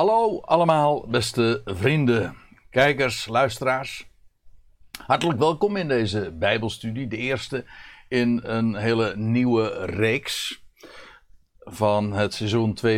Hallo 0.00 0.40
allemaal, 0.40 1.08
beste 1.08 1.62
vrienden, 1.64 2.36
kijkers, 2.70 3.26
luisteraars. 3.26 4.06
Hartelijk 5.06 5.38
welkom 5.38 5.76
in 5.76 5.88
deze 5.88 6.32
Bijbelstudie, 6.38 7.06
de 7.06 7.16
eerste 7.16 7.64
in 8.08 8.40
een 8.44 8.74
hele 8.74 9.16
nieuwe 9.16 9.84
reeks 9.84 10.64
van 11.58 12.12
het 12.12 12.34
seizoen 12.34 12.78
2020-2021. 12.86 12.90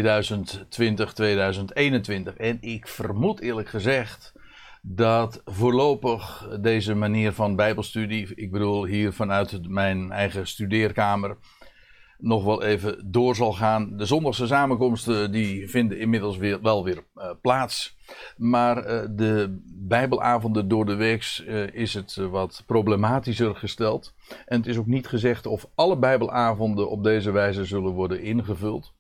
En 2.37 2.59
ik 2.61 2.89
vermoed 2.89 3.41
eerlijk 3.41 3.69
gezegd 3.69 4.33
dat 4.83 5.43
voorlopig 5.45 6.49
deze 6.61 6.95
manier 6.95 7.33
van 7.33 7.57
Bijbelstudie, 7.57 8.35
ik 8.35 8.51
bedoel 8.51 8.85
hier 8.85 9.13
vanuit 9.13 9.69
mijn 9.69 10.13
eigen 10.13 10.47
studeerkamer, 10.47 11.37
nog 12.23 12.45
wel 12.45 12.63
even 12.63 13.11
door 13.11 13.35
zal 13.35 13.53
gaan. 13.53 13.97
De 13.97 14.05
zondagse 14.05 14.47
samenkomsten 14.47 15.33
die 15.33 15.71
vinden 15.71 15.99
inmiddels 15.99 16.37
weer, 16.37 16.61
wel 16.63 16.85
weer 16.85 17.05
uh, 17.15 17.31
plaats. 17.41 17.97
Maar 18.37 18.77
uh, 18.77 19.09
de 19.11 19.63
bijbelavonden 19.89 20.69
door 20.69 20.85
de 20.85 20.95
week 20.95 21.43
uh, 21.47 21.75
is 21.75 21.95
het 21.95 22.15
wat 22.15 22.63
problematischer 22.67 23.57
gesteld. 23.57 24.15
En 24.47 24.59
het 24.59 24.67
is 24.67 24.79
ook 24.79 24.87
niet 24.87 25.07
gezegd 25.07 25.47
of 25.47 25.67
alle 25.75 25.99
bijbelavonden 25.99 26.91
op 26.91 27.05
deze 27.05 27.31
wijze 27.31 27.65
zullen 27.65 27.93
worden 27.93 28.23
ingevuld. 28.23 28.95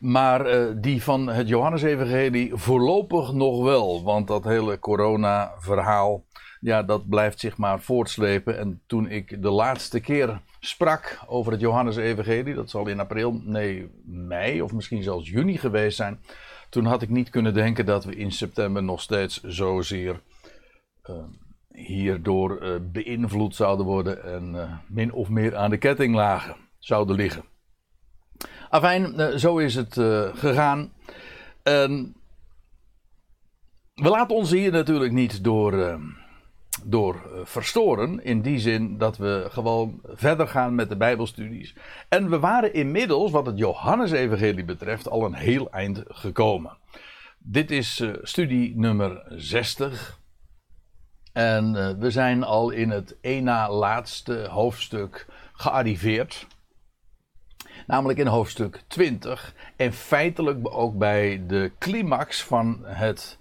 Maar 0.00 0.80
die 0.80 1.02
van 1.02 1.26
het 1.26 1.48
Johannesevangelie 1.48 2.50
voorlopig 2.54 3.32
nog 3.32 3.62
wel. 3.62 4.02
Want 4.02 4.26
dat 4.26 4.44
hele 4.44 4.78
corona 4.78 5.52
verhaal 5.58 6.24
ja, 6.62 6.82
dat 6.82 7.08
blijft 7.08 7.40
zich 7.40 7.56
maar 7.56 7.80
voortslepen. 7.80 8.58
En 8.58 8.82
toen 8.86 9.08
ik 9.08 9.42
de 9.42 9.50
laatste 9.50 10.00
keer 10.00 10.40
sprak 10.64 11.18
over 11.26 11.52
het 11.52 11.60
Johannes-evangelie, 11.60 12.54
dat 12.54 12.70
zal 12.70 12.88
in 12.88 13.00
april, 13.00 13.40
nee, 13.44 13.90
mei 14.04 14.62
of 14.62 14.72
misschien 14.72 15.02
zelfs 15.02 15.28
juni 15.28 15.58
geweest 15.58 15.96
zijn. 15.96 16.20
Toen 16.68 16.84
had 16.84 17.02
ik 17.02 17.08
niet 17.08 17.30
kunnen 17.30 17.54
denken 17.54 17.86
dat 17.86 18.04
we 18.04 18.16
in 18.16 18.32
september 18.32 18.82
nog 18.82 19.00
steeds 19.00 19.42
zozeer 19.42 20.20
uh, 21.10 21.16
hierdoor 21.68 22.62
uh, 22.62 22.76
beïnvloed 22.82 23.54
zouden 23.54 23.86
worden 23.86 24.24
en 24.24 24.54
uh, 24.54 24.72
min 24.88 25.12
of 25.12 25.28
meer 25.28 25.56
aan 25.56 25.70
de 25.70 25.76
ketting 25.76 26.14
lagen 26.14 26.56
zouden 26.78 27.16
liggen. 27.16 27.44
Afijn, 28.68 29.38
zo 29.40 29.58
is 29.58 29.74
het 29.74 29.94
gegaan. 30.38 30.92
We 33.94 34.08
laten 34.08 34.36
ons 34.36 34.50
hier 34.50 34.72
natuurlijk 34.72 35.12
niet 35.12 35.44
door 35.44 35.98
door 36.84 37.14
eh, 37.14 37.40
verstoren. 37.44 38.24
In 38.24 38.40
die 38.40 38.58
zin 38.58 38.98
dat 38.98 39.16
we 39.16 39.46
gewoon 39.50 40.00
verder 40.04 40.48
gaan 40.48 40.74
met 40.74 40.88
de 40.88 40.96
Bijbelstudies. 40.96 41.74
En 42.08 42.30
we 42.30 42.38
waren 42.38 42.74
inmiddels, 42.74 43.30
wat 43.30 43.46
het 43.46 43.58
Johannesevangelie 43.58 44.64
betreft, 44.64 45.08
al 45.08 45.24
een 45.24 45.34
heel 45.34 45.70
eind 45.70 46.02
gekomen. 46.06 46.76
Dit 47.38 47.70
is 47.70 48.00
uh, 48.00 48.12
studie 48.22 48.76
nummer 48.76 49.22
60. 49.28 50.20
En 51.32 51.74
uh, 51.74 51.90
we 51.98 52.10
zijn 52.10 52.44
al 52.44 52.70
in 52.70 52.90
het 52.90 53.16
één 53.20 53.44
na 53.44 53.70
laatste 53.70 54.46
hoofdstuk 54.50 55.26
gearriveerd. 55.52 56.46
Namelijk 57.86 58.18
in 58.18 58.26
hoofdstuk 58.26 58.82
20. 58.86 59.54
En 59.76 59.92
feitelijk 59.92 60.58
ook 60.62 60.98
bij 60.98 61.42
de 61.46 61.72
climax 61.78 62.42
van 62.42 62.80
het 62.84 63.38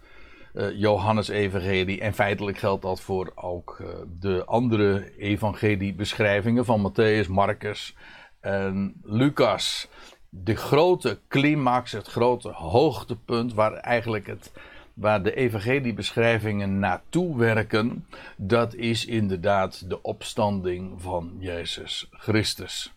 uh, 0.54 0.80
Johannes 0.80 1.28
evangelie. 1.28 2.02
En 2.02 2.14
feitelijk 2.14 2.58
geldt 2.58 2.82
dat 2.82 3.02
voor 3.02 3.32
ook 3.36 3.78
uh, 3.82 3.88
de 4.20 4.46
andere 4.46 5.18
evangeliebeschrijvingen 5.18 6.66
van 6.66 6.92
Matthäus, 6.92 7.28
Marcus 7.30 7.96
en 8.40 8.94
Lucas. 9.04 9.88
De 10.30 10.56
grote 10.56 11.20
climax, 11.28 11.92
het 11.92 12.08
grote 12.08 12.50
hoogtepunt 12.50 13.54
waar 13.54 13.74
eigenlijk 13.74 14.28
het, 14.28 14.52
waar 14.94 15.24
de 15.24 15.36
evangeliebeschrijvingen 15.36 16.80
naartoe 16.80 17.38
werken, 17.38 18.08
dat 18.38 18.74
is 18.74 19.06
inderdaad 19.06 19.90
de 19.90 20.02
opstanding 20.02 21.02
van 21.02 21.36
Jezus 21.40 22.08
Christus. 22.12 22.94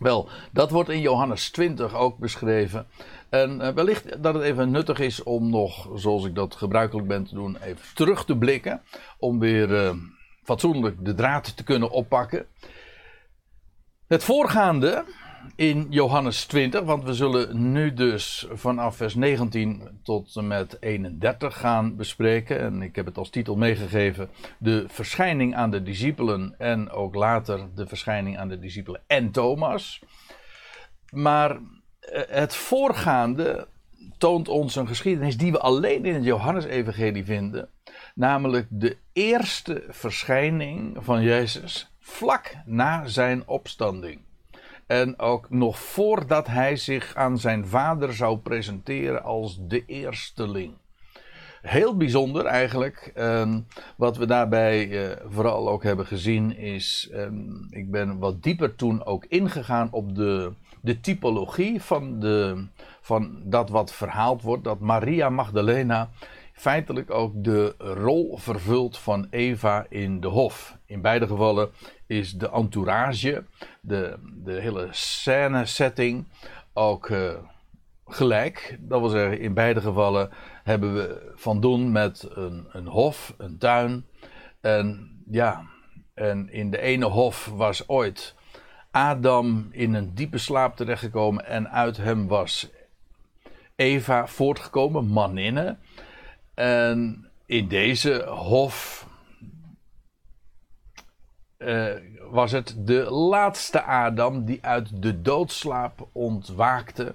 Wel, 0.00 0.28
dat 0.52 0.70
wordt 0.70 0.88
in 0.88 1.00
Johannes 1.00 1.50
20 1.50 1.94
ook 1.94 2.18
beschreven. 2.18 2.86
En 3.28 3.60
uh, 3.60 3.68
wellicht 3.68 4.22
dat 4.22 4.34
het 4.34 4.42
even 4.42 4.70
nuttig 4.70 4.98
is 4.98 5.22
om 5.22 5.50
nog, 5.50 5.88
zoals 5.94 6.24
ik 6.24 6.34
dat 6.34 6.54
gebruikelijk 6.54 7.08
ben 7.08 7.24
te 7.24 7.34
doen, 7.34 7.56
even 7.56 7.94
terug 7.94 8.24
te 8.24 8.36
blikken. 8.36 8.82
Om 9.18 9.38
weer 9.38 9.70
uh, 9.70 9.90
fatsoenlijk 10.42 11.04
de 11.04 11.14
draad 11.14 11.56
te 11.56 11.64
kunnen 11.64 11.90
oppakken. 11.90 12.46
Het 14.06 14.24
voorgaande 14.24 15.04
in 15.56 15.86
Johannes 15.90 16.44
20, 16.44 16.82
want 16.82 17.04
we 17.04 17.14
zullen 17.14 17.72
nu 17.72 17.94
dus 17.94 18.46
vanaf 18.52 18.96
vers 18.96 19.14
19 19.14 20.00
tot 20.02 20.36
en 20.36 20.46
met 20.46 20.76
31 20.80 21.58
gaan 21.58 21.96
bespreken. 21.96 22.60
En 22.60 22.82
ik 22.82 22.96
heb 22.96 23.06
het 23.06 23.18
als 23.18 23.30
titel 23.30 23.56
meegegeven: 23.56 24.30
De 24.58 24.84
verschijning 24.88 25.54
aan 25.54 25.70
de 25.70 25.82
discipelen 25.82 26.54
en 26.58 26.90
ook 26.90 27.14
later 27.14 27.68
de 27.74 27.86
verschijning 27.86 28.38
aan 28.38 28.48
de 28.48 28.58
discipelen 28.58 29.02
en 29.06 29.30
Thomas. 29.30 30.02
Maar 31.10 31.50
eh, 31.50 32.22
het 32.28 32.54
voorgaande 32.54 33.68
toont 34.18 34.48
ons 34.48 34.76
een 34.76 34.86
geschiedenis 34.86 35.36
die 35.36 35.52
we 35.52 35.58
alleen 35.58 36.04
in 36.04 36.14
het 36.14 36.24
Johannesevangelie 36.24 37.24
vinden. 37.24 37.68
Namelijk 38.14 38.66
de 38.70 38.96
eerste 39.12 39.84
verschijning 39.88 40.96
van 41.00 41.22
Jezus 41.22 41.92
vlak 41.98 42.54
na 42.64 43.06
zijn 43.06 43.48
opstanding. 43.48 44.28
En 44.90 45.18
ook 45.18 45.50
nog 45.50 45.78
voordat 45.78 46.46
hij 46.46 46.76
zich 46.76 47.14
aan 47.14 47.38
zijn 47.38 47.66
vader 47.66 48.14
zou 48.14 48.38
presenteren 48.38 49.22
als 49.22 49.58
de 49.60 49.84
eersteling. 49.86 50.72
Heel 51.62 51.96
bijzonder 51.96 52.44
eigenlijk. 52.44 53.12
Um, 53.16 53.66
wat 53.96 54.16
we 54.16 54.26
daarbij 54.26 54.88
uh, 54.88 55.16
vooral 55.28 55.68
ook 55.68 55.82
hebben 55.82 56.06
gezien 56.06 56.56
is. 56.56 57.10
Um, 57.12 57.66
ik 57.70 57.90
ben 57.90 58.18
wat 58.18 58.42
dieper 58.42 58.74
toen 58.74 59.04
ook 59.04 59.24
ingegaan 59.24 59.88
op 59.90 60.14
de 60.14 60.52
de 60.80 61.00
typologie 61.00 61.82
van, 61.82 62.20
de, 62.20 62.64
van 63.00 63.40
dat 63.44 63.70
wat 63.70 63.92
verhaald 63.92 64.42
wordt, 64.42 64.64
dat 64.64 64.80
Maria 64.80 65.28
Magdalena 65.28 66.10
feitelijk 66.60 67.10
ook 67.10 67.44
de 67.44 67.74
rol 67.78 68.36
vervult 68.36 68.98
van 68.98 69.26
Eva 69.30 69.86
in 69.88 70.20
de 70.20 70.26
hof. 70.26 70.78
In 70.86 71.00
beide 71.00 71.26
gevallen 71.26 71.70
is 72.06 72.32
de 72.32 72.50
entourage, 72.50 73.44
de, 73.80 74.18
de 74.44 74.52
hele 74.52 74.88
scène 74.90 75.64
setting 75.64 76.28
ook 76.72 77.08
uh, 77.08 77.32
gelijk. 78.06 78.78
Dat 78.80 79.00
wil 79.00 79.08
zeggen, 79.08 79.40
in 79.40 79.54
beide 79.54 79.80
gevallen 79.80 80.30
hebben 80.62 80.94
we 80.94 81.32
van 81.34 81.60
doen 81.60 81.92
met 81.92 82.28
een, 82.30 82.66
een 82.72 82.86
hof, 82.86 83.34
een 83.38 83.58
tuin. 83.58 84.06
En 84.60 85.10
ja, 85.30 85.62
en 86.14 86.52
in 86.52 86.70
de 86.70 86.80
ene 86.80 87.06
hof 87.06 87.46
was 87.54 87.88
ooit 87.88 88.34
Adam 88.90 89.68
in 89.70 89.94
een 89.94 90.14
diepe 90.14 90.38
slaap 90.38 90.76
terechtgekomen 90.76 91.46
en 91.46 91.70
uit 91.70 91.96
hem 91.96 92.28
was 92.28 92.70
Eva 93.76 94.26
voortgekomen, 94.26 95.06
maninne. 95.06 95.76
En 96.54 97.30
in 97.46 97.68
deze 97.68 98.24
hof 98.28 99.06
uh, 101.58 101.94
was 102.30 102.52
het 102.52 102.74
de 102.78 103.10
laatste 103.10 103.82
Adam 103.82 104.44
die 104.44 104.58
uit 104.64 105.02
de 105.02 105.22
doodslaap 105.22 106.08
ontwaakte. 106.12 107.14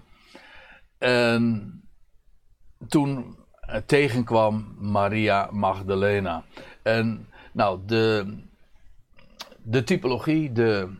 En 0.97 1.73
toen 2.87 3.37
tegenkwam 3.85 4.75
Maria 4.79 5.49
Magdalena. 5.51 6.43
En 6.81 7.27
nou, 7.51 7.79
de, 7.85 8.37
de 9.63 9.83
typologie, 9.83 10.51
de, 10.51 10.93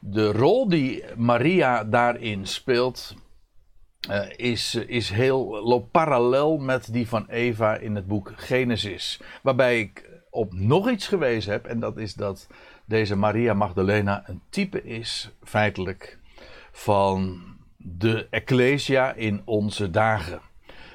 de 0.00 0.32
rol 0.32 0.68
die 0.68 1.04
Maria 1.16 1.84
daarin 1.84 2.46
speelt, 2.46 3.16
uh, 4.08 4.26
is, 4.36 4.74
is 4.74 5.10
heel, 5.10 5.62
loopt 5.62 5.90
parallel 5.90 6.58
met 6.58 6.92
die 6.92 7.08
van 7.08 7.26
Eva 7.28 7.76
in 7.76 7.94
het 7.94 8.06
boek 8.06 8.32
Genesis. 8.36 9.20
Waarbij 9.42 9.78
ik 9.78 10.08
op 10.30 10.52
nog 10.52 10.90
iets 10.90 11.08
gewezen 11.08 11.52
heb, 11.52 11.66
en 11.66 11.80
dat 11.80 11.96
is 11.96 12.14
dat 12.14 12.46
deze 12.84 13.16
Maria 13.16 13.54
Magdalena 13.54 14.22
een 14.26 14.40
type 14.48 14.82
is, 14.82 15.30
feitelijk, 15.42 16.18
van 16.72 17.42
de 17.76 18.26
Ecclesia 18.30 19.12
in 19.12 19.42
onze 19.44 19.90
dagen. 19.90 20.40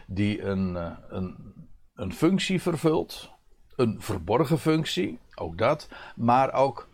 Die 0.07 0.41
een, 0.41 0.75
eh, 0.75 0.91
een, 1.09 1.53
een 1.95 2.13
functie 2.13 2.61
vervult, 2.61 3.31
een 3.75 4.01
verborgen 4.01 4.59
functie, 4.59 5.19
ook 5.35 5.57
dat, 5.57 5.89
maar 6.15 6.53
ook 6.53 6.87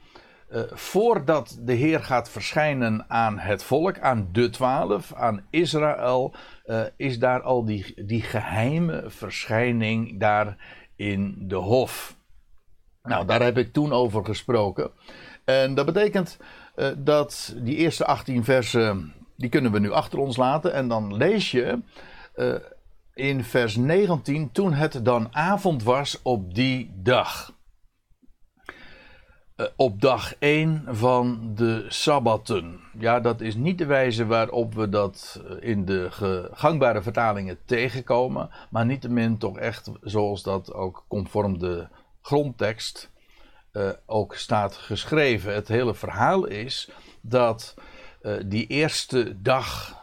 uh, 0.52 0.62
voordat 0.72 1.58
de 1.62 1.74
Heer 1.74 2.04
gaat 2.04 2.30
verschijnen 2.30 3.06
aan 3.08 3.40
het 3.40 3.64
volk, 3.64 4.00
aan 4.00 4.30
de 4.32 4.50
twaalf, 4.50 5.14
aan 5.14 5.46
Israël, 5.50 6.34
uh, 6.66 6.82
is 6.96 7.20
daar 7.20 7.42
al 7.42 7.66
die, 7.66 8.04
die 8.06 8.22
geheime 8.22 9.04
verschijning 9.08 10.20
daar 10.20 10.58
in 10.96 11.36
de 11.40 11.56
hof. 11.56 12.16
Nou, 13.04 13.26
daar 13.26 13.42
heb 13.42 13.58
ik 13.58 13.74
toen 13.74 13.92
over 13.92 14.26
gesproken. 14.26 14.92
En 15.46 15.76
dat 15.76 15.86
betekent 15.86 16.38
uh, 16.76 16.88
dat 16.98 17.56
die 17.58 17.76
eerste 17.76 18.06
18 18.06 18.44
versen, 18.44 19.14
die 19.38 19.50
kunnen 19.50 19.72
we 19.72 19.80
nu 19.80 19.92
achter 19.92 20.20
ons 20.20 20.38
laten. 20.38 20.74
En 20.74 20.88
dan 20.88 21.16
lees 21.16 21.52
je 21.52 21.80
in 23.14 23.44
vers 23.44 23.76
19, 23.76 24.52
toen 24.52 24.74
het 24.74 25.06
dan 25.06 25.28
avond 25.36 25.84
was 25.84 26.20
op 26.22 26.56
die 26.56 26.92
dag. 26.96 27.54
Uh, 29.62 29.68
op 29.76 30.02
dag 30.02 30.34
1 30.40 30.84
van 30.88 31.52
de 31.56 31.86
Sabbatten. 31.88 32.80
Ja, 33.00 33.20
dat 33.20 33.42
is 33.42 33.56
niet 33.56 33.78
de 33.78 33.86
wijze 33.86 34.26
waarop 34.26 34.74
we 34.74 34.90
dat 34.90 35.42
in 35.60 35.86
de 35.86 36.08
gangbare 36.54 37.02
vertalingen 37.02 37.58
tegenkomen, 37.66 38.50
maar 38.70 38.86
niettemin 38.86 39.38
toch 39.38 39.58
echt 39.58 39.92
zoals 40.02 40.44
dat 40.44 40.74
ook 40.74 41.04
conform 41.08 41.60
de 41.60 41.88
grondtekst 42.22 43.12
uh, 43.74 43.90
ook 44.06 44.36
staat 44.36 44.76
geschreven. 44.76 45.54
Het 45.54 45.68
hele 45.68 45.96
verhaal 45.96 46.46
is 46.46 46.90
dat 47.22 47.74
die 48.46 48.68
eerste 48.68 49.42
dag, 49.42 49.98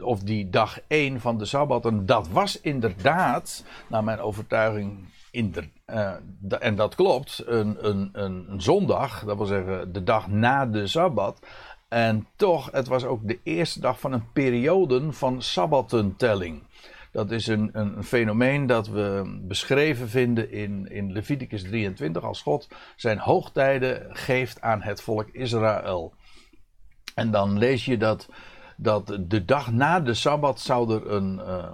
of 0.00 0.20
die 0.20 0.50
dag 0.50 0.80
1 0.86 1.20
van 1.20 1.38
de 1.38 1.44
Sabbat, 1.44 1.84
en 1.84 2.06
dat 2.06 2.28
was 2.28 2.60
inderdaad, 2.60 3.64
naar 3.88 4.04
mijn 4.04 4.20
overtuiging, 4.20 5.11
de, 5.32 6.56
en 6.58 6.74
dat 6.74 6.94
klopt, 6.94 7.42
een, 7.46 7.88
een, 7.88 8.08
een, 8.12 8.60
zondag, 8.60 9.24
dat 9.24 9.36
wil 9.36 9.46
zeggen 9.46 9.92
de 9.92 10.02
dag 10.02 10.28
na 10.28 10.66
de 10.66 10.86
Sabbat. 10.86 11.46
En 11.88 12.26
toch, 12.36 12.70
het 12.70 12.88
was 12.88 13.04
ook 13.04 13.28
de 13.28 13.40
eerste 13.42 13.80
dag 13.80 14.00
van 14.00 14.12
een 14.12 14.32
periode 14.32 15.12
van 15.12 15.42
Sabbatentelling. 15.42 16.62
Dat 17.12 17.30
is 17.30 17.46
een, 17.46 17.70
een, 17.72 18.04
fenomeen 18.04 18.66
dat 18.66 18.88
we 18.88 19.38
beschreven 19.42 20.08
vinden 20.08 20.50
in, 20.50 20.90
in 20.90 21.12
Leviticus 21.12 21.62
23 21.62 22.22
als 22.22 22.42
God 22.42 22.68
zijn 22.96 23.18
hoogtijden 23.18 24.16
geeft 24.16 24.60
aan 24.60 24.82
het 24.82 25.02
volk 25.02 25.28
Israël. 25.28 26.14
En 27.14 27.30
dan 27.30 27.58
lees 27.58 27.84
je 27.84 27.96
dat, 27.96 28.28
dat 28.76 29.18
de 29.20 29.44
dag 29.44 29.72
na 29.72 30.00
de 30.00 30.14
Sabbat 30.14 30.60
zou 30.60 30.94
er 30.94 31.10
een, 31.10 31.34
uh, 31.34 31.72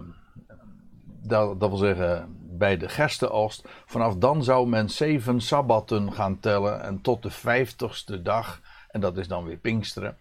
dat, 1.22 1.60
dat 1.60 1.68
wil 1.68 1.78
zeggen 1.78 2.37
bij 2.58 2.76
de 2.76 2.88
gerstenoogst, 2.88 3.68
vanaf 3.86 4.16
dan 4.16 4.44
zou 4.44 4.68
men 4.68 4.90
zeven 4.90 5.40
Sabbatten 5.40 6.12
gaan 6.12 6.40
tellen 6.40 6.82
en 6.82 7.00
tot 7.00 7.22
de 7.22 7.30
vijftigste 7.30 8.22
dag, 8.22 8.60
en 8.90 9.00
dat 9.00 9.16
is 9.16 9.28
dan 9.28 9.44
weer 9.44 9.56
Pinksteren. 9.56 10.16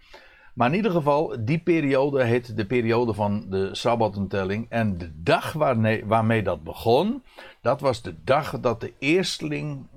Maar 0.57 0.69
in 0.69 0.75
ieder 0.75 0.91
geval, 0.91 1.35
die 1.39 1.59
periode 1.59 2.23
heet 2.23 2.57
de 2.57 2.65
periode 2.65 3.13
van 3.13 3.45
de 3.49 3.75
Sabbatentelling. 3.75 4.65
En 4.69 4.97
de 4.97 5.11
dag 5.23 5.53
waarmee, 6.05 6.43
dat 6.43 6.63
begon, 6.63 7.23
dat 7.61 7.81
was 7.81 8.01
de 8.01 8.15
dag 8.23 8.59
dat 8.59 8.81
de 8.81 8.93
eersteling 8.99 9.87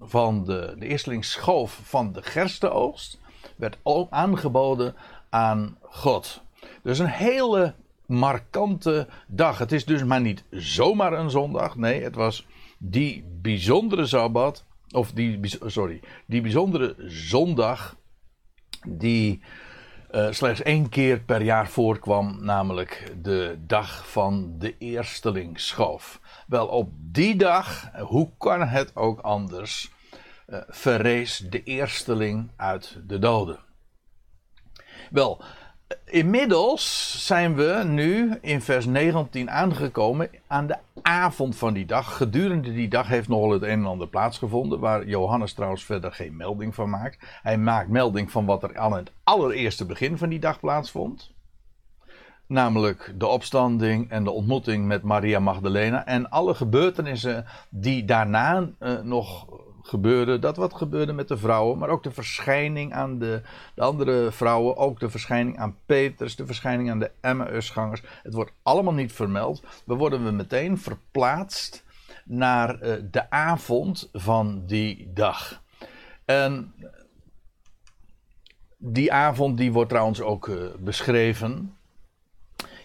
van 0.00 0.44
de, 0.44 0.74
de 0.78 0.86
eersteling 0.86 1.24
schoof 1.24 1.80
van 1.82 2.12
de 2.12 2.22
gerstenoogst 2.22 3.18
werd 3.56 3.78
aangeboden 4.10 4.94
aan 5.28 5.78
God. 5.82 6.42
Dus 6.82 6.98
een 6.98 7.06
hele 7.06 7.74
markante 8.10 9.08
dag. 9.26 9.58
Het 9.58 9.72
is 9.72 9.84
dus 9.84 10.04
maar 10.04 10.20
niet 10.20 10.44
zomaar 10.50 11.12
een 11.12 11.30
zondag. 11.30 11.76
Nee, 11.76 12.02
het 12.02 12.14
was 12.14 12.46
die 12.78 13.24
bijzondere 13.42 14.06
Sabbat. 14.06 14.64
Of 14.90 15.12
die, 15.12 15.40
sorry, 15.66 16.00
die 16.26 16.40
bijzondere 16.40 16.94
zondag. 17.06 17.96
Die 18.88 19.42
uh, 20.12 20.26
slechts 20.30 20.62
één 20.62 20.88
keer 20.88 21.20
per 21.20 21.42
jaar 21.42 21.68
voorkwam, 21.68 22.38
namelijk 22.40 23.12
de 23.22 23.58
dag 23.66 24.10
van 24.10 24.54
de 24.58 24.78
eersteling 24.78 25.60
schoof. 25.60 26.20
Wel, 26.46 26.66
op 26.66 26.90
die 26.94 27.36
dag, 27.36 27.90
hoe 27.98 28.30
kan 28.38 28.62
het 28.62 28.96
ook 28.96 29.20
anders, 29.20 29.90
uh, 30.46 30.58
verrees 30.68 31.38
de 31.50 31.62
eersteling 31.62 32.50
uit 32.56 32.98
de 33.06 33.18
doden. 33.18 33.58
Wel, 35.10 35.42
Inmiddels 36.04 37.14
zijn 37.26 37.54
we 37.54 37.82
nu 37.86 38.38
in 38.40 38.60
vers 38.60 38.86
19 38.86 39.50
aangekomen 39.50 40.30
aan 40.46 40.66
de 40.66 40.76
avond 41.02 41.56
van 41.56 41.74
die 41.74 41.86
dag. 41.86 42.16
Gedurende 42.16 42.72
die 42.72 42.88
dag 42.88 43.08
heeft 43.08 43.28
nogal 43.28 43.50
het 43.50 43.62
een 43.62 43.68
en 43.68 43.86
ander 43.86 44.08
plaatsgevonden, 44.08 44.80
waar 44.80 45.06
Johannes 45.06 45.52
trouwens 45.52 45.84
verder 45.84 46.12
geen 46.12 46.36
melding 46.36 46.74
van 46.74 46.90
maakt. 46.90 47.18
Hij 47.42 47.58
maakt 47.58 47.88
melding 47.88 48.30
van 48.30 48.46
wat 48.46 48.62
er 48.62 48.78
aan 48.78 48.92
het 48.92 49.12
allereerste 49.24 49.86
begin 49.86 50.18
van 50.18 50.28
die 50.28 50.38
dag 50.38 50.60
plaatsvond. 50.60 51.30
Namelijk 52.46 53.14
de 53.16 53.26
opstanding 53.26 54.10
en 54.10 54.24
de 54.24 54.30
ontmoeting 54.30 54.86
met 54.86 55.02
Maria 55.02 55.38
Magdalena 55.38 56.06
en 56.06 56.30
alle 56.30 56.54
gebeurtenissen 56.54 57.44
die 57.68 58.04
daarna 58.04 58.68
uh, 58.80 59.00
nog 59.00 59.46
gebeurde, 59.82 60.38
dat 60.38 60.56
wat 60.56 60.74
gebeurde 60.74 61.12
met 61.12 61.28
de 61.28 61.38
vrouwen, 61.38 61.78
maar 61.78 61.88
ook 61.88 62.02
de 62.02 62.10
verschijning 62.10 62.92
aan 62.92 63.18
de, 63.18 63.42
de 63.74 63.82
andere 63.82 64.32
vrouwen, 64.32 64.76
ook 64.76 65.00
de 65.00 65.10
verschijning 65.10 65.58
aan 65.58 65.76
Petrus, 65.86 66.36
de 66.36 66.46
verschijning 66.46 66.90
aan 66.90 66.98
de 66.98 67.10
Emmausgangers. 67.20 68.02
Het 68.22 68.34
wordt 68.34 68.52
allemaal 68.62 68.94
niet 68.94 69.12
vermeld. 69.12 69.62
We 69.84 69.94
worden 69.94 70.24
we 70.24 70.30
meteen 70.30 70.78
verplaatst 70.78 71.84
naar 72.24 72.82
uh, 72.82 72.94
de 73.10 73.30
avond 73.30 74.08
van 74.12 74.62
die 74.66 75.10
dag. 75.12 75.62
En 76.24 76.74
die 78.76 79.12
avond 79.12 79.58
die 79.58 79.72
wordt 79.72 79.90
trouwens 79.90 80.20
ook 80.20 80.46
uh, 80.46 80.64
beschreven 80.78 81.76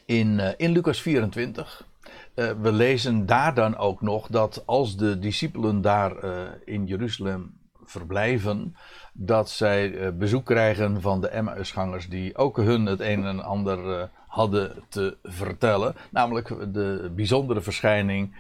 in, 0.05 0.39
uh, 0.39 0.49
in 0.57 0.71
Lucas 0.71 1.01
24. 1.01 1.87
Uh, 2.35 2.51
we 2.61 2.71
lezen 2.71 3.25
daar 3.25 3.53
dan 3.53 3.77
ook 3.77 4.01
nog 4.01 4.27
dat 4.27 4.63
als 4.65 4.97
de 4.97 5.19
discipelen 5.19 5.81
daar 5.81 6.23
uh, 6.23 6.41
in 6.65 6.85
Jeruzalem 6.85 7.57
verblijven, 7.83 8.75
dat 9.13 9.49
zij 9.49 9.89
uh, 9.89 10.09
bezoek 10.09 10.45
krijgen 10.45 11.01
van 11.01 11.21
de 11.21 11.27
Emmausgangers 11.27 12.09
die 12.09 12.37
ook 12.37 12.57
hun 12.57 12.85
het 12.85 12.99
een 12.99 13.25
en 13.25 13.43
ander 13.43 14.09
hadden 14.27 14.83
te 14.89 15.17
vertellen. 15.23 15.95
Namelijk 16.09 16.73
de 16.73 17.11
bijzondere 17.15 17.61
verschijning 17.61 18.35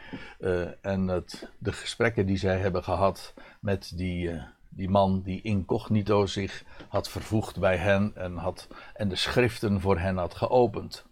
en 0.81 1.07
het, 1.07 1.49
de 1.57 1.71
gesprekken 1.71 2.25
die 2.25 2.37
zij 2.37 2.57
hebben 2.57 2.83
gehad 2.83 3.33
met 3.59 3.91
die, 3.95 4.31
die 4.69 4.89
man 4.89 5.21
die 5.21 5.41
incognito 5.41 6.25
zich 6.25 6.63
had 6.87 7.09
vervoegd 7.09 7.59
bij 7.59 7.77
hen 7.77 8.11
en, 8.15 8.37
had, 8.37 8.67
en 8.93 9.07
de 9.07 9.15
schriften 9.15 9.81
voor 9.81 9.99
hen 9.99 10.17
had 10.17 10.35
geopend. 10.35 11.05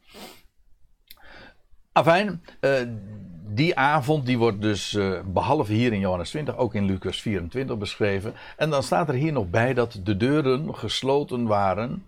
Afijn, 1.93 2.41
uh, 2.61 2.81
die 3.47 3.77
avond 3.77 4.25
die 4.25 4.37
wordt 4.37 4.61
dus 4.61 4.93
uh, 4.93 5.19
behalve 5.25 5.73
hier 5.73 5.93
in 5.93 5.99
Johannes 5.99 6.29
20 6.29 6.57
ook 6.57 6.73
in 6.75 6.85
Lucas 6.85 7.21
24 7.21 7.77
beschreven. 7.77 8.33
En 8.57 8.69
dan 8.69 8.83
staat 8.83 9.07
er 9.09 9.13
hier 9.13 9.31
nog 9.31 9.49
bij 9.49 9.73
dat 9.73 9.99
de 10.03 10.17
deuren 10.17 10.75
gesloten 10.75 11.45
waren, 11.45 12.05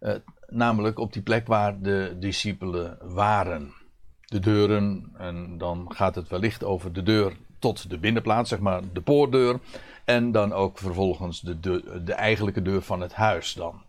uh, 0.00 0.14
namelijk 0.48 0.98
op 0.98 1.12
die 1.12 1.22
plek 1.22 1.46
waar 1.46 1.80
de 1.80 2.16
discipelen 2.18 2.98
waren. 3.00 3.72
De 4.24 4.38
deuren, 4.38 5.12
en 5.18 5.58
dan 5.58 5.86
gaat 5.88 6.14
het 6.14 6.28
wellicht 6.28 6.64
over 6.64 6.92
de 6.92 7.02
deur 7.02 7.32
tot 7.58 7.90
de 7.90 7.98
binnenplaats, 7.98 8.48
zeg 8.48 8.58
maar 8.58 8.82
de 8.92 9.00
poortdeur. 9.00 9.60
En 10.04 10.32
dan 10.32 10.52
ook 10.52 10.78
vervolgens 10.78 11.40
de, 11.40 11.60
de, 11.60 12.02
de 12.04 12.14
eigenlijke 12.14 12.62
deur 12.62 12.82
van 12.82 13.00
het 13.00 13.14
huis 13.14 13.54
dan. 13.54 13.82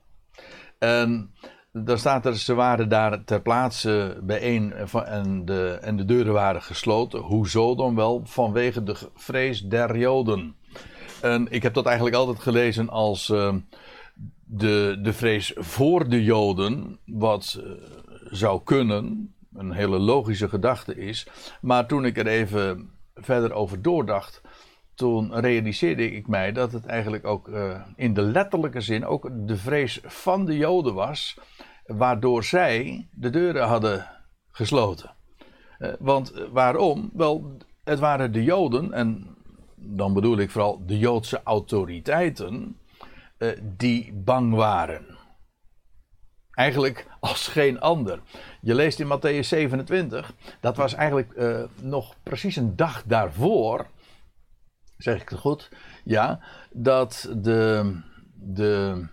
En 0.80 1.32
dan 1.74 1.98
staat 1.98 2.26
er, 2.26 2.38
ze 2.38 2.54
waren 2.54 2.90
daar 2.90 3.24
ter 3.24 3.42
plaatse 3.42 4.20
bijeen 4.24 4.74
en 5.06 5.46
de, 5.46 5.78
en 5.82 5.96
de 5.96 6.06
deuren 6.06 6.34
waren 6.34 6.62
gesloten. 6.62 7.20
Hoezo 7.20 7.76
dan 7.76 7.96
wel? 7.96 8.22
Vanwege 8.26 8.84
de 8.84 8.96
vrees 9.16 9.62
der 9.62 9.98
Joden. 9.98 10.56
En 11.22 11.48
ik 11.50 11.64
heb 11.64 11.74
dat 11.74 11.86
eigenlijk 11.86 12.16
altijd 12.16 12.40
gelezen 12.40 12.90
als 12.90 13.30
uh, 13.30 13.56
de, 14.44 15.00
de 15.02 15.14
vrees 15.14 15.54
voor 15.56 16.10
de 16.10 16.24
Joden, 16.24 17.00
wat 17.06 17.60
uh, 17.60 17.72
zou 18.32 18.62
kunnen, 18.64 19.34
een 19.56 19.72
hele 19.72 20.00
logische 20.00 20.50
gedachte 20.50 20.96
is. 20.96 21.28
Maar 21.62 21.88
toen 21.88 22.06
ik 22.06 22.18
er 22.18 22.28
even 22.28 22.90
verder 23.16 23.54
over 23.54 23.82
doordacht, 23.82 24.42
toen 24.96 25.40
realiseerde 25.40 26.12
ik 26.12 26.28
mij 26.28 26.52
dat 26.52 26.72
het 26.72 26.86
eigenlijk 26.86 27.26
ook 27.26 27.48
uh, 27.48 27.82
in 27.96 28.14
de 28.14 28.22
letterlijke 28.22 28.82
zin 28.82 29.06
ook 29.06 29.30
de 29.48 29.58
vrees 29.58 30.00
van 30.04 30.46
de 30.46 30.58
Joden 30.58 30.94
was 30.94 31.38
waardoor 31.86 32.44
zij 32.44 33.08
de 33.12 33.30
deuren 33.30 33.68
hadden 33.68 34.08
gesloten. 34.52 35.16
Uh, 35.80 35.94
want 36.00 36.32
eh, 36.32 36.44
waarom? 36.52 37.10
Wel, 37.14 37.58
het 37.84 38.00
waren 38.00 38.32
de 38.32 38.44
Joden, 38.44 38.94
en 38.94 39.36
dan 39.76 40.14
bedoel 40.14 40.38
ik 40.38 40.52
vooral 40.52 40.86
de 40.86 40.98
Joodse 40.98 41.42
autoriteiten, 41.44 42.78
uh, 43.38 43.50
die 43.62 44.14
bang 44.14 44.54
waren. 44.54 45.06
Eigenlijk 46.52 47.08
als 47.20 47.48
geen 47.48 47.80
ander. 47.80 48.22
Je 48.62 48.76
leest 48.76 49.00
in 49.00 49.08
Matthäus 49.08 49.48
27, 49.48 50.34
dat 50.60 50.78
was 50.78 50.94
eigenlijk 50.94 51.62
nog 51.82 52.16
precies 52.24 52.56
een 52.56 52.76
dag 52.76 53.04
daarvoor, 53.06 53.88
zeg 55.04 55.22
ik 55.22 55.30
het 55.30 55.40
goed, 55.40 55.70
ja, 56.04 56.40
dat 56.72 57.30
de, 57.36 57.96
de 58.36 59.06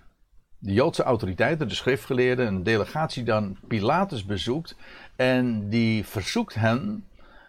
de 0.61 0.73
Joodse 0.73 1.02
autoriteiten, 1.02 1.68
de 1.68 1.75
schriftgeleerden, 1.75 2.47
een 2.47 2.62
delegatie 2.62 3.23
dan 3.23 3.56
Pilatus 3.68 4.25
bezoekt. 4.25 4.76
En 5.16 5.68
die 5.68 6.06
verzoekt 6.06 6.54
hen, 6.54 7.06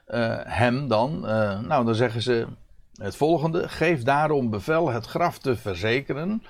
uh, 0.07 0.38
hem 0.43 0.88
dan, 0.88 1.15
uh, 1.15 1.60
nou 1.60 1.86
dan 1.86 1.95
zeggen 1.95 2.21
ze 2.21 2.48
het 2.95 3.15
volgende: 3.15 3.69
geef 3.69 4.03
daarom 4.03 4.50
bevel 4.50 4.89
het 4.89 5.05
graf 5.05 5.38
te 5.38 5.55
verzekeren. 5.55 6.43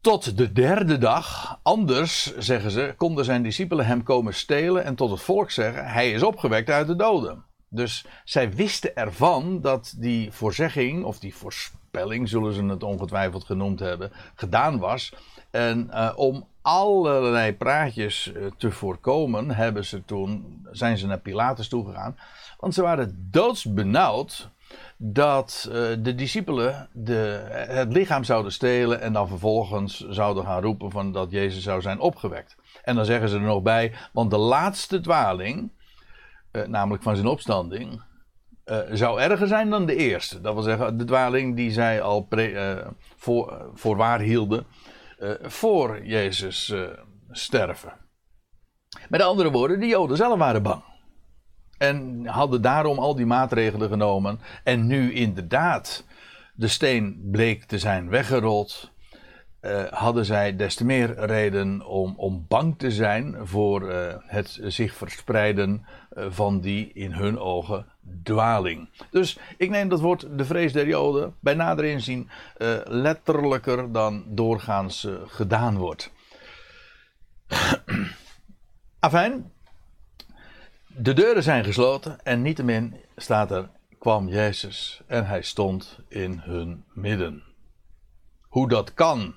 Tot 0.00 0.36
de 0.36 0.52
derde 0.52 0.98
dag, 0.98 1.58
anders 1.62 2.36
zeggen 2.36 2.70
ze, 2.70 2.94
konden 2.96 3.24
zijn 3.24 3.42
discipelen 3.42 3.86
hem 3.86 4.02
komen 4.02 4.34
stelen 4.34 4.84
en 4.84 4.94
tot 4.94 5.10
het 5.10 5.20
volk 5.20 5.50
zeggen: 5.50 5.86
Hij 5.86 6.12
is 6.12 6.22
opgewekt 6.22 6.70
uit 6.70 6.86
de 6.86 6.96
doden. 6.96 7.44
Dus 7.74 8.04
zij 8.24 8.52
wisten 8.52 8.96
ervan 8.96 9.60
dat 9.60 9.94
die 9.96 10.32
voorzegging, 10.32 11.04
of 11.04 11.18
die 11.18 11.34
voorspelling, 11.34 12.28
zullen 12.28 12.52
ze 12.52 12.64
het 12.64 12.82
ongetwijfeld 12.82 13.44
genoemd 13.44 13.80
hebben, 13.80 14.12
gedaan 14.34 14.78
was. 14.78 15.12
En 15.50 15.90
uh, 15.90 16.12
om 16.16 16.46
allerlei 16.62 17.54
praatjes 17.54 18.32
uh, 18.36 18.46
te 18.56 18.70
voorkomen, 18.70 19.50
hebben 19.50 19.84
ze 19.84 20.04
toen, 20.04 20.60
zijn 20.70 20.98
ze 20.98 21.06
naar 21.06 21.18
Pilatus 21.18 21.68
toegegaan. 21.68 22.16
Want 22.58 22.74
ze 22.74 22.82
waren 22.82 23.28
doodsbenauwd 23.30 24.50
dat 24.96 25.66
uh, 25.68 25.74
de 25.98 26.14
discipelen 26.14 26.88
de, 26.92 27.44
het 27.50 27.92
lichaam 27.92 28.24
zouden 28.24 28.52
stelen 28.52 29.00
en 29.00 29.12
dan 29.12 29.28
vervolgens 29.28 29.98
zouden 30.08 30.44
gaan 30.44 30.62
roepen 30.62 30.90
van 30.90 31.12
dat 31.12 31.30
Jezus 31.30 31.62
zou 31.62 31.80
zijn 31.80 32.00
opgewekt. 32.00 32.56
En 32.82 32.94
dan 32.94 33.04
zeggen 33.04 33.28
ze 33.28 33.36
er 33.36 33.42
nog 33.42 33.62
bij, 33.62 33.92
want 34.12 34.30
de 34.30 34.38
laatste 34.38 35.00
dwaling, 35.00 35.70
uh, 36.56 36.66
namelijk 36.66 37.02
van 37.02 37.16
zijn 37.16 37.28
opstanding, 37.28 38.02
uh, 38.64 38.78
zou 38.92 39.20
erger 39.20 39.46
zijn 39.46 39.70
dan 39.70 39.86
de 39.86 39.96
eerste. 39.96 40.40
Dat 40.40 40.54
wil 40.54 40.62
zeggen, 40.62 40.98
de 40.98 41.04
dwaling 41.04 41.56
die 41.56 41.70
zij 41.70 42.02
al 42.02 42.28
voor, 43.16 43.70
voor 43.74 43.96
waar 43.96 44.20
hielden 44.20 44.66
voor 45.42 46.04
Jezus 46.04 46.74
sterven. 47.30 47.92
Met 49.08 49.22
andere 49.22 49.50
woorden, 49.50 49.80
de 49.80 49.86
Joden 49.86 50.16
zelf 50.16 50.38
waren 50.38 50.62
bang. 50.62 50.82
En 51.78 52.26
hadden 52.26 52.62
daarom 52.62 52.98
al 52.98 53.14
die 53.14 53.26
maatregelen 53.26 53.88
genomen. 53.88 54.40
En 54.64 54.86
nu 54.86 55.12
inderdaad 55.12 56.04
de 56.54 56.68
steen 56.68 57.28
bleek 57.30 57.64
te 57.64 57.78
zijn 57.78 58.08
weggerold. 58.08 58.92
Uh, 59.64 59.84
hadden 59.90 60.24
zij 60.24 60.56
des 60.56 60.74
te 60.74 60.84
meer 60.84 61.14
reden 61.18 61.86
om, 61.86 62.14
om 62.16 62.44
bang 62.48 62.78
te 62.78 62.90
zijn 62.90 63.36
voor 63.42 63.90
uh, 63.90 64.14
het 64.18 64.60
zich 64.62 64.94
verspreiden 64.94 65.86
uh, 66.16 66.26
van 66.28 66.60
die 66.60 66.92
in 66.92 67.12
hun 67.12 67.38
ogen 67.38 67.86
dwaling. 68.22 68.88
Dus 69.10 69.38
ik 69.56 69.70
neem 69.70 69.88
dat 69.88 70.00
woord 70.00 70.38
de 70.38 70.44
vrees 70.44 70.72
der 70.72 70.86
Joden 70.86 71.34
bij 71.40 71.54
nader 71.54 71.84
inzien 71.84 72.30
letterlijker 72.84 73.92
dan 73.92 74.24
doorgaans 74.26 75.08
gedaan 75.26 75.76
wordt. 75.76 76.12
Afijn, 78.98 79.52
de 80.86 81.12
deuren 81.12 81.42
zijn 81.42 81.64
gesloten 81.64 82.24
en 82.24 82.42
niettemin 82.42 82.96
staat 83.16 83.50
er, 83.50 83.68
kwam 83.98 84.28
Jezus 84.28 85.02
en 85.06 85.26
hij 85.26 85.42
stond 85.42 85.98
in 86.08 86.38
hun 86.38 86.84
midden. 86.92 87.42
Hoe 88.40 88.68
dat 88.68 88.94
kan, 88.94 89.34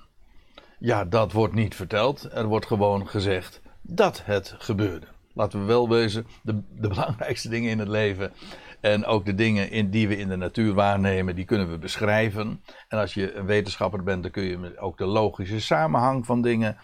ja, 0.79 1.05
dat 1.05 1.31
wordt 1.31 1.53
niet 1.53 1.75
verteld. 1.75 2.31
Er 2.33 2.45
wordt 2.45 2.65
gewoon 2.65 3.07
gezegd 3.07 3.61
dat 3.81 4.21
het 4.25 4.55
gebeurde. 4.57 5.07
Laten 5.33 5.59
we 5.59 5.65
wel 5.65 5.89
wezen, 5.89 6.27
de, 6.43 6.61
de 6.69 6.87
belangrijkste 6.95 7.49
dingen 7.49 7.71
in 7.71 7.79
het 7.79 7.87
leven 7.87 8.31
en 8.79 9.05
ook 9.05 9.25
de 9.25 9.35
dingen 9.35 9.71
in, 9.71 9.89
die 9.89 10.07
we 10.07 10.17
in 10.17 10.27
de 10.27 10.35
natuur 10.35 10.73
waarnemen, 10.73 11.35
die 11.35 11.45
kunnen 11.45 11.69
we 11.69 11.77
beschrijven. 11.77 12.63
En 12.87 12.99
als 12.99 13.13
je 13.13 13.33
een 13.33 13.45
wetenschapper 13.45 14.03
bent, 14.03 14.23
dan 14.23 14.31
kun 14.31 14.43
je 14.43 14.79
ook 14.79 14.97
de 14.97 15.05
logische 15.05 15.59
samenhang 15.59 16.25
van 16.25 16.41
dingen 16.41 16.77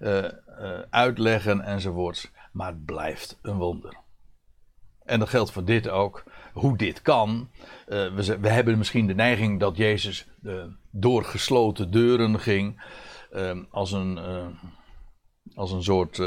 uh, 0.00 0.18
uh, 0.18 0.28
uitleggen 0.90 1.60
enzovoorts. 1.60 2.30
Maar 2.52 2.66
het 2.66 2.84
blijft 2.84 3.38
een 3.42 3.56
wonder. 3.56 3.96
En 5.04 5.18
dat 5.18 5.28
geldt 5.28 5.52
voor 5.52 5.64
dit 5.64 5.88
ook. 5.88 6.24
Hoe 6.52 6.76
dit 6.76 7.02
kan. 7.02 7.50
Uh, 7.88 8.14
we, 8.14 8.38
we, 8.40 8.48
hebben 8.48 8.78
misschien 8.78 9.06
de 9.06 9.14
neiging 9.14 9.60
dat 9.60 9.76
Jezus 9.76 10.28
door 10.90 11.24
gesloten 11.24 11.90
deuren 11.90 12.40
ging. 12.40 12.82
Uh, 13.32 13.50
als, 13.70 13.92
een, 13.92 14.18
als 15.54 15.72
een 15.72 15.82
soort. 15.82 16.22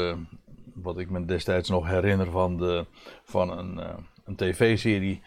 wat 0.74 0.98
ik 0.98 1.10
me 1.10 1.24
destijds 1.24 1.68
nog 1.68 1.86
herinner 1.86 2.30
van, 2.30 2.56
de, 2.56 2.86
van 3.24 3.58
een, 3.58 3.80
een 4.24 4.36
tv-serie. 4.36 5.22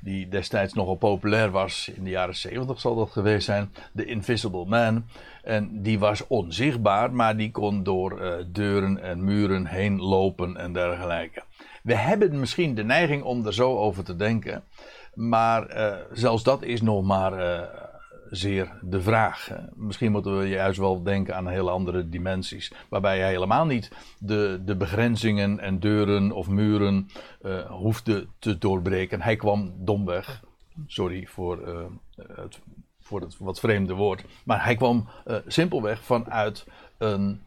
Die 0.00 0.28
destijds 0.28 0.74
nogal 0.74 0.94
populair 0.94 1.50
was. 1.50 1.90
In 1.94 2.04
de 2.04 2.10
jaren 2.10 2.36
70 2.36 2.80
zal 2.80 2.94
dat 2.94 3.10
geweest 3.10 3.44
zijn. 3.44 3.72
The 3.94 4.04
Invisible 4.04 4.64
Man. 4.64 5.04
En 5.42 5.82
die 5.82 5.98
was 5.98 6.26
onzichtbaar. 6.26 7.12
Maar 7.12 7.36
die 7.36 7.50
kon 7.50 7.82
door 7.82 8.44
deuren 8.52 9.02
en 9.02 9.24
muren 9.24 9.66
heen 9.66 10.00
lopen 10.00 10.56
en 10.56 10.72
dergelijke. 10.72 11.42
We 11.82 11.94
hebben 11.94 12.40
misschien 12.40 12.74
de 12.74 12.84
neiging 12.84 13.22
om 13.22 13.46
er 13.46 13.54
zo 13.54 13.76
over 13.76 14.04
te 14.04 14.16
denken. 14.16 14.64
Maar 15.14 15.66
zelfs 16.12 16.42
dat 16.42 16.62
is 16.62 16.82
nog 16.82 17.04
maar 17.04 17.32
zeer 18.36 18.78
de 18.82 19.00
vraag. 19.00 19.50
Misschien 19.74 20.12
moeten 20.12 20.38
we 20.38 20.48
juist 20.48 20.78
wel 20.78 21.02
denken 21.02 21.36
aan 21.36 21.48
hele 21.48 21.70
andere 21.70 22.08
dimensies. 22.08 22.72
Waarbij 22.88 23.18
hij 23.18 23.28
helemaal 23.28 23.66
niet 23.66 23.90
de, 24.18 24.62
de 24.64 24.76
begrenzingen 24.76 25.58
en 25.58 25.80
deuren 25.80 26.32
of 26.32 26.48
muren 26.48 27.08
uh, 27.42 27.70
hoefde 27.70 28.26
te 28.38 28.58
doorbreken. 28.58 29.22
Hij 29.22 29.36
kwam 29.36 29.74
domweg. 29.78 30.42
Sorry 30.86 31.26
voor, 31.26 31.88
het, 32.16 32.60
voor 33.00 33.20
het 33.20 33.36
wat 33.38 33.60
vreemde 33.60 33.94
woord. 33.94 34.24
Maar 34.44 34.64
hij 34.64 34.76
kwam 34.76 35.08
simpelweg 35.46 36.02
vanuit 36.02 36.66
een, 36.98 37.42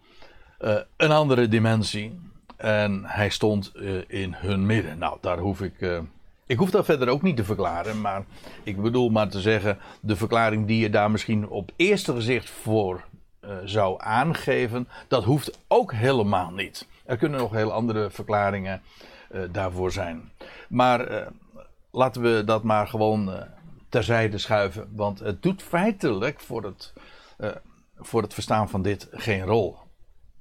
een 0.97 1.11
andere 1.11 1.47
dimensie. 1.47 2.19
En 2.57 3.05
hij 3.05 3.29
stond 3.29 3.75
in 4.07 4.33
hun 4.33 4.65
midden. 4.65 4.97
Nou, 4.97 5.17
daar 5.21 5.37
hoef 5.37 5.61
ik. 5.61 6.01
Ik 6.47 6.57
hoef 6.57 6.69
dat 6.69 6.85
verder 6.85 7.07
ook 7.07 7.21
niet 7.21 7.35
te 7.35 7.43
verklaren. 7.43 8.01
Maar 8.01 8.25
ik 8.63 8.81
bedoel 8.81 9.09
maar 9.09 9.29
te 9.29 9.41
zeggen. 9.41 9.77
De 9.99 10.15
verklaring 10.15 10.67
die 10.67 10.79
je 10.79 10.89
daar 10.89 11.11
misschien 11.11 11.49
op 11.49 11.71
eerste 11.75 12.13
gezicht 12.13 12.49
voor 12.49 13.03
uh, 13.41 13.57
zou 13.65 13.95
aangeven. 14.01 14.87
Dat 15.07 15.23
hoeft 15.23 15.59
ook 15.67 15.93
helemaal 15.93 16.51
niet. 16.51 16.87
Er 17.05 17.17
kunnen 17.17 17.39
nog 17.39 17.51
heel 17.51 17.71
andere 17.71 18.09
verklaringen 18.09 18.81
daarvoor 19.51 19.91
zijn. 19.91 20.31
Maar 20.69 21.27
laten 21.91 22.21
we 22.21 22.43
dat 22.45 22.63
maar 22.63 22.87
gewoon 22.87 23.45
terzijde 23.89 24.37
schuiven. 24.37 24.89
Want 24.95 25.19
het 25.19 25.41
doet 25.41 25.63
feitelijk 25.63 26.39
voor 26.39 26.63
het, 26.63 26.93
voor 27.97 28.21
het 28.21 28.33
verstaan 28.33 28.69
van 28.69 28.81
dit 28.81 29.07
geen 29.11 29.43
rol. 29.43 29.77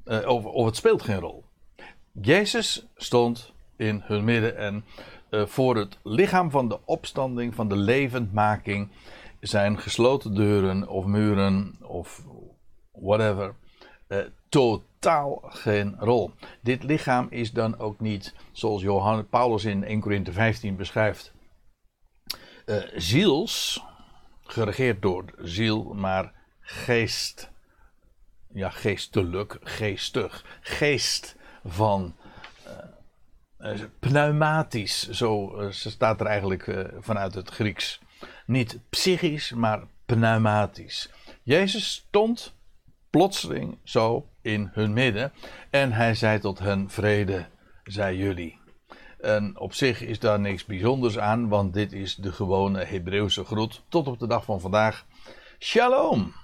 of, 0.04 0.44
of 0.44 0.66
het 0.66 0.76
speelt 0.76 1.02
geen 1.02 1.20
rol. 1.20 1.44
Jezus 2.12 2.86
stond 2.96 3.52
in 3.76 4.02
hun 4.04 4.24
midden 4.24 4.56
en 4.56 4.84
voor 5.30 5.76
het 5.76 5.98
lichaam 6.02 6.50
van 6.50 6.68
de 6.68 6.78
opstanding, 6.84 7.54
van 7.54 7.68
de 7.68 7.76
levendmaking, 7.76 8.88
zijn 9.40 9.78
gesloten 9.78 10.34
deuren 10.34 10.88
of 10.88 11.04
muren 11.04 11.76
of 11.82 12.22
whatever 12.92 13.54
uh, 14.08 14.18
totaal 14.48 15.42
geen 15.44 15.96
rol. 15.98 16.30
Dit 16.60 16.82
lichaam 16.82 17.26
is 17.30 17.52
dan 17.52 17.78
ook 17.78 18.00
niet, 18.00 18.34
zoals 18.52 18.82
Johannes 18.82 19.24
Paulus 19.30 19.64
in 19.64 19.84
1 19.84 20.00
Corinthië 20.00 20.32
15 20.32 20.76
beschrijft, 20.76 21.32
uh, 22.66 22.82
ziels, 22.94 23.84
geregeerd 24.42 25.02
door 25.02 25.24
ziel, 25.38 25.94
maar 25.94 26.32
geest. 26.60 27.50
Ja, 28.52 28.70
geestelijk, 28.70 29.58
geestig, 29.62 30.44
geest 30.60 31.36
van 31.64 32.14
pneumatisch, 33.98 35.08
zo 35.10 35.60
uh, 35.60 35.66
staat 35.70 36.20
er 36.20 36.26
eigenlijk 36.26 36.66
uh, 36.66 36.84
vanuit 37.00 37.34
het 37.34 37.50
Grieks. 37.50 38.00
Niet 38.46 38.78
psychisch, 38.88 39.52
maar 39.52 39.82
pneumatisch. 40.06 41.10
Jezus 41.42 41.92
stond 41.92 42.54
plotseling 43.10 43.78
zo 43.84 44.28
in 44.42 44.70
hun 44.72 44.92
midden 44.92 45.32
en 45.70 45.92
hij 45.92 46.14
zei 46.14 46.38
tot 46.38 46.58
hen: 46.58 46.90
Vrede 46.90 47.46
zij 47.84 48.16
jullie. 48.16 48.58
En 49.20 49.58
op 49.58 49.74
zich 49.74 50.00
is 50.00 50.18
daar 50.18 50.40
niks 50.40 50.64
bijzonders 50.64 51.18
aan, 51.18 51.48
want 51.48 51.74
dit 51.74 51.92
is 51.92 52.14
de 52.14 52.32
gewone 52.32 52.84
Hebreeuwse 52.84 53.44
groet 53.44 53.82
tot 53.88 54.06
op 54.06 54.18
de 54.18 54.26
dag 54.26 54.44
van 54.44 54.60
vandaag. 54.60 55.04
Shalom. 55.58 56.34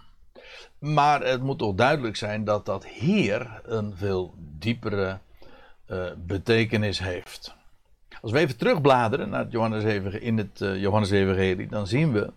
Maar 0.78 1.22
het 1.22 1.42
moet 1.42 1.58
toch 1.58 1.74
duidelijk 1.74 2.16
zijn 2.16 2.44
dat 2.44 2.66
dat 2.66 2.86
hier 2.86 3.60
een 3.64 3.96
veel 3.96 4.34
diepere 4.38 5.18
uh, 5.92 6.10
betekenis 6.16 6.98
heeft. 6.98 7.54
Als 8.20 8.32
we 8.32 8.38
even 8.38 8.56
terugbladeren 8.56 9.28
naar 9.28 9.48
Johannes 9.48 9.84
in 10.12 10.38
het 10.38 10.60
uh, 10.60 10.80
Johannes 10.80 11.10
Evangelie, 11.10 11.68
dan 11.68 11.86
zien 11.86 12.12
we. 12.12 12.32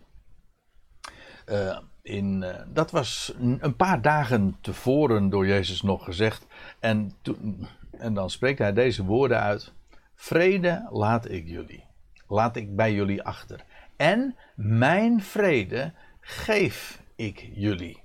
Uh, 1.50 1.78
in, 2.02 2.46
dat 2.74 2.92
was 2.92 3.34
een 3.38 3.76
paar 3.76 4.02
dagen 4.02 4.58
tevoren 4.62 5.30
door 5.30 5.48
Jezus 5.48 5.82
nog 5.82 6.04
gezegd. 6.04 6.46
En, 6.80 7.12
toen, 7.22 7.68
en 7.98 8.14
dan 8.14 8.30
spreekt 8.30 8.60
hij 8.60 8.74
deze 8.74 9.04
woorden 9.04 9.42
uit: 9.42 9.74
Vrede 10.16 10.88
laat 10.92 11.30
ik 11.30 11.48
jullie. 11.48 11.84
Laat 12.28 12.56
ik 12.56 12.76
bij 12.76 12.94
jullie 12.94 13.24
achter. 13.24 13.64
En 13.96 14.36
mijn 14.56 15.22
vrede 15.22 15.94
geef 16.20 17.02
ik 17.16 17.50
jullie. 17.54 18.04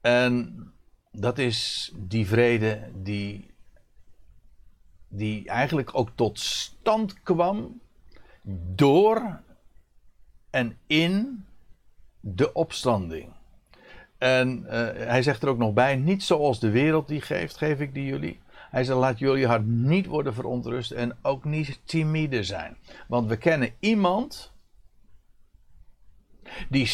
En 0.00 0.56
dat 1.10 1.38
is 1.38 1.90
die 1.96 2.26
vrede 2.26 2.90
die 2.94 3.53
die 5.16 5.48
eigenlijk 5.48 5.90
ook 5.92 6.10
tot 6.14 6.40
stand 6.40 7.22
kwam 7.22 7.80
door 8.74 9.40
en 10.50 10.78
in 10.86 11.44
de 12.20 12.52
opstanding. 12.52 13.32
En 14.18 14.66
eh, 14.66 15.06
hij 15.06 15.22
zegt 15.22 15.42
er 15.42 15.48
ook 15.48 15.58
nog 15.58 15.72
bij: 15.72 15.96
Niet 15.96 16.22
zoals 16.22 16.60
de 16.60 16.70
wereld 16.70 17.08
die 17.08 17.20
geeft, 17.20 17.56
geef 17.56 17.80
ik 17.80 17.94
die 17.94 18.04
jullie. 18.04 18.40
Hij 18.70 18.84
zegt: 18.84 18.98
Laat 18.98 19.18
jullie 19.18 19.46
hart 19.46 19.66
niet 19.66 20.06
worden 20.06 20.34
verontrust 20.34 20.90
en 20.90 21.16
ook 21.22 21.44
niet 21.44 21.80
timide 21.84 22.44
zijn. 22.44 22.76
Want 23.08 23.28
we 23.28 23.36
kennen 23.36 23.74
iemand 23.80 24.52
die, 26.68 26.90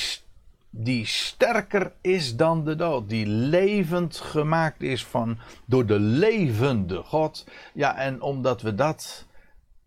die 0.70 1.06
sterker 1.06 1.92
is 2.00 2.36
dan 2.36 2.64
de 2.64 2.76
dood. 2.76 3.08
Die 3.08 3.26
levend 3.26 4.16
gemaakt 4.16 4.82
is 4.82 5.04
van, 5.04 5.38
door 5.64 5.86
de 5.86 5.98
levende 5.98 7.02
God. 7.02 7.46
Ja, 7.74 7.96
en 7.96 8.22
omdat 8.22 8.62
we 8.62 8.74
dat, 8.74 9.26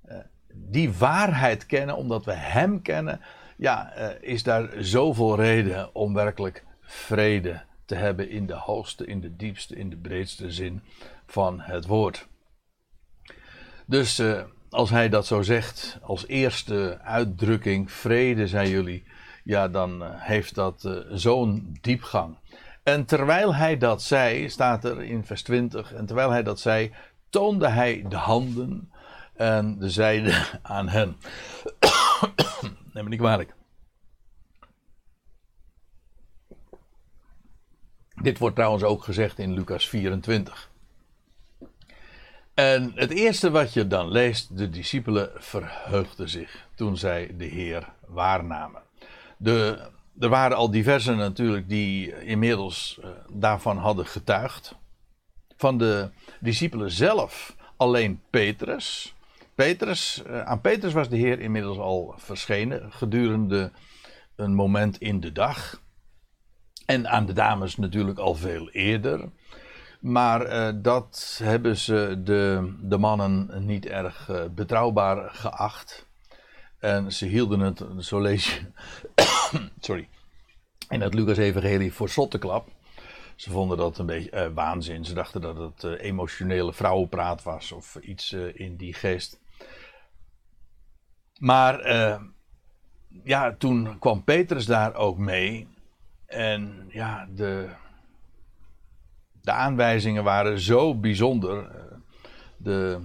eh, 0.02 0.18
die 0.54 0.94
waarheid 0.94 1.66
kennen, 1.66 1.96
omdat 1.96 2.26
we 2.26 2.34
Hem 2.34 2.82
kennen, 2.82 3.20
ja, 3.58 3.92
eh, 3.92 4.30
is 4.30 4.44
daar 4.44 4.70
zoveel 4.78 5.36
reden 5.36 5.96
om 5.96 6.14
werkelijk 6.14 6.66
vrede 6.82 7.62
te 7.86 7.96
hebben 7.96 8.30
in 8.30 8.46
de 8.46 8.56
hoogste, 8.56 9.06
in 9.06 9.22
de 9.22 9.36
diepste, 9.36 9.76
in 9.76 9.90
de 9.90 9.98
breedste 9.98 10.52
zin 10.52 10.82
van 11.26 11.60
het 11.60 11.86
woord. 11.86 12.28
Dus 13.86 14.20
uh, 14.20 14.42
als 14.70 14.90
hij 14.90 15.10
dat 15.10 15.26
zo 15.26 15.42
zegt, 15.42 15.98
als 16.02 16.28
eerste 16.28 17.00
uitdrukking, 17.04 17.92
vrede 17.92 18.48
zijn 18.48 18.70
jullie, 18.70 19.04
ja, 19.44 19.68
dan 19.68 20.02
uh, 20.02 20.10
heeft 20.14 20.56
dat 20.56 20.84
uh, 20.84 20.98
zo'n 21.12 21.78
diepgang. 21.82 22.38
En 22.84 23.06
terwijl 23.06 23.56
hij 23.56 23.78
dat 23.78 24.02
zei, 24.02 24.50
staat 24.50 24.84
er 24.84 25.02
in 25.02 25.26
vers 25.26 25.44
20, 25.44 25.94
en 25.94 26.06
terwijl 26.06 26.30
hij 26.30 26.44
dat 26.44 26.60
zei, 26.60 26.94
toonde 27.30 27.70
hij 27.70 28.06
de 28.10 28.16
handen 28.16 28.92
en 29.34 29.80
de 29.80 29.90
zeide 29.90 30.46
aan 30.62 30.90
hen. 30.90 31.18
Neem 32.94 33.04
me 33.04 33.10
niet 33.10 33.20
kwalijk. 33.20 33.54
Dit 38.22 38.38
wordt 38.38 38.56
trouwens 38.56 38.84
ook 38.84 39.04
gezegd 39.04 39.40
in 39.40 39.54
Lucas 39.54 39.90
24. 39.90 40.72
En 42.54 42.92
het 42.96 43.12
eerste 43.12 43.52
wat 43.52 43.74
je 43.74 43.88
dan 43.88 44.12
leest, 44.12 44.58
de 44.58 44.70
discipelen 44.70 45.32
verheugden 45.36 46.30
zich 46.30 46.68
toen 46.76 46.98
zij 46.98 47.34
de 47.38 47.46
Heer 47.46 47.94
waarnamen. 48.08 48.82
De, 49.44 49.90
er 50.20 50.30
waren 50.30 50.58
al 50.58 50.72
diversen 50.72 51.18
natuurlijk 51.18 51.70
die 51.70 52.24
inmiddels 52.24 53.00
uh, 53.04 53.10
daarvan 53.34 53.78
hadden 53.78 54.06
getuigd. 54.06 54.76
Van 55.58 55.78
de 55.78 56.10
discipelen 56.40 56.92
zelf 56.92 57.56
alleen 57.78 58.22
Petrus. 58.30 59.16
Petrus 59.56 60.24
uh, 60.28 60.42
aan 60.42 60.62
Petrus 60.62 60.94
was 60.94 61.10
de 61.10 61.18
Heer 61.18 61.40
inmiddels 61.40 61.78
al 61.78 62.14
verschenen 62.18 62.92
gedurende 62.92 63.72
een 64.36 64.54
moment 64.54 64.98
in 64.98 65.20
de 65.20 65.32
dag. 65.32 65.82
En 66.86 67.10
aan 67.10 67.26
de 67.26 67.34
dames 67.34 67.76
natuurlijk 67.78 68.20
al 68.20 68.36
veel 68.36 68.70
eerder. 68.70 69.30
Maar 70.00 70.48
uh, 70.48 70.82
dat 70.84 71.40
hebben 71.44 71.78
ze 71.78 72.22
de, 72.24 72.74
de 72.82 72.98
mannen 72.98 73.66
niet 73.66 73.86
erg 73.86 74.30
betrouwbaar 74.56 75.30
geacht. 75.30 76.12
En 76.84 77.12
ze 77.12 77.26
hielden 77.26 77.60
het, 77.60 77.84
zo 78.00 78.22
lees 78.22 78.62
sorry, 79.80 80.08
in 80.90 81.02
het 81.02 81.14
Lucas-evangelie 81.14 81.94
voor 81.94 82.10
zotteklap. 82.10 82.68
Ze 83.36 83.52
vonden 83.52 83.78
dat 83.78 83.98
een 83.98 84.06
beetje 84.06 84.32
uh, 84.32 84.54
waanzin. 84.54 85.06
Ze 85.06 85.14
dachten 85.14 85.42
dat 85.42 85.58
het 85.58 86.00
emotionele 86.00 86.74
vrouwenpraat 86.74 87.44
was 87.44 87.72
of 87.72 87.96
iets 87.96 88.32
in 88.54 88.76
die 88.76 88.94
geest. 88.94 89.40
Maar 91.40 91.88
ja, 93.24 93.56
toen 93.58 94.00
kwam 94.00 94.24
Petrus 94.24 94.66
daar 94.66 94.96
ook 94.96 95.18
mee. 95.18 95.68
En 96.26 96.86
ja, 96.90 97.28
de, 97.36 97.70
de 99.42 99.52
aanwijzingen 99.52 100.24
waren 100.24 100.60
zo 100.60 100.96
bijzonder. 100.96 101.72
De, 102.58 103.00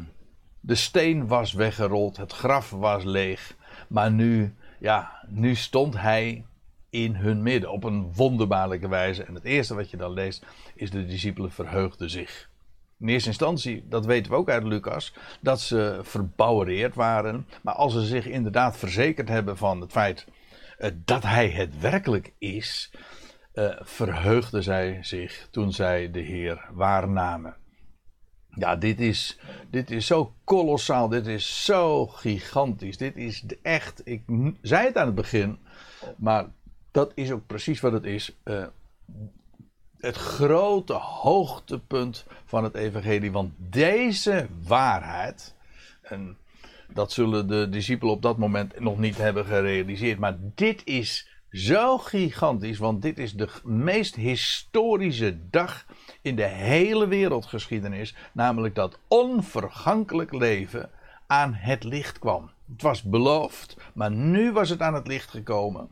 de 0.60 0.74
steen 0.74 1.26
was 1.26 1.52
weggerold, 1.52 2.16
het 2.16 2.32
graf 2.32 2.70
was 2.70 3.04
leeg. 3.04 3.56
Maar 3.88 4.10
nu, 4.10 4.54
ja, 4.78 5.22
nu 5.28 5.54
stond 5.54 6.00
hij 6.00 6.44
in 6.90 7.14
hun 7.14 7.42
midden 7.42 7.70
op 7.70 7.84
een 7.84 8.12
wonderbaarlijke 8.14 8.88
wijze. 8.88 9.24
En 9.24 9.34
het 9.34 9.44
eerste 9.44 9.74
wat 9.74 9.90
je 9.90 9.96
dan 9.96 10.12
leest 10.12 10.46
is 10.74 10.90
de 10.90 11.06
discipelen 11.06 11.52
verheugden 11.52 12.10
zich. 12.10 12.50
In 13.00 13.08
eerste 13.08 13.28
instantie, 13.28 13.84
dat 13.88 14.06
weten 14.06 14.32
we 14.32 14.38
ook 14.38 14.50
uit 14.50 14.62
Lucas, 14.62 15.14
dat 15.40 15.60
ze 15.60 15.98
verbouwereerd 16.02 16.94
waren. 16.94 17.46
Maar 17.62 17.74
als 17.74 17.92
ze 17.92 18.06
zich 18.06 18.26
inderdaad 18.26 18.76
verzekerd 18.76 19.28
hebben 19.28 19.56
van 19.56 19.80
het 19.80 19.90
feit 19.90 20.26
uh, 20.78 20.90
dat 21.04 21.22
hij 21.22 21.48
het 21.48 21.80
werkelijk 21.80 22.32
is, 22.38 22.92
uh, 23.54 23.76
verheugden 23.80 24.62
zij 24.62 24.98
zich 25.00 25.48
toen 25.50 25.72
zij 25.72 26.10
de 26.10 26.20
Heer 26.20 26.68
waarnamen. 26.72 27.56
Ja, 28.58 28.76
dit 28.76 29.00
is, 29.00 29.38
dit 29.70 29.90
is 29.90 30.06
zo 30.06 30.32
kolossaal, 30.44 31.08
dit 31.08 31.26
is 31.26 31.64
zo 31.64 32.06
gigantisch, 32.06 32.96
dit 32.96 33.16
is 33.16 33.44
echt, 33.62 34.00
ik 34.04 34.22
zei 34.62 34.86
het 34.86 34.96
aan 34.96 35.06
het 35.06 35.14
begin, 35.14 35.58
maar 36.16 36.46
dat 36.90 37.12
is 37.14 37.30
ook 37.30 37.46
precies 37.46 37.80
wat 37.80 37.92
het 37.92 38.04
is. 38.04 38.36
Uh, 38.44 38.66
het 39.98 40.16
grote 40.16 40.92
hoogtepunt 40.92 42.24
van 42.44 42.64
het 42.64 42.74
evangelie, 42.74 43.32
want 43.32 43.52
deze 43.56 44.46
waarheid, 44.66 45.54
en 46.02 46.36
dat 46.92 47.12
zullen 47.12 47.48
de 47.48 47.68
discipelen 47.68 48.14
op 48.14 48.22
dat 48.22 48.38
moment 48.38 48.80
nog 48.80 48.98
niet 48.98 49.16
hebben 49.16 49.44
gerealiseerd, 49.44 50.18
maar 50.18 50.36
dit 50.40 50.82
is 50.84 51.28
zo 51.50 51.98
gigantisch, 51.98 52.78
want 52.78 53.02
dit 53.02 53.18
is 53.18 53.32
de 53.32 53.48
meest 53.64 54.14
historische 54.14 55.48
dag 55.50 55.86
in 56.22 56.36
de 56.36 56.46
hele 56.46 57.06
wereldgeschiedenis, 57.06 58.14
namelijk 58.32 58.74
dat 58.74 58.98
onvergankelijk 59.08 60.32
leven 60.32 60.90
aan 61.26 61.54
het 61.54 61.84
licht 61.84 62.18
kwam. 62.18 62.50
Het 62.72 62.82
was 62.82 63.02
beloofd, 63.02 63.76
maar 63.94 64.10
nu 64.10 64.52
was 64.52 64.68
het 64.68 64.80
aan 64.80 64.94
het 64.94 65.06
licht 65.06 65.30
gekomen. 65.30 65.90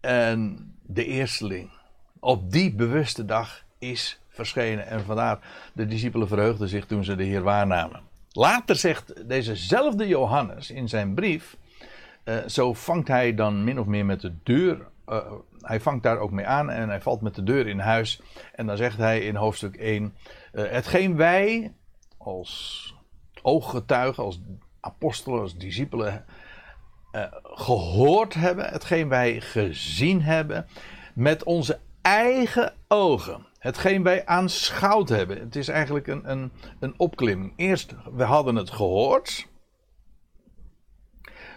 En 0.00 0.74
de 0.82 1.04
eersteling 1.04 1.70
op 2.20 2.52
die 2.52 2.74
bewuste 2.74 3.24
dag 3.24 3.64
is 3.78 4.20
verschenen. 4.28 4.86
En 4.86 5.04
vandaar 5.04 5.38
de 5.72 5.86
discipelen 5.86 6.28
verheugden 6.28 6.68
zich 6.68 6.86
toen 6.86 7.04
ze 7.04 7.16
de 7.16 7.24
Heer 7.24 7.42
waarnamen. 7.42 8.00
Later 8.32 8.76
zegt 8.76 9.28
dezezelfde 9.28 10.06
Johannes 10.06 10.70
in 10.70 10.88
zijn 10.88 11.14
brief 11.14 11.56
uh, 12.26 12.36
zo 12.46 12.72
vangt 12.72 13.08
hij 13.08 13.34
dan 13.34 13.64
min 13.64 13.80
of 13.80 13.86
meer 13.86 14.06
met 14.06 14.20
de 14.20 14.34
deur. 14.42 14.86
Uh, 15.08 15.32
hij 15.60 15.80
vangt 15.80 16.02
daar 16.02 16.18
ook 16.18 16.30
mee 16.30 16.46
aan 16.46 16.70
en 16.70 16.88
hij 16.88 17.00
valt 17.00 17.20
met 17.20 17.34
de 17.34 17.42
deur 17.42 17.66
in 17.66 17.78
huis. 17.78 18.20
En 18.54 18.66
dan 18.66 18.76
zegt 18.76 18.96
hij 18.96 19.20
in 19.20 19.34
hoofdstuk 19.34 19.76
1: 19.76 20.14
uh, 20.52 20.64
eh, 20.64 20.70
Hetgeen 20.72 21.16
wij 21.16 21.72
als 22.16 22.94
ooggetuigen, 23.42 24.24
als 24.24 24.40
apostelen, 24.80 25.40
als 25.40 25.56
discipelen 25.56 26.24
gehoord 27.42 28.34
hebben, 28.34 28.68
hetgeen 28.68 29.08
wij 29.08 29.40
gezien 29.40 30.22
hebben, 30.22 30.66
met 31.14 31.44
onze 31.44 31.78
eigen 32.02 32.72
ogen. 32.88 33.46
Hetgeen 33.58 34.02
wij 34.02 34.26
aanschouwd 34.26 35.08
hebben. 35.08 35.38
Het 35.38 35.56
is 35.56 35.68
eigenlijk 35.68 36.06
een, 36.06 36.30
een, 36.30 36.52
een 36.80 36.94
opklimming. 36.96 37.52
Eerst, 37.56 37.94
we 38.12 38.22
hadden 38.22 38.56
het 38.56 38.70
gehoord. 38.70 39.46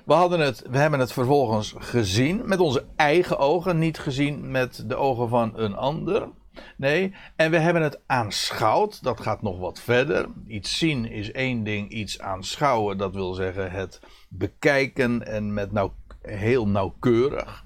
We, 0.09 0.15
hadden 0.15 0.39
het, 0.39 0.63
we 0.69 0.77
hebben 0.77 0.99
het 0.99 1.13
vervolgens 1.13 1.73
gezien 1.77 2.41
met 2.45 2.59
onze 2.59 2.85
eigen 2.95 3.37
ogen, 3.37 3.79
niet 3.79 3.99
gezien 3.99 4.51
met 4.51 4.83
de 4.87 4.95
ogen 4.95 5.29
van 5.29 5.51
een 5.55 5.75
ander. 5.75 6.27
Nee, 6.77 7.13
en 7.35 7.51
we 7.51 7.57
hebben 7.57 7.81
het 7.81 7.99
aanschouwd, 8.05 9.03
dat 9.03 9.21
gaat 9.21 9.41
nog 9.41 9.59
wat 9.59 9.79
verder. 9.79 10.27
Iets 10.47 10.77
zien 10.77 11.05
is 11.11 11.31
één 11.31 11.63
ding, 11.63 11.89
iets 11.89 12.19
aanschouwen, 12.19 12.97
dat 12.97 13.13
wil 13.13 13.33
zeggen 13.33 13.71
het 13.71 13.99
bekijken 14.29 15.27
en 15.27 15.53
met 15.53 15.71
nauw, 15.71 15.93
heel 16.21 16.67
nauwkeurig. 16.67 17.63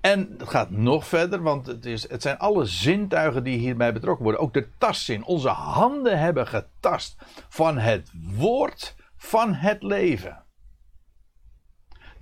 En 0.00 0.34
het 0.38 0.48
gaat 0.48 0.70
nog 0.70 1.06
verder, 1.06 1.42
want 1.42 1.66
het, 1.66 1.86
is, 1.86 2.08
het 2.10 2.22
zijn 2.22 2.38
alle 2.38 2.64
zintuigen 2.64 3.44
die 3.44 3.58
hierbij 3.58 3.92
betrokken 3.92 4.24
worden. 4.24 4.42
Ook 4.42 4.54
de 4.54 4.68
tastzin. 4.78 5.24
Onze 5.24 5.48
handen 5.48 6.18
hebben 6.18 6.46
getast 6.46 7.16
van 7.48 7.78
het 7.78 8.10
woord 8.36 8.94
van 9.16 9.54
het 9.54 9.82
leven. 9.82 10.43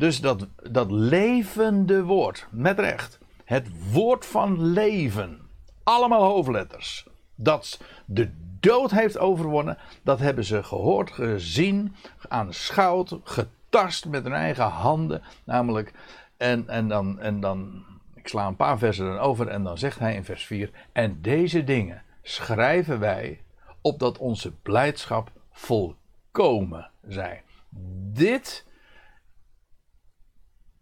Dus 0.03 0.21
dat, 0.21 0.47
dat 0.71 0.91
levende 0.91 2.03
woord, 2.03 2.47
met 2.51 2.79
recht. 2.79 3.19
Het 3.45 3.93
woord 3.93 4.27
van 4.27 4.73
leven. 4.73 5.41
Allemaal 5.83 6.23
hoofdletters. 6.23 7.07
Dat 7.35 7.81
de 8.05 8.31
dood 8.61 8.91
heeft 8.91 9.19
overwonnen. 9.19 9.79
Dat 10.03 10.19
hebben 10.19 10.45
ze 10.45 10.62
gehoord, 10.62 11.11
gezien, 11.11 11.95
aanschouwd, 12.29 13.17
getast 13.25 14.07
met 14.07 14.23
hun 14.23 14.33
eigen 14.33 14.65
handen. 14.65 15.23
Namelijk, 15.45 15.93
en, 16.37 16.69
en, 16.69 16.88
dan, 16.88 17.21
en 17.21 17.41
dan, 17.41 17.85
ik 18.15 18.29
sla 18.29 18.47
een 18.47 18.57
paar 18.57 18.79
versen 18.79 19.07
dan 19.07 19.19
over 19.19 19.49
en 19.49 19.62
dan 19.62 19.79
zegt 19.79 19.99
hij 19.99 20.15
in 20.15 20.25
vers 20.25 20.47
4. 20.47 20.71
En 20.93 21.19
deze 21.21 21.65
dingen 21.65 22.03
schrijven 22.23 22.99
wij 22.99 23.41
opdat 23.81 24.19
onze 24.19 24.53
blijdschap 24.53 25.31
volkomen 25.51 26.91
zij. 27.03 27.43
Dit 28.12 28.65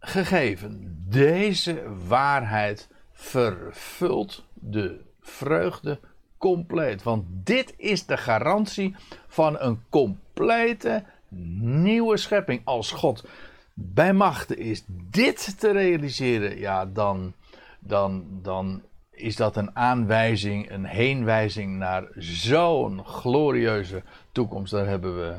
gegeven 0.01 0.97
deze 1.09 1.83
waarheid 2.07 2.87
vervult 3.11 4.43
de 4.53 5.01
vreugde 5.21 5.99
compleet. 6.37 7.03
Want 7.03 7.25
dit 7.27 7.73
is 7.77 8.05
de 8.05 8.17
garantie 8.17 8.95
van 9.27 9.59
een 9.59 9.83
complete 9.89 11.03
nieuwe 11.29 12.17
schepping. 12.17 12.61
Als 12.63 12.91
God 12.91 13.25
bij 13.73 14.13
machten 14.13 14.57
is 14.57 14.83
dit 14.87 15.59
te 15.59 15.71
realiseren, 15.71 16.57
ja, 16.57 16.85
dan, 16.85 17.33
dan, 17.79 18.25
dan 18.41 18.81
is 19.11 19.35
dat 19.35 19.55
een 19.55 19.75
aanwijzing, 19.75 20.71
een 20.71 20.85
heenwijzing 20.85 21.77
naar 21.77 22.07
zo'n 22.15 23.05
glorieuze 23.05 24.03
toekomst. 24.31 24.71
Daar 24.71 24.87
hebben 24.87 25.19
we 25.19 25.35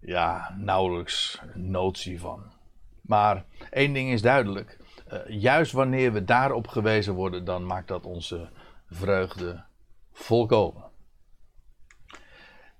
ja, 0.00 0.56
nauwelijks 0.58 1.40
notie 1.54 2.20
van. 2.20 2.58
Maar 3.02 3.44
één 3.70 3.92
ding 3.92 4.10
is 4.10 4.22
duidelijk. 4.22 4.78
Uh, 5.12 5.18
juist 5.28 5.72
wanneer 5.72 6.12
we 6.12 6.24
daarop 6.24 6.68
gewezen 6.68 7.14
worden, 7.14 7.44
dan 7.44 7.66
maakt 7.66 7.88
dat 7.88 8.06
onze 8.06 8.48
vreugde 8.90 9.64
volkomen. 10.12 10.84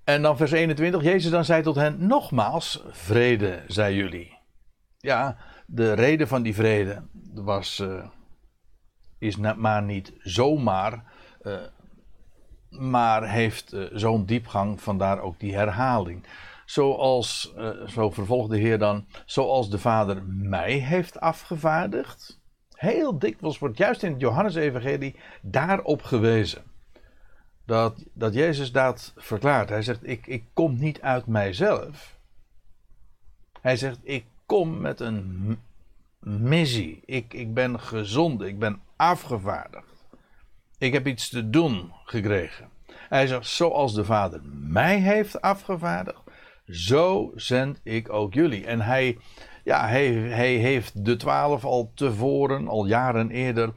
En 0.03 0.21
dan 0.21 0.37
vers 0.37 0.51
21. 0.51 1.03
Jezus 1.03 1.31
dan 1.31 1.45
zei 1.45 1.63
tot 1.63 1.75
hen: 1.75 2.07
Nogmaals, 2.07 2.83
vrede, 2.89 3.63
zei 3.67 3.95
jullie. 3.95 4.37
Ja, 4.97 5.37
de 5.65 5.93
reden 5.93 6.27
van 6.27 6.41
die 6.41 6.55
vrede 6.55 7.03
was, 7.33 7.79
uh, 7.79 8.05
is 9.17 9.35
maar 9.35 9.83
niet 9.83 10.13
zomaar, 10.19 11.03
uh, 11.41 11.55
maar 12.69 13.29
heeft 13.29 13.75
zo'n 13.93 14.25
diepgang, 14.25 14.81
vandaar 14.81 15.19
ook 15.19 15.39
die 15.39 15.55
herhaling. 15.55 16.25
Zoals, 16.71 17.53
zo 17.87 18.09
vervolgt 18.09 18.49
de 18.49 18.57
Heer 18.57 18.77
dan, 18.77 19.05
zoals 19.25 19.69
de 19.69 19.77
Vader 19.77 20.23
mij 20.25 20.71
heeft 20.71 21.19
afgevaardigd. 21.19 22.39
Heel 22.73 23.19
dikwijls 23.19 23.59
wordt 23.59 23.77
juist 23.77 24.03
in 24.03 24.11
het 24.11 24.21
Johannesevangelie 24.21 25.15
daarop 25.41 26.01
gewezen. 26.01 26.63
Dat, 27.65 28.03
dat 28.13 28.33
Jezus 28.33 28.71
dat 28.71 29.13
verklaart. 29.15 29.69
Hij 29.69 29.81
zegt, 29.81 30.07
ik, 30.07 30.27
ik 30.27 30.43
kom 30.53 30.79
niet 30.79 31.01
uit 31.01 31.25
mijzelf. 31.25 32.17
Hij 33.61 33.75
zegt, 33.77 33.99
ik 34.03 34.25
kom 34.45 34.81
met 34.81 34.99
een 34.99 35.59
missie. 36.19 37.01
Ik, 37.05 37.33
ik 37.33 37.53
ben 37.53 37.79
gezond, 37.79 38.41
ik 38.41 38.59
ben 38.59 38.81
afgevaardigd. 38.95 40.05
Ik 40.77 40.93
heb 40.93 41.07
iets 41.07 41.29
te 41.29 41.49
doen 41.49 41.91
gekregen. 42.03 42.69
Hij 43.11 43.27
zegt, 43.27 43.47
zoals 43.47 43.93
de 43.93 44.05
Vader 44.05 44.41
mij 44.53 44.99
heeft 44.99 45.41
afgevaardigd, 45.41 46.20
zo 46.71 47.31
zend 47.35 47.79
ik 47.83 48.13
ook 48.13 48.33
jullie. 48.33 48.65
En 48.65 48.81
hij, 48.81 49.17
ja, 49.63 49.87
hij, 49.87 50.13
hij 50.13 50.53
heeft 50.53 51.05
de 51.05 51.15
twaalf 51.15 51.65
al 51.65 51.91
tevoren, 51.95 52.67
al 52.67 52.85
jaren 52.85 53.29
eerder, 53.29 53.73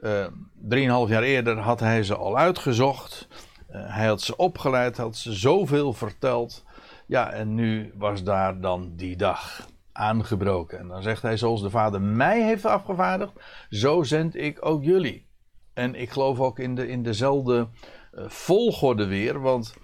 uh, 0.00 0.26
drieënhalf 0.54 1.08
jaar 1.08 1.22
eerder 1.22 1.58
had 1.58 1.80
hij 1.80 2.02
ze 2.02 2.16
al 2.16 2.38
uitgezocht. 2.38 3.28
Uh, 3.70 3.94
hij 3.94 4.06
had 4.06 4.20
ze 4.20 4.36
opgeleid, 4.36 4.96
had 4.96 5.16
ze 5.16 5.32
zoveel 5.32 5.92
verteld. 5.92 6.64
Ja, 7.06 7.30
en 7.30 7.54
nu 7.54 7.92
was 7.96 8.22
daar 8.24 8.60
dan 8.60 8.92
die 8.96 9.16
dag 9.16 9.68
aangebroken. 9.92 10.78
En 10.78 10.88
dan 10.88 11.02
zegt 11.02 11.22
hij, 11.22 11.36
zoals 11.36 11.62
de 11.62 11.70
Vader 11.70 12.00
mij 12.00 12.42
heeft 12.42 12.64
afgevaardigd, 12.64 13.32
zo 13.70 14.02
zend 14.02 14.36
ik 14.36 14.66
ook 14.66 14.84
jullie. 14.84 15.26
En 15.74 15.94
ik 15.94 16.10
geloof 16.10 16.40
ook 16.40 16.58
in, 16.58 16.74
de, 16.74 16.88
in 16.88 17.02
dezelfde 17.02 17.68
uh, 18.14 18.24
volgorde 18.28 19.06
weer, 19.06 19.40
want 19.40 19.74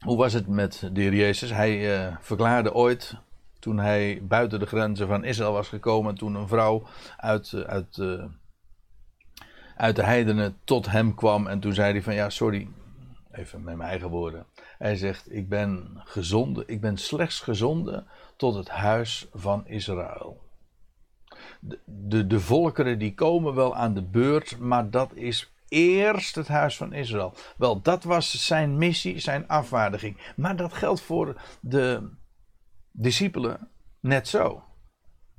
hoe 0.00 0.16
was 0.16 0.32
het 0.32 0.46
met 0.46 0.88
de 0.92 1.00
heer 1.00 1.14
Jezus? 1.14 1.50
Hij 1.50 2.06
uh, 2.06 2.16
verklaarde 2.20 2.74
ooit, 2.74 3.16
toen 3.58 3.78
hij 3.78 4.20
buiten 4.22 4.58
de 4.58 4.66
grenzen 4.66 5.06
van 5.06 5.24
Israël 5.24 5.52
was 5.52 5.68
gekomen, 5.68 6.14
toen 6.14 6.34
een 6.34 6.48
vrouw 6.48 6.86
uit, 7.16 7.52
uh, 7.52 7.60
uit, 7.62 8.00
uit 9.76 9.96
de 9.96 10.02
heidenen 10.02 10.56
tot 10.64 10.90
hem 10.90 11.14
kwam 11.14 11.46
en 11.46 11.60
toen 11.60 11.74
zei 11.74 11.92
hij 11.92 12.02
van 12.02 12.14
ja, 12.14 12.30
sorry, 12.30 12.68
even 13.32 13.62
met 13.62 13.76
mijn 13.76 13.90
eigen 13.90 14.08
woorden. 14.08 14.46
Hij 14.78 14.96
zegt, 14.96 15.32
ik 15.34 15.48
ben 15.48 16.00
gezonde, 16.04 16.64
ik 16.66 16.80
ben 16.80 16.96
slechts 16.96 17.40
gezonde 17.40 18.04
tot 18.36 18.54
het 18.54 18.68
huis 18.68 19.28
van 19.34 19.66
Israël. 19.66 20.46
De, 21.60 21.78
de, 21.84 22.26
de, 22.26 22.40
volkeren 22.40 22.98
die 22.98 23.14
komen 23.14 23.54
wel 23.54 23.76
aan 23.76 23.94
de 23.94 24.02
beurt, 24.02 24.58
maar 24.58 24.90
dat 24.90 25.14
is 25.14 25.52
eerst 25.68 26.34
het 26.34 26.48
huis 26.48 26.76
van 26.76 26.92
Israël. 26.92 27.34
Wel, 27.56 27.82
dat 27.82 28.04
was 28.04 28.46
zijn 28.46 28.78
missie, 28.78 29.18
zijn 29.18 29.48
afvaardiging. 29.48 30.32
Maar 30.36 30.56
dat 30.56 30.72
geldt 30.72 31.00
voor 31.00 31.40
de 31.60 32.10
discipelen 32.92 33.68
net 34.00 34.28
zo. 34.28 34.62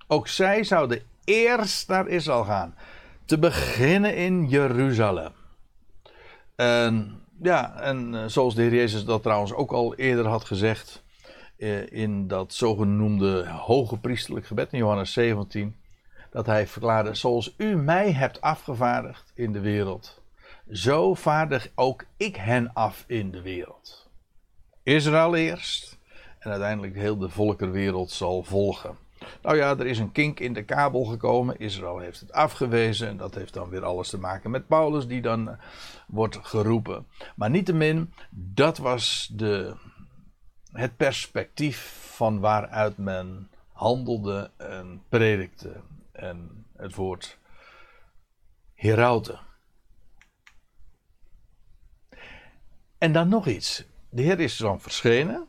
Ook 0.07 0.27
zij 0.27 0.63
zouden 0.63 1.01
eerst 1.23 1.87
naar 1.87 2.07
Israël 2.07 2.43
gaan. 2.43 2.75
Te 3.25 3.39
beginnen 3.39 4.15
in 4.15 4.47
Jeruzalem. 4.47 5.31
En 6.55 7.23
ja, 7.41 7.79
en 7.79 8.15
eh, 8.15 8.25
zoals 8.25 8.55
de 8.55 8.61
Heer 8.61 8.73
Jezus 8.73 9.05
dat 9.05 9.23
trouwens 9.23 9.53
ook 9.53 9.71
al 9.71 9.95
eerder 9.95 10.27
had 10.27 10.45
gezegd 10.45 11.03
eh, 11.57 11.91
in 11.91 12.27
dat 12.27 12.53
zogenoemde 12.53 13.47
hoge 13.47 13.97
priesterlijk 13.97 14.45
gebed 14.45 14.73
in 14.73 14.79
Johannes 14.79 15.13
17, 15.13 15.75
dat 16.29 16.45
hij 16.45 16.67
verklaarde, 16.67 17.15
zoals 17.15 17.53
u 17.57 17.75
mij 17.75 18.11
hebt 18.11 18.41
afgevaardigd 18.41 19.31
in 19.35 19.51
de 19.51 19.59
wereld, 19.59 20.21
zo 20.71 21.13
vaardig 21.13 21.71
ook 21.75 22.05
ik 22.17 22.35
hen 22.35 22.73
af 22.73 23.03
in 23.07 23.31
de 23.31 23.41
wereld. 23.41 24.09
Israël 24.83 25.35
eerst 25.35 25.97
en 26.39 26.51
uiteindelijk 26.51 26.95
heel 26.95 27.17
de 27.17 27.29
volkerwereld 27.29 28.11
zal 28.11 28.43
volgen. 28.43 28.97
Nou 29.41 29.57
ja, 29.57 29.77
er 29.77 29.85
is 29.85 29.99
een 29.99 30.11
kink 30.11 30.39
in 30.39 30.53
de 30.53 30.63
kabel 30.63 31.03
gekomen. 31.03 31.59
Israël 31.59 31.99
heeft 31.99 32.19
het 32.19 32.31
afgewezen. 32.31 33.07
En 33.07 33.17
dat 33.17 33.35
heeft 33.35 33.53
dan 33.53 33.69
weer 33.69 33.85
alles 33.85 34.09
te 34.09 34.19
maken 34.19 34.51
met 34.51 34.67
Paulus, 34.67 35.07
die 35.07 35.21
dan 35.21 35.49
eh, 35.49 35.57
wordt 36.07 36.39
geroepen. 36.41 37.07
Maar 37.35 37.49
niettemin, 37.49 38.13
dat 38.29 38.77
was 38.77 39.31
de, 39.33 39.75
het 40.71 40.97
perspectief 40.97 42.11
van 42.15 42.39
waaruit 42.39 42.97
men 42.97 43.49
handelde 43.71 44.51
en 44.57 45.03
predikte. 45.09 45.81
En 46.19 46.65
het 46.75 46.95
woord 46.95 47.38
herauten. 48.73 49.39
En 52.97 53.12
dan 53.12 53.29
nog 53.29 53.47
iets. 53.47 53.84
De 54.10 54.21
Heer 54.21 54.39
is 54.39 54.58
dan 54.58 54.82
verschenen. 54.82 55.47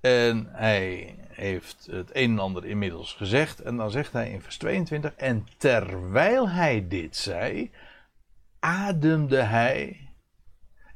En 0.00 0.46
hij 0.50 1.16
heeft 1.28 1.86
het 1.86 2.10
een 2.12 2.30
en 2.30 2.38
ander 2.38 2.64
inmiddels 2.64 3.14
gezegd. 3.14 3.60
En 3.60 3.76
dan 3.76 3.90
zegt 3.90 4.12
hij 4.12 4.30
in 4.30 4.42
vers 4.42 4.56
22: 4.56 5.14
En 5.14 5.46
terwijl 5.56 6.48
hij 6.48 6.88
dit 6.88 7.16
zei, 7.16 7.70
ademde 8.58 9.42
hij 9.42 10.08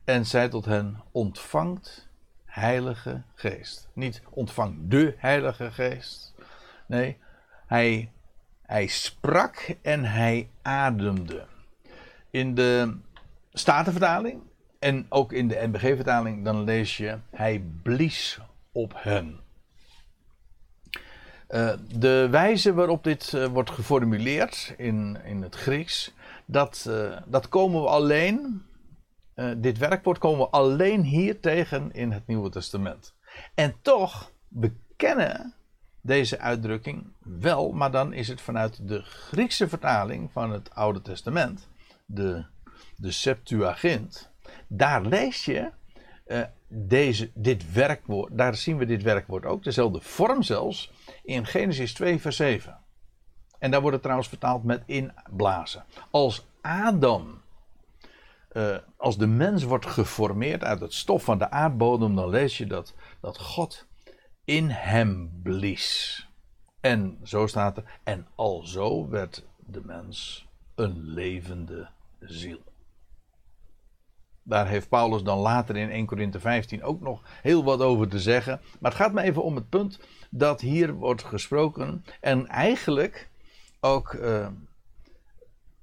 en 0.05 0.27
zei 0.27 0.49
tot 0.49 0.65
hen: 0.65 1.03
Ontvangt 1.11 2.09
Heilige 2.45 3.23
Geest. 3.35 3.89
Niet 3.93 4.23
ontvang 4.31 4.79
de 4.89 5.15
Heilige 5.19 5.71
Geest. 5.71 6.35
Nee, 6.87 7.19
hij, 7.67 8.11
sprak 8.87 9.77
en 9.83 10.05
hij 10.05 10.49
ademde. 10.63 11.47
In 12.31 12.55
de 12.55 12.97
Statenvertaling 13.53 14.43
en 14.79 15.07
ook 15.09 15.33
in 15.33 15.49
de 15.49 15.67
NBG-vertaling, 15.67 16.45
dan 16.45 16.65
lees 16.65 16.97
je: 16.97 17.19
Hij 17.31 17.65
blies 17.83 18.41
op 18.73 18.93
hen. 18.97 19.41
Uh, 21.49 21.73
de 21.99 22.29
wijze 22.31 22.75
waarop 22.75 23.05
dit 23.05 23.33
uh, 23.33 23.47
wordt 23.47 23.71
geformuleerd 23.71 24.75
in, 24.77 25.19
in 25.25 25.43
het 25.43 25.55
Grieks, 25.55 26.15
dat, 26.45 26.87
uh, 26.89 27.17
dat 27.27 27.49
komen 27.49 27.83
we 27.83 27.89
alleen, 27.89 28.65
dit 29.57 29.79
werkwoord 29.79 30.19
komen 30.19 30.39
we 30.39 30.49
alleen 30.51 31.03
hier 31.03 31.41
tegen 31.41 31.93
in 31.93 32.13
het 32.13 32.27
Nieuwe 32.27 32.51
Testament. 32.51 33.15
En 33.55 33.75
toch 33.83 34.31
bekennen 34.49 35.55
deze 36.07 36.39
uitdrukking 36.39 37.13
wel, 37.23 37.73
maar 37.73 37.91
dan 37.91 38.13
is 38.13 38.29
het 38.29 38.41
vanuit 38.41 38.89
de 38.89 39.03
Griekse 39.03 39.69
vertaling 39.69 40.33
van 40.33 40.51
het 40.51 40.75
Oude 40.75 41.03
Testament, 41.03 41.69
de, 42.07 42.45
de 42.97 43.11
Septuagint. 43.11 44.31
Daar 44.69 45.03
lees 45.03 45.45
je 45.45 45.71
deze, 46.69 47.31
dit 47.35 47.73
werkwoord, 47.73 48.39
daar 48.39 48.55
zien 48.57 48.77
we 48.77 48.87
dit 48.87 49.03
werkwoord 49.03 49.45
ook, 49.45 49.65
dezelfde 49.65 50.01
vorm 50.01 50.43
zelfs, 50.43 50.93
in 51.23 51.47
Genesis 51.47 51.95
2, 51.95 52.21
vers 52.21 52.37
7. 52.37 52.79
En 53.59 53.71
daar 53.71 53.81
wordt 53.81 53.95
het 53.95 54.03
trouwens 54.03 54.29
vertaald 54.29 54.65
met 54.65 54.83
inblazen. 54.87 55.85
Als 56.11 56.47
Adam, 56.61 57.41
uh, 58.53 58.77
als 58.97 59.19
de 59.19 59.27
mens 59.27 59.63
wordt 59.63 59.87
geformeerd 59.87 60.65
uit 60.65 60.81
het 60.81 60.95
stof 60.95 61.25
van 61.25 61.39
de 61.39 61.51
aardbodem, 61.51 62.15
dan 62.15 62.29
lees 62.29 62.59
je 62.59 62.67
dat, 62.67 62.95
dat 63.21 63.39
God 63.39 63.87
in 64.47 64.71
hem 64.71 65.31
blies. 65.43 66.21
En 66.81 67.19
zo 67.23 67.47
staat 67.47 67.77
er, 67.77 68.01
en 68.05 68.27
alzo 68.35 69.09
werd 69.09 69.45
de 69.57 69.81
mens 69.85 70.47
een 70.75 71.03
levende 71.05 71.89
ziel. 72.21 72.59
Daar 74.43 74.69
heeft 74.69 74.89
Paulus 74.89 75.23
dan 75.23 75.39
later 75.39 75.77
in 75.77 75.91
1 75.91 76.07
Corinthië 76.07 76.41
15 76.41 76.83
ook 76.83 77.01
nog 77.01 77.21
heel 77.43 77.65
wat 77.65 77.81
over 77.81 78.09
te 78.09 78.21
zeggen. 78.21 78.61
Maar 78.81 78.91
het 78.91 79.01
gaat 79.01 79.13
me 79.13 79.23
even 79.23 79.43
om 79.43 79.55
het 79.55 79.69
punt 79.69 80.01
dat 80.31 80.61
hier 80.61 80.95
wordt 80.95 81.25
gesproken. 81.25 82.05
En 82.21 82.47
eigenlijk 82.47 83.29
ook 83.81 84.13
uh, 84.13 84.49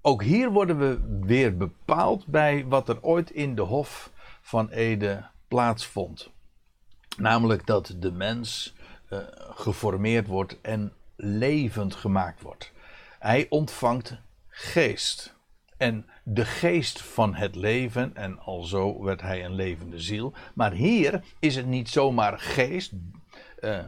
ook 0.02 0.23
hier 0.23 0.52
worden 0.52 0.78
we 0.78 1.19
weer 1.26 1.58
bepaald 1.58 2.28
bij 2.28 2.65
wat 2.67 2.89
er 2.89 3.02
ooit 3.02 3.30
in 3.30 3.56
de 3.56 3.62
Hof 3.62 4.12
van 4.41 4.69
Ede 4.69 5.26
plaatsvond. 5.47 6.33
Namelijk 7.17 7.65
dat 7.65 7.95
de 7.99 8.12
mens 8.12 8.73
uh, 9.10 9.19
geformeerd 9.49 10.28
wordt 10.28 10.62
en 10.62 10.93
levend 11.15 11.95
gemaakt 11.95 12.41
wordt. 12.41 12.71
Hij 13.19 13.45
ontvangt 13.49 14.17
geest. 14.49 15.34
En 15.78 16.06
de 16.23 16.45
geest 16.45 17.02
van 17.02 17.36
het 17.36 17.56
leven, 17.56 18.15
en 18.15 18.39
alzo 18.39 19.04
werd 19.04 19.21
hij 19.21 19.45
een 19.45 19.56
levende 19.56 19.99
ziel. 19.99 20.34
Maar 20.54 20.71
hier 20.71 21.23
is 21.39 21.56
het 21.56 21.65
niet 21.65 21.89
zomaar 21.89 22.39
geest, 22.39 22.91
uh, 23.62 23.80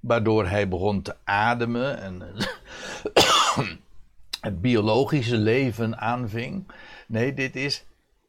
waardoor 0.00 0.46
hij 0.46 0.68
begon 0.68 1.02
te 1.02 1.16
ademen 1.24 2.00
en 2.00 2.22
het 4.40 4.60
biologische 4.60 5.36
leven 5.36 5.98
aanving. 5.98 6.72
Nee, 7.06 7.34
dit 7.34 7.56
is 7.56 7.84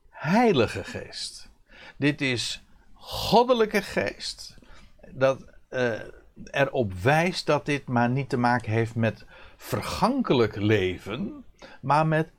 heilige 0.09 0.83
geest. 0.83 1.49
Dit 1.97 2.21
is 2.21 2.63
goddelijke 3.05 3.81
geest. 3.81 4.57
Dat 5.11 5.45
uh, 5.69 5.99
erop 6.43 6.93
wijst 6.93 7.45
dat 7.45 7.65
dit 7.65 7.87
maar 7.87 8.09
niet 8.09 8.29
te 8.29 8.37
maken 8.37 8.71
heeft 8.71 8.95
met 8.95 9.25
vergankelijk 9.57 10.55
leven, 10.55 11.45
maar 11.81 12.07
met 12.07 12.31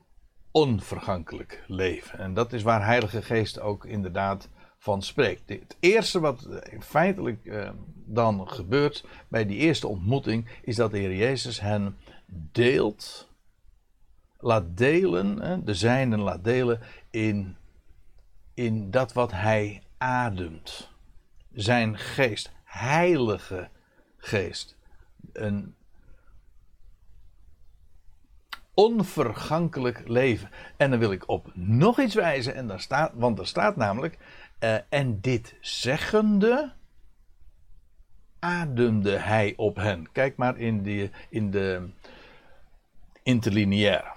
onvergankelijk 0.51 1.63
leven. 1.67 2.19
En 2.19 2.33
dat 2.33 2.53
is 2.53 2.63
waar 2.63 2.85
Heilige 2.85 3.21
Geest 3.21 3.59
ook 3.59 3.85
inderdaad 3.85 4.49
van 4.77 5.01
spreekt. 5.01 5.49
Het 5.49 5.77
eerste 5.79 6.19
wat 6.19 6.47
feitelijk 6.79 7.39
uh, 7.43 7.69
dan 8.05 8.49
gebeurt 8.49 9.05
bij 9.27 9.45
die 9.45 9.57
eerste 9.57 9.87
ontmoeting, 9.87 10.47
is 10.61 10.75
dat 10.75 10.91
de 10.91 10.97
Heer 10.97 11.15
Jezus 11.15 11.59
hen 11.59 11.97
deelt, 12.51 13.27
laat 14.39 14.77
delen, 14.77 15.65
de 15.65 15.73
zijnen 15.73 16.19
laat 16.19 16.43
delen 16.43 16.79
in, 17.09 17.55
in 18.53 18.91
dat 18.91 19.13
wat 19.13 19.31
hij 19.31 19.81
ademt. 19.97 20.89
Zijn 21.53 21.97
geest, 21.97 22.51
heilige 22.63 23.69
geest. 24.17 24.77
Een 25.33 25.75
onvergankelijk 28.73 30.07
leven. 30.07 30.49
En 30.77 30.89
dan 30.89 30.99
wil 30.99 31.11
ik 31.11 31.29
op 31.29 31.51
nog 31.53 31.99
iets 31.99 32.15
wijzen, 32.15 32.55
en 32.55 32.67
daar 32.67 32.79
staat, 32.79 33.11
want 33.15 33.39
er 33.39 33.47
staat 33.47 33.75
namelijk, 33.75 34.17
uh, 34.59 34.77
en 34.89 35.21
dit 35.21 35.55
zeggende, 35.61 36.73
ademde 38.39 39.17
hij 39.17 39.53
op 39.55 39.75
hen. 39.75 40.11
Kijk 40.11 40.35
maar 40.35 40.57
in, 40.57 40.83
die, 40.83 41.11
in 41.29 41.51
de 41.51 41.89
interlineair. 43.23 44.15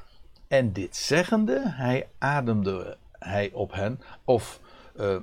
En 0.48 0.72
dit 0.72 0.96
zeggende, 0.96 1.62
hij 1.64 2.08
ademde 2.18 2.96
hij 3.18 3.50
op 3.52 3.72
hen. 3.72 4.00
Of 4.24 4.60
uh, 4.96 5.16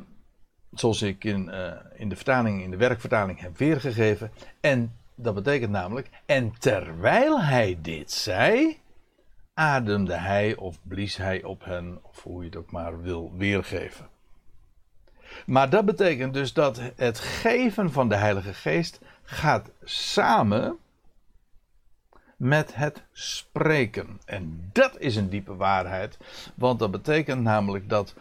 zoals 0.80 1.02
ik 1.02 1.24
in, 1.24 1.50
uh, 1.50 1.72
in 1.96 2.10
de 2.10 2.16
vertaling, 2.16 2.64
in 2.64 2.72
de 2.72 2.78
werkvertaling 2.78 3.40
heb 3.40 3.58
weergegeven. 3.58 4.32
En 4.60 4.96
dat 5.16 5.36
betekent 5.36 5.72
namelijk, 5.72 6.10
en 6.26 6.54
terwijl 6.60 7.42
hij 7.42 7.78
dit 7.82 8.12
zei, 8.12 8.78
ademde 9.54 10.14
hij 10.14 10.56
of 10.56 10.78
blies 10.82 11.18
hij 11.18 11.44
op 11.44 11.64
hen, 11.66 12.00
of 12.02 12.24
hoe 12.24 12.40
je 12.40 12.46
het 12.50 12.58
ook 12.58 12.72
maar 12.72 13.02
wil 13.02 13.32
weergeven. 13.38 14.08
Maar 15.46 15.70
dat 15.70 15.86
betekent 15.86 16.34
dus 16.34 16.54
dat 16.54 16.82
het 16.96 17.20
geven 17.20 17.92
van 17.92 18.10
de 18.10 18.16
Heilige 18.16 18.54
Geest 18.54 19.00
gaat 19.24 19.70
samen 19.84 20.78
met 22.36 22.76
het 22.76 23.04
spreken. 23.12 24.20
En 24.26 24.70
dat 24.74 25.00
is 25.00 25.16
een 25.16 25.30
diepe 25.30 25.56
waarheid, 25.56 26.18
want 26.56 26.80
dat 26.80 26.92
betekent 26.92 27.42
namelijk 27.42 27.90
dat 27.90 28.16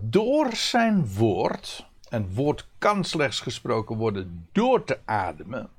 door 0.00 0.52
zijn 0.52 1.14
woord, 1.14 1.86
en 2.12 2.34
woord 2.34 2.68
kan 2.78 3.04
slechts 3.04 3.40
gesproken 3.40 3.96
worden 3.96 4.48
door 4.52 4.84
te 4.84 4.98
ademen. 5.04 5.70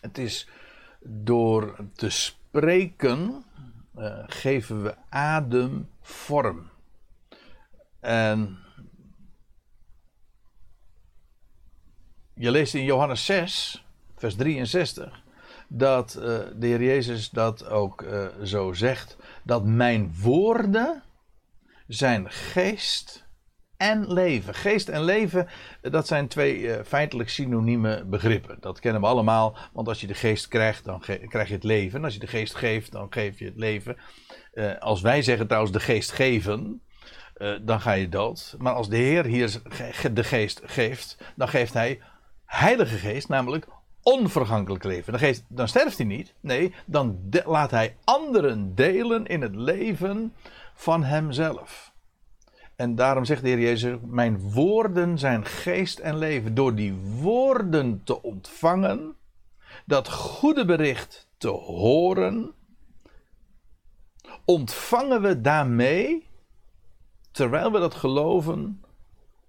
Het 0.00 0.18
is 0.18 0.48
door 1.00 1.76
te 1.94 2.10
spreken 2.10 3.44
uh, 3.96 4.24
geven 4.26 4.82
we 4.82 4.94
adem 5.08 5.88
vorm. 6.00 6.70
En 8.00 8.58
je 12.34 12.50
leest 12.50 12.74
in 12.74 12.84
Johannes 12.84 13.24
6, 13.24 13.84
vers 14.16 14.36
63, 14.36 15.22
dat 15.68 16.14
uh, 16.14 16.22
de 16.22 16.66
Heer 16.66 16.82
Jezus 16.82 17.30
dat 17.30 17.66
ook 17.66 18.02
uh, 18.02 18.26
zo 18.42 18.72
zegt: 18.72 19.16
dat 19.42 19.64
mijn 19.64 20.14
woorden 20.20 21.02
zijn 21.86 22.30
geest 22.30 23.26
en 23.78 24.12
leven. 24.12 24.54
Geest 24.54 24.88
en 24.88 25.02
leven, 25.02 25.48
dat 25.80 26.06
zijn 26.06 26.28
twee 26.28 26.58
uh, 26.58 26.76
feitelijk 26.86 27.28
synonieme 27.28 28.04
begrippen. 28.04 28.56
Dat 28.60 28.80
kennen 28.80 29.00
we 29.00 29.06
allemaal, 29.06 29.56
want 29.72 29.88
als 29.88 30.00
je 30.00 30.06
de 30.06 30.14
geest 30.14 30.48
krijgt, 30.48 30.84
dan 30.84 31.00
krijg 31.28 31.48
je 31.48 31.54
het 31.54 31.64
leven. 31.64 32.04
Als 32.04 32.14
je 32.14 32.20
de 32.20 32.26
geest 32.26 32.54
geeft, 32.54 32.92
dan 32.92 33.06
geef 33.10 33.38
je 33.38 33.44
het 33.44 33.56
leven. 33.56 33.96
Uh, 34.54 34.78
als 34.78 35.00
wij 35.00 35.22
zeggen 35.22 35.46
trouwens 35.46 35.72
de 35.72 35.80
geest 35.80 36.12
geven, 36.12 36.82
dan 37.62 37.80
ga 37.80 37.92
je 37.92 38.08
dood. 38.08 38.54
Maar 38.58 38.72
als 38.72 38.88
de 38.88 38.96
Heer 38.96 39.24
hier 39.24 39.62
de 40.12 40.24
geest 40.24 40.60
geeft, 40.64 41.18
dan 41.36 41.48
geeft 41.48 41.72
hij 41.72 42.00
heilige 42.44 42.96
geest, 42.96 43.28
namelijk 43.28 43.66
onvergankelijk 44.02 44.84
leven. 44.84 45.18
Dan, 45.18 45.34
dan 45.48 45.68
sterft 45.68 45.96
hij 45.96 46.06
niet. 46.06 46.34
Nee, 46.40 46.74
dan 46.86 47.30
laat 47.44 47.70
hij 47.70 47.96
anderen 48.04 48.74
delen 48.74 49.26
in 49.26 49.42
het 49.42 49.54
leven 49.54 50.34
van 50.74 51.04
hemzelf. 51.04 51.87
En 52.78 52.94
daarom 52.94 53.24
zegt 53.24 53.42
de 53.42 53.48
Heer 53.48 53.60
Jezus: 53.60 53.96
Mijn 54.04 54.40
woorden 54.40 55.18
zijn 55.18 55.44
geest 55.44 55.98
en 55.98 56.18
leven. 56.18 56.54
Door 56.54 56.74
die 56.74 56.94
woorden 56.94 58.00
te 58.04 58.22
ontvangen, 58.22 59.14
dat 59.84 60.10
goede 60.10 60.64
bericht 60.64 61.28
te 61.38 61.48
horen, 61.48 62.52
ontvangen 64.44 65.22
we 65.22 65.40
daarmee, 65.40 66.26
terwijl 67.30 67.72
we 67.72 67.78
dat 67.78 67.94
geloven, 67.94 68.84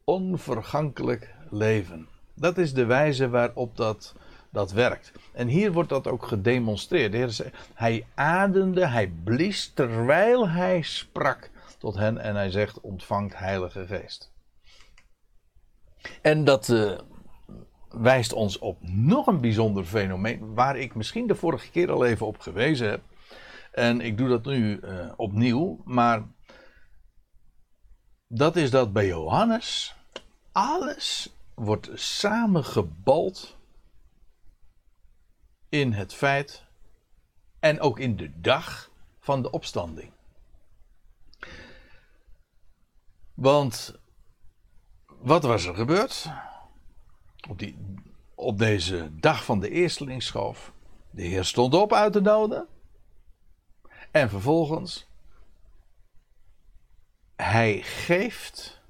onvergankelijk 0.04 1.36
leven. 1.50 2.08
Dat 2.34 2.58
is 2.58 2.74
de 2.74 2.86
wijze 2.86 3.30
waarop 3.30 3.78
dat, 3.78 4.16
dat 4.50 4.72
werkt. 4.72 5.12
En 5.32 5.48
hier 5.48 5.72
wordt 5.72 5.90
dat 5.90 6.08
ook 6.08 6.26
gedemonstreerd. 6.26 7.12
De 7.12 7.18
Heer 7.18 7.52
hij 7.74 8.06
ademde, 8.16 8.88
hij 8.88 9.12
blies 9.24 9.72
terwijl 9.74 10.50
hij 10.50 10.82
sprak 10.82 11.50
tot 11.80 11.96
hen 11.96 12.18
en 12.18 12.36
hij 12.36 12.52
zegt: 12.52 12.82
ontvangt 12.82 13.38
Heilige 13.38 13.88
Geest. 13.88 14.32
En 16.22 16.44
dat 16.44 16.68
uh, 16.68 17.00
wijst 17.90 18.34
ons 18.34 18.60
op 18.60 18.78
nog 18.82 19.28
een 19.28 19.42
bijzonder 19.42 19.86
fenomeen, 19.86 20.54
waar 20.54 20.78
ik 20.78 20.96
misschien 20.96 21.28
de 21.28 21.36
vorige 21.36 21.72
keer 21.72 21.92
al 21.92 22.06
even 22.06 22.26
op 22.26 22.40
gewezen 22.40 22.90
heb. 22.90 23.02
En 23.72 24.02
ik 24.02 24.18
doe 24.18 24.28
dat 24.28 24.46
nu 24.46 24.80
uh, 24.80 25.12
opnieuw, 25.16 25.82
maar 25.86 26.24
dat 28.28 28.56
is 28.56 28.72
dat 28.72 28.94
bij 28.94 29.08
Johannes 29.08 29.96
alles 30.52 31.34
wordt 31.54 31.90
samengebald 31.94 33.58
in 35.70 35.94
het 35.94 36.14
feit 36.14 36.66
en 37.60 37.80
ook 37.80 38.00
in 38.00 38.16
de 38.16 38.40
dag 38.40 38.92
van 39.20 39.42
de 39.42 39.52
opstanding. 39.52 40.12
Want 43.40 43.96
wat 45.08 45.44
was 45.44 45.66
er 45.66 45.76
gebeurd? 45.76 46.30
Op, 47.50 47.60
die, 47.60 47.78
op 48.36 48.58
deze 48.58 49.10
dag 49.12 49.46
van 49.46 49.60
de 49.60 49.70
eerstelingsschoof. 49.70 50.72
De 51.12 51.22
Heer 51.22 51.46
stond 51.46 51.74
op 51.74 51.94
uit 51.94 52.14
de 52.14 52.22
doden. 52.22 52.68
En 54.12 54.30
vervolgens. 54.30 55.08
Hij 57.36 57.82
geeft 57.82 58.82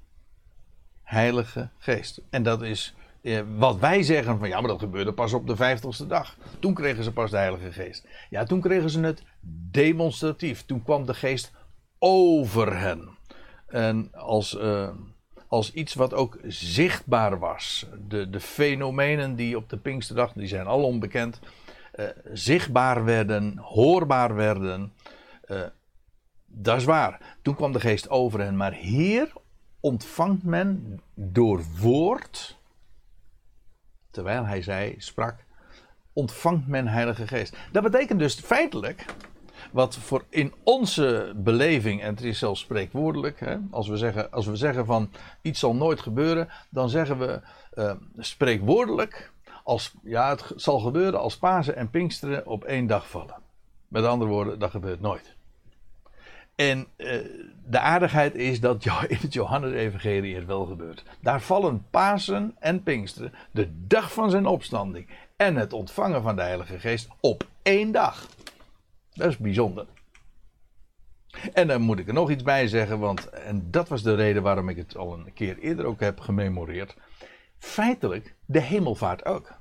Heilige 1.02 1.70
Geest. 1.78 2.20
En 2.30 2.42
dat 2.42 2.62
is 2.62 2.94
eh, 3.22 3.40
wat 3.56 3.78
wij 3.78 4.02
zeggen 4.02 4.38
van 4.38 4.48
ja, 4.48 4.60
maar 4.60 4.70
dat 4.70 4.78
gebeurde 4.78 5.12
pas 5.12 5.32
op 5.32 5.46
de 5.46 5.56
vijftigste 5.56 6.06
dag. 6.06 6.36
Toen 6.58 6.74
kregen 6.74 7.04
ze 7.04 7.12
pas 7.12 7.30
de 7.30 7.36
Heilige 7.36 7.72
Geest. 7.72 8.06
Ja, 8.30 8.44
toen 8.44 8.60
kregen 8.60 8.90
ze 8.90 9.00
het 9.00 9.22
demonstratief. 9.70 10.64
Toen 10.64 10.82
kwam 10.82 11.06
de 11.06 11.14
Geest 11.14 11.52
over 11.98 12.78
hen. 12.78 13.18
En 13.70 14.08
als, 14.12 14.54
uh, 14.54 14.88
als 15.48 15.72
iets 15.72 15.94
wat 15.94 16.14
ook 16.14 16.38
zichtbaar 16.46 17.38
was. 17.38 17.86
De, 18.08 18.30
de 18.30 18.40
fenomenen 18.40 19.34
die 19.34 19.56
op 19.56 19.68
de 19.68 19.76
Pinksterdag, 19.76 20.32
die 20.32 20.46
zijn 20.46 20.66
al 20.66 20.84
onbekend, 20.84 21.40
uh, 21.94 22.06
zichtbaar 22.32 23.04
werden, 23.04 23.58
hoorbaar 23.58 24.34
werden. 24.34 24.92
Uh, 25.46 25.62
dat 26.46 26.76
is 26.76 26.84
waar. 26.84 27.38
Toen 27.42 27.54
kwam 27.54 27.72
de 27.72 27.80
geest 27.80 28.08
over 28.08 28.40
hen. 28.40 28.56
Maar 28.56 28.72
hier 28.72 29.32
ontvangt 29.80 30.44
men 30.44 31.00
door 31.14 31.62
woord, 31.80 32.58
terwijl 34.10 34.44
hij 34.44 34.62
zei, 34.62 34.94
sprak, 34.98 35.44
ontvangt 36.12 36.66
men 36.66 36.86
Heilige 36.86 37.26
Geest. 37.26 37.56
Dat 37.72 37.82
betekent 37.82 38.18
dus 38.18 38.34
feitelijk 38.34 39.04
Wat 39.72 39.96
voor 39.96 40.24
in 40.28 40.54
onze 40.62 41.32
beleving, 41.36 42.02
en 42.02 42.14
het 42.14 42.22
is 42.22 42.38
zelfs 42.38 42.60
spreekwoordelijk, 42.60 43.40
hè, 43.40 43.56
als, 43.70 43.88
we 43.88 43.96
zeggen, 43.96 44.30
als 44.30 44.46
we 44.46 44.56
zeggen 44.56 44.86
van 44.86 45.10
iets 45.42 45.60
zal 45.60 45.74
nooit 45.74 46.00
gebeuren, 46.00 46.48
dan 46.70 46.88
zeggen 46.88 47.18
we 47.18 47.40
uh, 47.74 47.92
spreekwoordelijk, 48.18 49.32
als, 49.64 49.94
ja, 50.02 50.28
het 50.28 50.52
zal 50.56 50.78
gebeuren 50.78 51.20
als 51.20 51.36
Pasen 51.36 51.76
en 51.76 51.90
Pinksteren 51.90 52.46
op 52.46 52.64
één 52.64 52.86
dag 52.86 53.08
vallen. 53.08 53.34
Met 53.88 54.04
andere 54.04 54.30
woorden, 54.30 54.58
dat 54.58 54.70
gebeurt 54.70 55.00
nooit. 55.00 55.34
En 56.54 56.86
uh, 56.96 57.20
de 57.66 57.78
aardigheid 57.78 58.34
is 58.34 58.60
dat 58.60 58.84
in 59.08 59.18
het 59.20 59.32
Johannes-evangelie 59.32 60.34
het 60.34 60.46
wel 60.46 60.64
gebeurt. 60.64 61.02
Daar 61.20 61.40
vallen 61.40 61.86
Pasen 61.90 62.56
en 62.58 62.82
Pinksteren, 62.82 63.34
de 63.50 63.68
dag 63.86 64.12
van 64.12 64.30
zijn 64.30 64.46
opstanding 64.46 65.08
en 65.36 65.56
het 65.56 65.72
ontvangen 65.72 66.22
van 66.22 66.36
de 66.36 66.42
Heilige 66.42 66.78
Geest 66.78 67.08
op 67.20 67.46
één 67.62 67.92
dag. 67.92 68.26
Dat 69.20 69.28
is 69.28 69.36
bijzonder. 69.36 69.86
En 71.52 71.66
dan 71.66 71.80
moet 71.80 71.98
ik 71.98 72.08
er 72.08 72.14
nog 72.14 72.30
iets 72.30 72.42
bij 72.42 72.68
zeggen, 72.68 72.98
want 72.98 73.28
en 73.28 73.70
dat 73.70 73.88
was 73.88 74.02
de 74.02 74.14
reden 74.14 74.42
waarom 74.42 74.68
ik 74.68 74.76
het 74.76 74.96
al 74.96 75.14
een 75.14 75.32
keer 75.32 75.58
eerder 75.58 75.84
ook 75.84 76.00
heb 76.00 76.20
gememoreerd. 76.20 76.96
Feitelijk 77.58 78.34
de 78.44 78.60
hemelvaart 78.60 79.24
ook. 79.24 79.52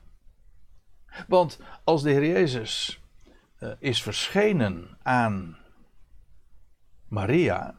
Want 1.27 1.59
als 1.83 2.01
de 2.03 2.09
Heer 2.09 2.25
Jezus 2.25 3.01
uh, 3.59 3.69
is 3.79 4.03
verschenen 4.03 4.97
aan 5.03 5.57
Maria, 7.07 7.75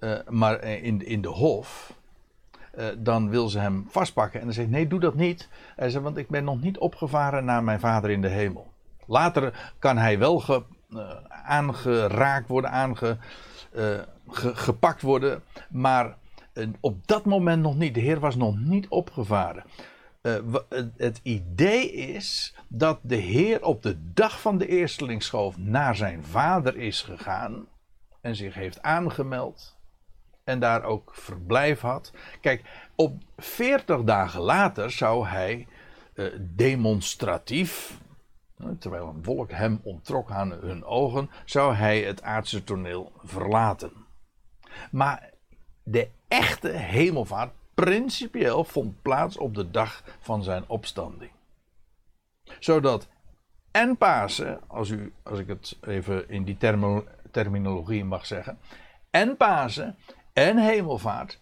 uh, 0.00 0.18
maar 0.28 0.62
in, 0.62 1.06
in 1.06 1.22
de 1.22 1.28
hof, 1.28 1.94
dan 2.98 3.30
wil 3.30 3.48
ze 3.48 3.58
hem 3.58 3.86
vastpakken. 3.88 4.40
En 4.40 4.46
dan 4.46 4.54
zegt: 4.54 4.68
Nee, 4.68 4.86
doe 4.86 5.00
dat 5.00 5.14
niet. 5.14 5.48
Hij 5.76 5.90
zegt: 5.90 6.04
Want 6.04 6.16
ik 6.16 6.28
ben 6.28 6.44
nog 6.44 6.60
niet 6.60 6.78
opgevaren 6.78 7.44
naar 7.44 7.64
mijn 7.64 7.80
vader 7.80 8.10
in 8.10 8.20
de 8.20 8.28
hemel. 8.28 8.74
Later 9.06 9.72
kan 9.78 9.98
hij 9.98 10.18
wel 10.18 10.38
ge, 10.38 10.62
uh, 10.90 11.10
aangeraakt 11.28 12.48
worden, 12.48 12.70
aange, 12.70 13.18
ge, 14.28 14.54
gepakt 14.54 15.02
worden. 15.02 15.42
Maar 15.70 16.16
op 16.80 17.06
dat 17.06 17.24
moment 17.24 17.62
nog 17.62 17.76
niet. 17.76 17.94
De 17.94 18.00
Heer 18.00 18.20
was 18.20 18.36
nog 18.36 18.58
niet 18.58 18.88
opgevaren. 18.88 19.64
het 20.96 21.20
idee 21.22 21.92
is 21.92 22.54
dat 22.68 22.98
de 23.02 23.16
Heer 23.16 23.64
op 23.64 23.82
de 23.82 24.12
dag 24.12 24.40
van 24.40 24.58
de 24.58 24.66
eerstelingsschoof 24.66 25.58
naar 25.58 25.96
zijn 25.96 26.24
vader 26.24 26.76
is 26.76 27.02
gegaan 27.02 27.66
en 28.20 28.36
zich 28.36 28.54
heeft 28.54 28.82
aangemeld 28.82 29.76
en 30.44 30.60
daar 30.60 30.82
ook 30.82 31.14
verblijf 31.14 31.80
had. 31.80 32.12
Kijk, 32.40 32.62
op 32.94 33.22
40 33.36 34.02
dagen 34.02 34.40
later 34.40 34.90
zou 34.90 35.26
hij 35.26 35.66
demonstratief, 36.40 37.98
terwijl 38.78 39.08
een 39.08 39.24
wolk 39.24 39.50
hem 39.50 39.80
onttrok 39.82 40.30
aan 40.30 40.50
hun 40.50 40.84
ogen, 40.84 41.30
zou 41.44 41.74
hij 41.74 42.02
het 42.02 42.22
aardse 42.22 42.64
toneel 42.64 43.12
verlaten. 43.22 43.92
Maar 44.90 45.30
de 45.82 46.08
echte 46.28 46.68
hemelvaart, 46.68 47.52
principieel, 47.74 48.64
vond 48.64 49.02
plaats 49.02 49.36
op 49.36 49.54
de 49.54 49.70
dag 49.70 50.02
van 50.20 50.42
zijn 50.42 50.64
opstanding. 50.66 51.30
Zodat 52.58 53.08
en 53.70 53.96
Pasen, 53.96 54.60
als, 54.66 54.90
u, 54.90 55.12
als 55.22 55.38
ik 55.38 55.46
het 55.46 55.76
even 55.80 56.28
in 56.28 56.44
die 56.44 56.56
terminologie 57.30 58.04
mag 58.04 58.26
zeggen. 58.26 58.58
En 59.10 59.36
Pasen 59.36 59.96
en 60.32 60.58
Hemelvaart 60.58 61.40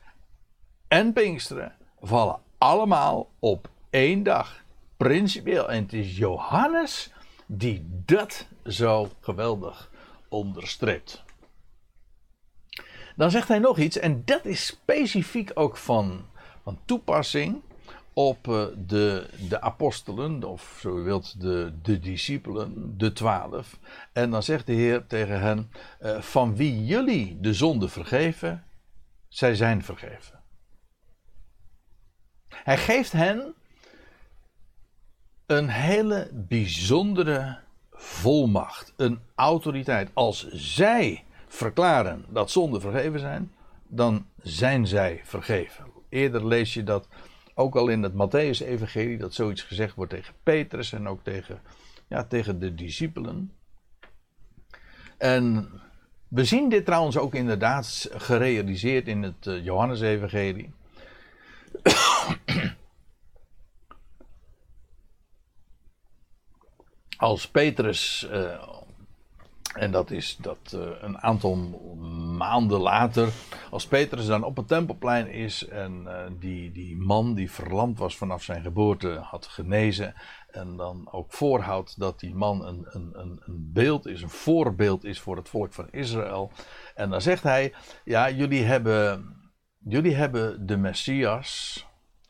en 0.89 1.13
Pinksteren 1.13 1.73
vallen 2.01 2.41
allemaal 2.59 3.31
op 3.39 3.69
één 3.91 4.23
dag. 4.23 4.64
Principieel. 4.97 5.71
En 5.71 5.83
het 5.83 5.93
is 5.93 6.17
Johannes 6.17 7.13
die 7.47 7.87
dat 8.05 8.47
zo 8.65 9.11
geweldig 9.21 9.91
onderstreept. 10.29 11.23
Dan 13.17 13.31
zegt 13.31 13.49
hij 13.49 13.59
nog 13.59 13.79
iets, 13.79 13.99
en 13.99 14.23
dat 14.25 14.45
is 14.45 14.67
specifiek 14.67 15.51
ook 15.55 15.77
van, 15.77 16.27
van 16.63 16.79
toepassing 16.85 17.63
op 18.13 18.49
eh, 18.49 18.67
de, 18.77 19.29
de 19.49 19.61
apostelen, 19.61 20.45
of 20.45 20.79
zo 20.81 20.99
u 20.99 21.03
wilt, 21.03 21.41
de, 21.41 21.73
de 21.83 21.99
discipelen, 21.99 22.99
de 22.99 23.13
twaalf. 23.13 23.79
En 24.13 24.31
dan 24.31 24.43
zegt 24.43 24.67
de 24.67 24.73
Heer 24.73 25.07
tegen 25.07 25.41
hen: 25.41 25.71
uh, 26.03 26.21
Van 26.21 26.57
wie 26.57 26.85
jullie 26.85 27.41
de 27.41 27.55
zonde 27.55 27.89
vergeven, 27.89 28.65
zij 29.29 29.55
zijn 29.55 29.85
vergeven. 29.85 30.43
Hij 32.49 32.79
geeft 32.79 33.13
hen 33.13 33.55
een 35.47 35.69
hele 35.69 36.31
bijzondere 36.33 37.59
volmacht, 37.93 38.93
een 38.97 39.19
autoriteit. 39.35 40.11
Als 40.13 40.49
zij 40.49 41.25
verklaren 41.49 42.25
dat 42.29 42.51
zonden 42.51 42.81
vergeven 42.81 43.21
zijn, 43.21 43.53
dan 43.87 44.27
zijn 44.43 44.87
zij 44.87 45.21
vergeven. 45.25 45.85
Eerder 46.09 46.47
lees 46.47 46.75
je 46.75 46.83
dat 46.83 47.09
ook 47.55 47.77
al 47.77 47.89
in 47.89 48.03
het 48.03 48.13
Matthäus-evangelie 48.13 49.19
dat 49.19 49.35
zoiets 49.35 49.63
gezegd 49.63 49.95
wordt 49.95 50.11
tegen 50.11 50.35
Petrus 50.43 50.93
en 50.93 51.09
ook 51.09 51.21
tegen, 51.23 51.61
ja, 52.09 52.25
tegen 52.25 52.59
de 52.59 52.75
discipelen. 52.75 53.53
En 55.19 55.69
we 56.29 56.45
zien 56.45 56.69
dit 56.69 56.85
trouwens 56.85 57.17
ook 57.17 57.35
inderdaad 57.35 58.11
gerealiseerd 58.13 59.09
in 59.09 59.23
het 59.23 59.47
uh, 59.47 59.65
Johannes-evangelie. 59.65 60.73
Als 67.17 67.49
Petrus 67.49 68.29
uh, 68.33 68.63
en 69.75 69.91
dat 69.91 70.11
is 70.11 70.37
dat 70.41 70.73
uh, 70.75 70.81
een 71.01 71.19
aantal 71.19 71.57
maanden 72.37 72.81
later, 72.81 73.29
als 73.71 73.87
Petrus 73.87 74.27
dan 74.27 74.45
op 74.45 74.57
het 74.57 74.69
tempelplein 74.69 75.31
is 75.31 75.69
en 75.69 76.03
uh, 76.07 76.25
die, 76.39 76.73
die 76.73 76.97
man 76.97 77.35
die 77.35 77.51
verlamd 77.51 77.99
was 77.99 78.17
vanaf 78.17 78.43
zijn 78.43 78.63
geboorte 78.63 79.19
had 79.23 79.47
genezen. 79.47 80.15
En 80.51 80.77
dan 80.77 81.09
ook 81.11 81.33
voorhoudt 81.33 81.99
dat 81.99 82.21
die 82.21 82.35
man 82.35 82.67
een, 82.67 82.87
een, 82.89 83.11
een, 83.13 83.41
een 83.45 83.71
beeld 83.73 84.07
is, 84.07 84.23
een 84.23 84.29
voorbeeld 84.29 85.05
is 85.05 85.21
voor 85.21 85.37
het 85.37 85.49
volk 85.49 85.73
van 85.73 85.89
Israël. 85.91 86.51
En 86.95 87.11
dan 87.11 87.21
zegt 87.21 87.43
hij: 87.43 87.73
Ja, 88.05 88.31
jullie 88.31 88.65
hebben, 88.65 89.37
jullie 89.79 90.15
hebben 90.15 90.67
de 90.67 90.77
Messias 90.77 91.87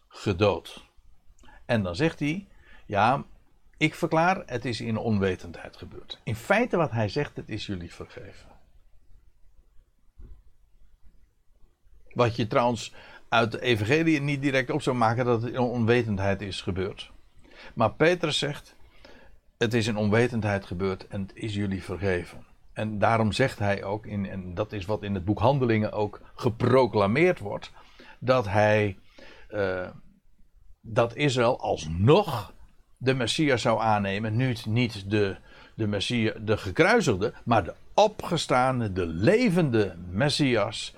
gedood. 0.08 0.84
En 1.64 1.82
dan 1.82 1.96
zegt 1.96 2.18
hij: 2.18 2.46
Ja, 2.86 3.24
ik 3.76 3.94
verklaar, 3.94 4.42
het 4.46 4.64
is 4.64 4.80
in 4.80 4.96
onwetendheid 4.96 5.76
gebeurd. 5.76 6.20
In 6.24 6.36
feite 6.36 6.76
wat 6.76 6.90
hij 6.90 7.08
zegt, 7.08 7.36
het 7.36 7.48
is 7.48 7.66
jullie 7.66 7.92
vergeven. 7.92 8.48
Wat 12.12 12.36
je 12.36 12.46
trouwens 12.46 12.94
uit 13.28 13.52
de 13.52 13.60
evangelie 13.60 14.20
niet 14.20 14.42
direct 14.42 14.70
op 14.70 14.82
zou 14.82 14.96
maken 14.96 15.24
dat 15.24 15.42
het 15.42 15.52
in 15.52 15.58
onwetendheid 15.58 16.42
is 16.42 16.60
gebeurd. 16.60 17.12
Maar 17.74 17.92
Petrus 17.92 18.38
zegt, 18.38 18.74
het 19.58 19.74
is 19.74 19.86
in 19.86 19.96
onwetendheid 19.96 20.66
gebeurd 20.66 21.06
en 21.06 21.20
het 21.20 21.32
is 21.34 21.54
jullie 21.54 21.82
vergeven. 21.82 22.46
En 22.72 22.98
daarom 22.98 23.32
zegt 23.32 23.58
hij 23.58 23.84
ook, 23.84 24.06
in, 24.06 24.26
en 24.26 24.54
dat 24.54 24.72
is 24.72 24.84
wat 24.84 25.02
in 25.02 25.14
het 25.14 25.24
boek 25.24 25.38
Handelingen 25.38 25.92
ook 25.92 26.20
geproclameerd 26.34 27.38
wordt, 27.38 27.72
dat 28.18 28.46
hij, 28.48 28.98
uh, 29.50 29.88
dat 30.80 31.14
Israël 31.14 31.60
alsnog 31.60 32.53
de 33.04 33.14
Messias 33.14 33.62
zou 33.62 33.80
aannemen. 33.80 34.36
Nu 34.36 34.56
niet 34.68 35.10
de, 35.10 35.36
de, 35.74 35.86
Messias, 35.86 36.34
de 36.40 36.56
gekruisigde, 36.56 37.32
maar 37.44 37.64
de 37.64 37.74
opgestaande, 37.94 38.92
de 38.92 39.06
levende 39.06 39.96
Messias. 40.10 40.94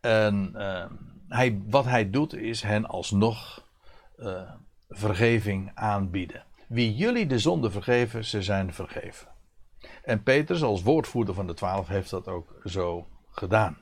En 0.00 0.52
uh, 0.54 0.84
hij, 1.28 1.60
wat 1.68 1.84
hij 1.84 2.10
doet 2.10 2.34
is 2.34 2.62
hen 2.62 2.86
alsnog 2.86 3.64
uh, 4.18 4.40
vergeving 4.88 5.70
aanbieden. 5.74 6.44
Wie 6.68 6.94
jullie 6.94 7.26
de 7.26 7.38
zonde 7.38 7.70
vergeven, 7.70 8.24
ze 8.24 8.42
zijn 8.42 8.72
vergeven. 8.72 9.28
En 10.04 10.22
Petrus 10.22 10.62
als 10.62 10.82
woordvoerder 10.82 11.34
van 11.34 11.46
de 11.46 11.54
twaalf 11.54 11.88
heeft 11.88 12.10
dat 12.10 12.28
ook 12.28 12.60
zo 12.64 13.06
gedaan. 13.30 13.78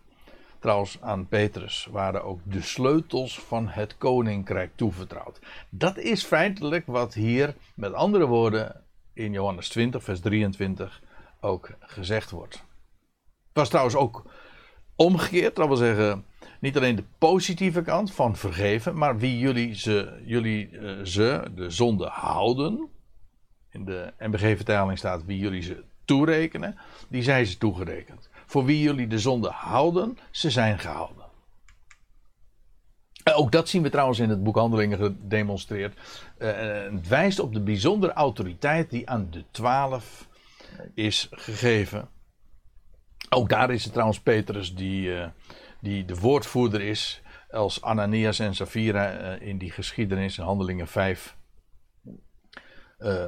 Trouwens, 0.64 1.00
aan 1.00 1.28
Petrus 1.28 1.88
waren 1.90 2.24
ook 2.24 2.40
de 2.44 2.62
sleutels 2.62 3.38
van 3.40 3.68
het 3.68 3.96
koninkrijk 3.96 4.70
toevertrouwd. 4.76 5.38
Dat 5.68 5.98
is 5.98 6.24
feitelijk 6.24 6.86
wat 6.86 7.14
hier, 7.14 7.54
met 7.74 7.92
andere 7.92 8.26
woorden, 8.26 8.82
in 9.12 9.32
Johannes 9.32 9.68
20, 9.68 10.02
vers 10.04 10.20
23 10.20 11.02
ook 11.40 11.70
gezegd 11.80 12.30
wordt. 12.30 12.54
Het 12.54 12.64
was 13.52 13.68
trouwens 13.68 13.96
ook 13.96 14.24
omgekeerd, 14.96 15.56
dat 15.56 15.66
wil 15.66 15.76
zeggen, 15.76 16.24
niet 16.60 16.76
alleen 16.76 16.96
de 16.96 17.04
positieve 17.18 17.82
kant 17.82 18.14
van 18.14 18.36
vergeven, 18.36 18.98
maar 18.98 19.18
wie 19.18 19.38
jullie 19.38 19.74
ze, 19.74 20.22
jullie, 20.24 20.70
uh, 20.70 21.02
ze 21.02 21.50
de 21.54 21.70
zonde 21.70 22.06
houden. 22.06 22.88
In 23.70 23.84
de 23.84 24.12
MBG-vertaling 24.18 24.98
staat 24.98 25.24
wie 25.24 25.38
jullie 25.38 25.62
ze 25.62 25.84
toerekenen, 26.04 26.78
die 27.08 27.22
zijn 27.22 27.46
ze 27.46 27.58
toegerekend. 27.58 28.28
Voor 28.54 28.64
wie 28.64 28.80
jullie 28.80 29.06
de 29.06 29.18
zonde 29.18 29.48
houden, 29.48 30.18
ze 30.30 30.50
zijn 30.50 30.78
gehouden. 30.78 31.24
Ook 33.34 33.52
dat 33.52 33.68
zien 33.68 33.82
we 33.82 33.90
trouwens 33.90 34.18
in 34.18 34.28
het 34.28 34.42
boek 34.42 34.56
Handelingen 34.56 34.98
gedemonstreerd. 34.98 35.98
Uh, 36.38 36.52
het 36.92 37.08
wijst 37.08 37.38
op 37.38 37.52
de 37.52 37.60
bijzondere 37.60 38.12
autoriteit 38.12 38.90
die 38.90 39.10
aan 39.10 39.28
de 39.30 39.44
twaalf 39.50 40.28
is 40.94 41.28
gegeven. 41.30 42.08
Ook 43.28 43.48
daar 43.48 43.70
is 43.70 43.84
het 43.84 43.92
trouwens 43.92 44.20
Petrus 44.20 44.74
die, 44.74 45.08
uh, 45.08 45.26
die 45.80 46.04
de 46.04 46.14
woordvoerder 46.14 46.80
is. 46.80 47.22
Als 47.50 47.82
Ananias 47.82 48.38
en 48.38 48.54
Safira 48.54 49.08
in 49.34 49.58
die 49.58 49.70
geschiedenis, 49.70 50.38
in 50.38 50.44
Handelingen 50.44 50.88
5, 50.88 51.36
uh, 52.98 53.26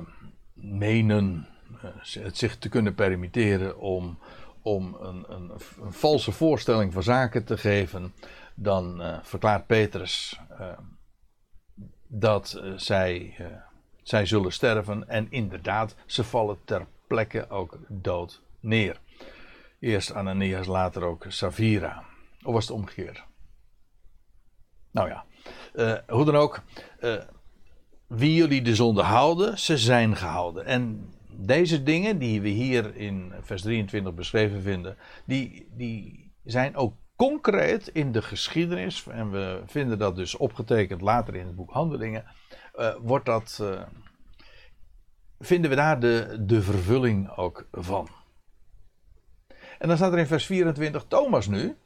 menen 0.54 1.48
het 2.20 2.36
zich 2.36 2.56
te 2.56 2.68
kunnen 2.68 2.94
permitteren 2.94 3.78
om, 3.78 4.18
om 4.66 4.94
een, 4.94 5.24
een, 5.28 5.50
een, 5.80 5.92
valse 5.92 6.32
voorstelling 6.32 6.92
van 6.92 7.02
zaken 7.02 7.44
te 7.44 7.58
geven. 7.58 8.14
Dan 8.54 9.02
verklaart 9.22 9.66
Petrus 9.66 10.40
dat 12.06 12.62
zij, 12.76 13.36
zij 14.02 14.26
zullen 14.26 14.52
sterven. 14.52 15.08
En 15.08 15.26
inderdaad, 15.30 15.94
ze 16.06 16.24
vallen 16.24 16.58
ter 16.64 16.86
plekke 17.06 17.48
ook 17.50 17.78
dood 17.88 18.42
neer. 18.60 19.00
Eerst 19.80 20.12
Ananias, 20.12 20.66
later 20.66 21.02
ook 21.02 21.24
Savira. 21.28 22.04
Of 22.42 22.52
was 22.52 22.68
het 22.68 22.76
omgekeerd? 22.76 23.24
Nou 24.90 25.08
ja, 25.08 25.24
hoe 26.06 26.24
dan 26.24 26.36
ook. 26.36 26.62
Wie 28.06 28.34
jullie 28.34 28.62
de 28.62 28.74
zonde 28.74 29.02
houden, 29.02 29.58
ze 29.58 29.78
zijn 29.78 30.16
gehouden. 30.16 30.64
En 30.64 31.14
deze 31.38 31.82
dingen 31.82 32.18
die 32.18 32.40
we 32.40 32.48
hier 32.48 32.96
in 32.96 33.32
vers 33.40 33.62
23 33.62 34.14
beschreven 34.14 34.62
vinden, 34.62 34.96
die, 35.24 35.68
die 35.76 36.32
zijn 36.44 36.76
ook 36.76 36.94
concreet 37.16 37.88
in 37.88 38.12
de 38.12 38.22
geschiedenis. 38.22 39.06
En 39.06 39.30
we 39.30 39.62
vinden 39.66 39.98
dat 39.98 40.16
dus 40.16 40.36
opgetekend 40.36 41.00
later 41.00 41.34
in 41.34 41.46
het 41.46 41.56
boek 41.56 41.70
Handelingen. 41.70 42.24
Uh, 42.74 42.94
wordt 43.00 43.26
dat, 43.26 43.62
vinden 45.38 45.70
we 45.70 45.76
daar 45.76 46.00
de, 46.00 46.36
de 46.40 46.62
vervulling 46.62 47.36
ook 47.36 47.66
van. 47.72 48.08
En 49.78 49.88
dan 49.88 49.96
staat 49.96 50.12
er 50.12 50.18
in 50.18 50.26
vers 50.26 50.46
24 50.46 51.04
Thomas 51.08 51.46
nu. 51.46 51.76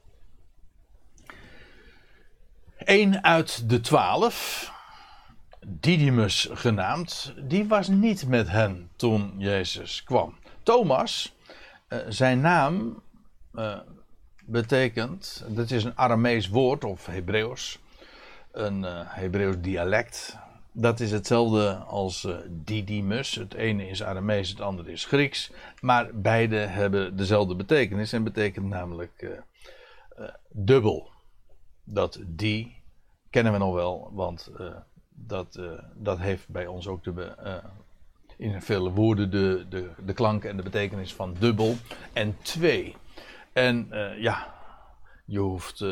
Eén 2.78 3.24
uit 3.24 3.68
de 3.68 3.80
twaalf, 3.80 4.70
Didymus 5.66 6.48
genaamd, 6.52 7.34
die 7.42 7.68
was 7.68 7.88
niet 7.88 8.26
met 8.26 8.48
hen 8.48 8.90
toen 8.96 9.34
Jezus 9.38 10.02
kwam. 10.02 10.34
Thomas, 10.62 11.34
uh, 11.88 11.98
zijn 12.08 12.40
naam 12.40 13.02
uh, 13.54 13.78
betekent, 14.44 15.44
dat 15.48 15.70
is 15.70 15.84
een 15.84 15.98
Aramees 15.98 16.48
woord 16.48 16.84
of 16.84 17.06
Hebreeuws, 17.06 17.78
een 18.52 18.82
uh, 18.82 19.00
Hebreeuws 19.04 19.56
dialect 19.60 20.38
dat 20.72 21.00
is 21.00 21.10
hetzelfde 21.10 21.74
als 21.74 22.28
Didymus. 22.48 23.34
Het 23.34 23.54
ene 23.54 23.88
is 23.88 24.02
Aramees, 24.02 24.48
het 24.48 24.60
andere 24.60 24.92
is 24.92 25.04
Grieks. 25.04 25.52
Maar 25.80 26.10
beide 26.14 26.56
hebben 26.56 27.16
dezelfde 27.16 27.54
betekenis 27.54 28.12
en 28.12 28.24
betekent 28.24 28.66
namelijk 28.66 29.42
dubbel. 30.48 31.10
Dat 31.84 32.20
die 32.26 32.82
kennen 33.30 33.52
we 33.52 33.58
nog 33.58 33.74
wel, 33.74 34.10
want 34.12 34.50
dat, 35.26 35.60
dat 35.94 36.18
heeft 36.18 36.48
bij 36.48 36.66
ons 36.66 36.86
ook 36.86 37.04
de, 37.04 37.62
in 38.36 38.62
vele 38.62 38.90
woorden 38.90 39.30
de, 39.30 39.66
de, 39.68 39.90
de 40.04 40.12
klank 40.12 40.44
en 40.44 40.56
de 40.56 40.62
betekenis 40.62 41.14
van 41.14 41.36
dubbel 41.38 41.76
en 42.12 42.36
twee. 42.42 42.96
En 43.52 43.88
ja, 44.18 44.54
je 45.24 45.38
hoeft 45.38 45.84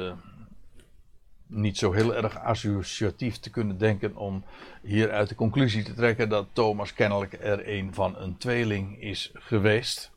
niet 1.49 1.79
zo 1.79 1.93
heel 1.93 2.15
erg 2.15 2.39
associatief 2.39 3.37
te 3.37 3.51
kunnen 3.51 3.79
denken 3.79 4.17
om 4.17 4.45
hieruit 4.83 5.29
de 5.29 5.35
conclusie 5.35 5.83
te 5.83 5.95
trekken 5.95 6.29
dat 6.29 6.47
Thomas 6.53 6.93
kennelijk 6.93 7.33
er 7.33 7.69
een 7.69 7.95
van 7.95 8.17
een 8.17 8.37
tweeling 8.37 9.03
is 9.03 9.31
geweest. 9.35 10.11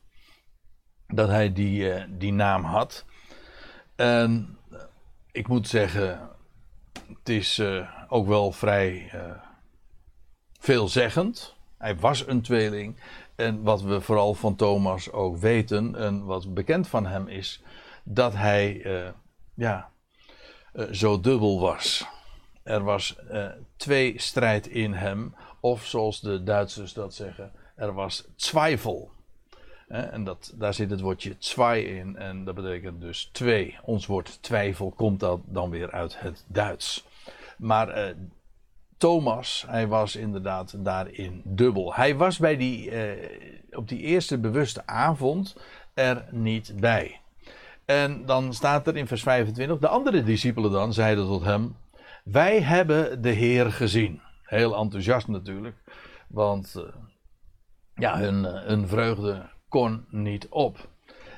Dat 1.08 1.30
hij 1.30 1.54
die, 1.54 1.94
die 2.18 2.34
naam 2.34 2.64
had. 2.64 3.06
En 3.96 4.58
ik 5.32 5.48
moet 5.48 5.68
zeggen, 5.68 6.30
het 7.20 7.30
is 7.30 7.60
uh, 7.60 7.90
ook 8.08 8.28
wel 8.28 8.52
vrij 8.52 9.12
uh, 9.16 9.22
veelzeggend. 10.60 11.56
Hij 11.78 11.96
was 11.96 12.28
een 12.28 12.42
tweeling. 12.42 13.00
En 13.36 13.64
wat 13.64 13.82
we 13.82 14.02
vooral 14.02 14.34
van 14.34 14.56
Thomas 14.56 15.12
ook 15.12 15.38
weten 15.38 15.96
en 15.96 16.26
wat 16.26 16.54
bekend 16.54 16.88
van 16.88 17.06
hem 17.06 17.28
is, 17.28 17.64
dat 18.04 18.34
hij 18.34 18.82
ja, 19.54 19.90
uh, 20.74 20.86
zo 20.92 21.20
dubbel 21.20 21.60
was. 21.60 22.08
Er 22.64 22.84
was 22.84 23.16
twee 23.76 24.22
strijd 24.22 24.68
in 24.68 24.94
hem, 24.94 25.36
of 25.60 25.86
zoals 25.86 26.20
de 26.20 26.44
Duitsers 26.44 26.94
dat 26.94 27.14
zeggen, 27.14 27.52
er 27.76 27.94
was 27.94 28.28
twijfel. 28.36 29.12
En 29.92 30.24
dat, 30.24 30.54
daar 30.56 30.74
zit 30.74 30.90
het 30.90 31.02
woordje 31.02 31.36
zwei 31.40 31.80
in, 31.82 32.18
en 32.18 32.44
dat 32.44 32.56
betekent 32.56 33.02
dus 33.02 33.30
twee. 33.32 33.78
Ons 33.84 34.06
woord 34.06 34.38
twijfel 34.42 34.92
komt 34.92 35.20
dat 35.20 35.40
dan 35.46 35.70
weer 35.70 35.92
uit 35.92 36.20
het 36.20 36.46
Duits. 36.48 37.06
Maar 37.58 37.98
uh, 37.98 38.16
Thomas, 38.98 39.66
hij 39.68 39.88
was 39.88 40.16
inderdaad 40.16 40.76
daarin 40.78 41.42
dubbel. 41.44 41.94
Hij 41.94 42.16
was 42.16 42.38
bij 42.38 42.58
die, 42.58 42.92
op 43.72 43.88
die 43.88 44.00
eerste 44.00 44.38
bewuste 44.38 44.88
avond 44.88 45.56
er 45.94 46.26
niet 46.32 46.74
bij. 46.80 47.22
En 47.86 48.26
dan 48.26 48.54
staat 48.54 48.88
er 48.88 48.96
in 48.96 49.08
vers 49.08 49.22
25: 49.22 49.78
De 49.78 49.88
andere 49.88 50.24
discipelen 50.24 50.72
dan 50.72 50.94
zeiden 50.94 51.26
tot 51.26 51.44
hem: 51.44 51.76
Wij 52.24 52.62
hebben 52.62 53.22
de 53.22 53.30
Heer 53.30 53.72
gezien. 53.72 54.22
Heel 54.44 54.76
enthousiast 54.76 55.28
natuurlijk, 55.28 55.76
want 56.28 56.74
uh, 56.78 56.84
ja, 57.96 58.18
hun, 58.18 58.44
hun 58.44 58.88
vreugde 58.88 59.50
kon 59.72 60.06
niet 60.10 60.48
op. 60.50 60.90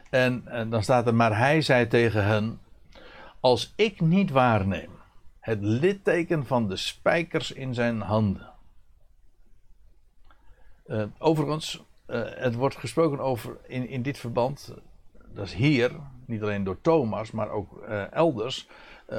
En, 0.09 0.43
en 0.45 0.69
dan 0.69 0.83
staat 0.83 1.07
er: 1.07 1.15
Maar 1.15 1.37
hij 1.37 1.61
zei 1.61 1.87
tegen 1.87 2.25
hen: 2.25 2.59
Als 3.39 3.73
ik 3.75 4.01
niet 4.01 4.31
waarneem 4.31 4.89
het 5.39 5.61
litteken 5.61 6.45
van 6.45 6.67
de 6.67 6.75
spijkers 6.75 7.51
in 7.51 7.73
zijn 7.73 8.01
handen. 8.01 8.51
Uh, 10.87 11.03
overigens, 11.17 11.83
het 12.35 12.55
wordt 12.55 12.75
gesproken 12.75 13.19
over 13.19 13.57
in, 13.67 13.87
in 13.87 14.01
dit 14.01 14.17
verband 14.17 14.73
dat 15.33 15.45
is 15.45 15.53
hier, 15.53 15.91
niet 16.25 16.41
alleen 16.41 16.63
door 16.63 16.81
Thomas, 16.81 17.31
maar 17.31 17.49
ook 17.49 17.83
uh, 17.87 18.13
elders, 18.13 18.67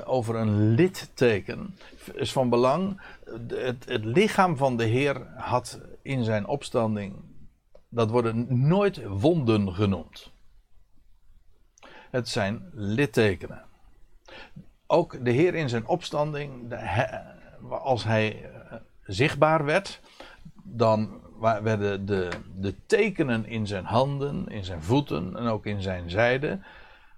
over 0.05 0.37
een 0.37 0.69
litteken. 0.75 1.79
Is 2.15 2.33
van 2.33 2.49
belang. 2.49 3.01
Het, 3.49 3.85
het, 3.85 4.05
lichaam 4.05 4.57
van 4.57 4.77
de 4.77 4.85
Heer 4.85 5.27
had 5.37 5.81
in 6.03 6.25
zijn 6.25 6.47
opstanding. 6.47 7.15
Dat 7.95 8.11
worden 8.11 8.67
nooit 8.67 9.07
wonden 9.07 9.75
genoemd. 9.75 10.33
Het 12.11 12.29
zijn 12.29 12.71
littekenen. 12.73 13.63
Ook 14.87 15.25
de 15.25 15.31
Heer 15.31 15.55
in 15.55 15.69
zijn 15.69 15.87
opstanding, 15.87 16.75
als 17.69 18.05
hij 18.05 18.43
uh, 18.43 18.79
zichtbaar 19.03 19.65
werd, 19.65 20.01
dan 20.63 21.21
werden 21.41 22.07
de, 22.07 22.29
de 22.57 22.75
tekenen 22.87 23.47
in 23.47 23.67
zijn 23.67 23.85
handen, 23.85 24.49
in 24.49 24.65
zijn 24.65 24.83
voeten 24.83 25.37
en 25.37 25.47
ook 25.47 25.67
in 25.67 25.83
zijn 25.83 26.11
zijde 26.11 26.59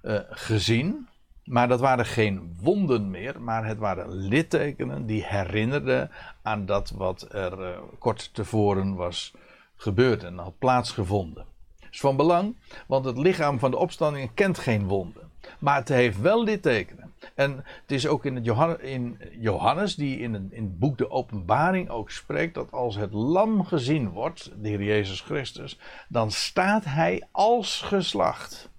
uh, 0.02 0.18
gezien. 0.30 1.08
Maar 1.44 1.68
dat 1.68 1.80
waren 1.80 2.06
geen 2.06 2.56
wonden 2.60 3.10
meer, 3.10 3.42
maar 3.42 3.66
het 3.66 3.78
waren 3.78 4.10
littekenen 4.10 5.06
die 5.06 5.24
herinnerden 5.24 6.10
aan 6.42 6.66
dat 6.66 6.90
wat 6.90 7.26
er 7.30 7.60
uh, 7.60 7.78
kort 7.98 8.34
tevoren 8.34 8.94
was 8.94 9.34
gebeurd 9.76 10.24
en 10.24 10.38
had 10.38 10.58
plaatsgevonden. 10.58 11.44
Dat 11.80 11.88
is 11.90 12.00
van 12.00 12.16
belang, 12.16 12.56
want 12.86 13.04
het 13.04 13.18
lichaam 13.18 13.58
van 13.58 13.70
de 13.70 13.76
opstanding 13.76 14.30
kent 14.34 14.58
geen 14.58 14.86
wonden. 14.86 15.30
Maar 15.58 15.76
het 15.76 15.88
heeft 15.88 16.20
wel 16.20 16.44
littekenen. 16.44 17.14
En 17.34 17.56
het 17.56 17.92
is 17.92 18.06
ook 18.06 18.24
in, 18.24 18.34
het 18.34 18.44
Johannes, 18.44 18.78
in 18.78 19.18
Johannes, 19.38 19.94
die 19.94 20.18
in 20.18 20.34
het, 20.34 20.42
in 20.50 20.62
het 20.62 20.78
boek 20.78 20.98
De 20.98 21.10
Openbaring 21.10 21.88
ook 21.88 22.10
spreekt, 22.10 22.54
dat 22.54 22.72
als 22.72 22.96
het 22.96 23.12
lam 23.12 23.64
gezien 23.64 24.10
wordt, 24.10 24.50
de 24.62 24.68
Heer 24.68 24.82
Jezus 24.82 25.20
Christus, 25.20 25.78
dan 26.08 26.30
staat 26.30 26.84
hij 26.84 27.22
als 27.30 27.80
geslacht. 27.80 28.70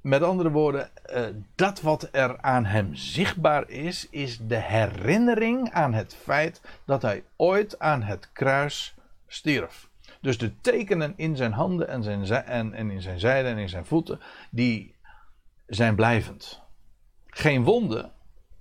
Met 0.00 0.22
andere 0.22 0.50
woorden, 0.50 0.90
uh, 1.14 1.26
dat 1.54 1.80
wat 1.80 2.08
er 2.12 2.40
aan 2.40 2.64
hem 2.64 2.94
zichtbaar 2.94 3.68
is, 3.68 4.06
is 4.10 4.38
de 4.38 4.56
herinnering 4.56 5.72
aan 5.72 5.92
het 5.92 6.14
feit 6.22 6.60
dat 6.84 7.02
hij 7.02 7.24
ooit 7.36 7.78
aan 7.78 8.02
het 8.02 8.32
kruis 8.32 8.94
stierf. 9.26 9.88
Dus 10.20 10.38
de 10.38 10.60
tekenen 10.60 11.12
in 11.16 11.36
zijn 11.36 11.52
handen 11.52 11.88
en, 11.88 12.02
zijn, 12.26 12.44
en, 12.44 12.74
en 12.74 12.90
in 12.90 13.02
zijn 13.02 13.20
zijden 13.20 13.50
en 13.50 13.58
in 13.58 13.68
zijn 13.68 13.86
voeten, 13.86 14.20
die 14.50 14.94
zijn 15.66 15.94
blijvend. 15.94 16.60
Geen 17.26 17.64
wonden, 17.64 18.12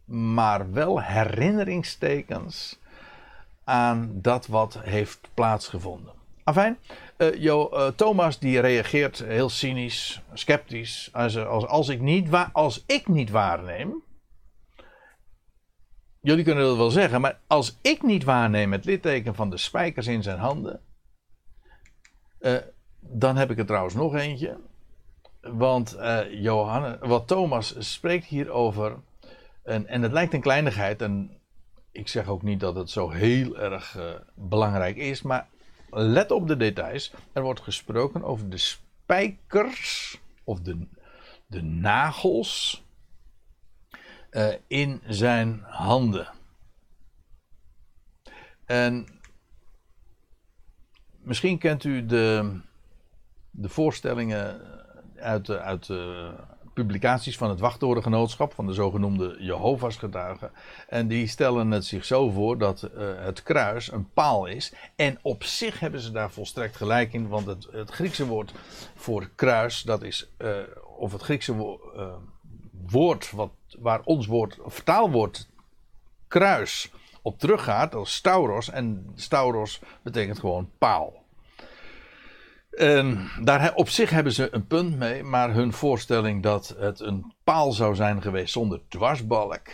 maar 0.05 0.71
wel 0.71 1.01
herinneringstekens 1.01 2.79
aan 3.63 4.09
dat 4.13 4.47
wat 4.47 4.79
heeft 4.81 5.29
plaatsgevonden. 5.33 6.13
Afijn, 6.43 6.77
uh, 7.17 7.35
jo, 7.35 7.69
uh, 7.73 7.87
Thomas 7.87 8.39
die 8.39 8.59
reageert 8.59 9.19
heel 9.19 9.49
cynisch, 9.49 10.21
sceptisch. 10.33 11.09
Als, 11.11 11.37
als, 11.37 11.65
als, 11.65 11.89
ik 11.89 12.01
niet 12.01 12.29
als 12.53 12.83
ik 12.85 13.07
niet 13.07 13.29
waarneem. 13.29 14.03
Jullie 16.21 16.43
kunnen 16.43 16.63
dat 16.63 16.77
wel 16.77 16.89
zeggen, 16.89 17.21
maar 17.21 17.39
als 17.47 17.77
ik 17.81 18.01
niet 18.01 18.23
waarneem 18.23 18.71
het 18.71 18.85
litteken 18.85 19.35
van 19.35 19.49
de 19.49 19.57
spijkers 19.57 20.07
in 20.07 20.23
zijn 20.23 20.39
handen. 20.39 20.81
dan 22.99 23.37
heb 23.37 23.51
ik 23.51 23.57
er 23.57 23.65
trouwens 23.65 23.95
nog 23.95 24.15
eentje. 24.15 24.57
Want 25.41 25.97
Johannes, 26.31 26.97
wat 26.99 27.27
Thomas 27.27 27.75
spreekt 27.79 28.25
hier 28.25 28.49
over. 28.49 28.95
En, 29.63 29.87
en 29.87 30.01
het 30.01 30.11
lijkt 30.11 30.33
een 30.33 30.41
kleinigheid. 30.41 31.01
En 31.01 31.39
ik 31.91 32.07
zeg 32.07 32.27
ook 32.27 32.41
niet 32.41 32.59
dat 32.59 32.75
het 32.75 32.89
zo 32.89 33.09
heel 33.09 33.57
erg 33.57 33.97
belangrijk 34.35 34.97
is. 34.97 35.21
Maar 35.21 35.47
let 35.89 36.31
op 36.31 36.47
de 36.47 36.57
details. 36.57 37.13
Er 37.33 37.41
wordt 37.41 37.61
gesproken 37.61 38.23
over 38.23 38.49
de 38.49 38.57
spijkers. 38.57 40.19
Of 40.43 40.59
de, 40.59 40.87
de 41.47 41.61
nagels. 41.61 42.83
in 44.67 45.01
zijn 45.05 45.61
handen. 45.63 46.27
En 48.65 49.07
misschien 51.17 51.57
kent 51.57 51.83
u 51.83 52.05
de, 52.05 52.59
de 53.51 53.69
voorstellingen 53.69 54.61
uit, 55.15 55.49
uit 55.49 55.89
publicaties 56.83 57.37
van 57.37 57.49
het 57.49 57.59
Wachttorengenootschap, 57.59 58.53
van 58.53 58.65
de 58.67 58.73
zogenoemde 58.73 59.35
Jehovah's 59.39 59.97
getuigen. 59.97 60.51
En 60.87 61.07
die 61.07 61.27
stellen 61.27 61.71
het 61.71 61.85
zich 61.85 62.05
zo 62.05 62.29
voor 62.29 62.57
dat 62.57 62.83
uh, 62.83 62.89
het 63.15 63.43
kruis 63.43 63.91
een 63.91 64.09
paal 64.13 64.45
is. 64.45 64.73
En 64.95 65.19
op 65.21 65.43
zich 65.43 65.79
hebben 65.79 65.99
ze 65.99 66.11
daar 66.11 66.31
volstrekt 66.31 66.75
gelijk 66.75 67.13
in, 67.13 67.27
want 67.27 67.45
het, 67.45 67.67
het 67.71 67.91
Griekse 67.91 68.25
woord 68.25 68.51
voor 68.95 69.29
kruis, 69.35 69.81
dat 69.81 70.03
is, 70.03 70.29
uh, 70.37 70.57
of 70.97 71.11
het 71.11 71.21
Griekse 71.21 71.53
uh, 71.53 72.07
woord 72.89 73.31
wat, 73.31 73.51
waar 73.79 74.01
ons 74.03 74.25
woord, 74.25 74.57
vertaalwoord 74.65 75.47
kruis 76.27 76.91
op 77.21 77.39
teruggaat, 77.39 77.95
als 77.95 78.13
stauros. 78.13 78.69
En 78.69 79.11
stauros 79.15 79.81
betekent 80.01 80.39
gewoon 80.39 80.69
paal. 80.77 81.25
En 82.77 83.29
daar, 83.41 83.73
op 83.75 83.89
zich 83.89 84.09
hebben 84.09 84.33
ze 84.33 84.47
een 84.51 84.67
punt 84.67 84.97
mee, 84.97 85.23
maar 85.23 85.53
hun 85.53 85.73
voorstelling 85.73 86.43
dat 86.43 86.75
het 86.79 86.99
een 86.99 87.33
paal 87.43 87.71
zou 87.71 87.95
zijn 87.95 88.21
geweest 88.21 88.53
zonder 88.53 88.81
dwarsbalk. 88.87 89.67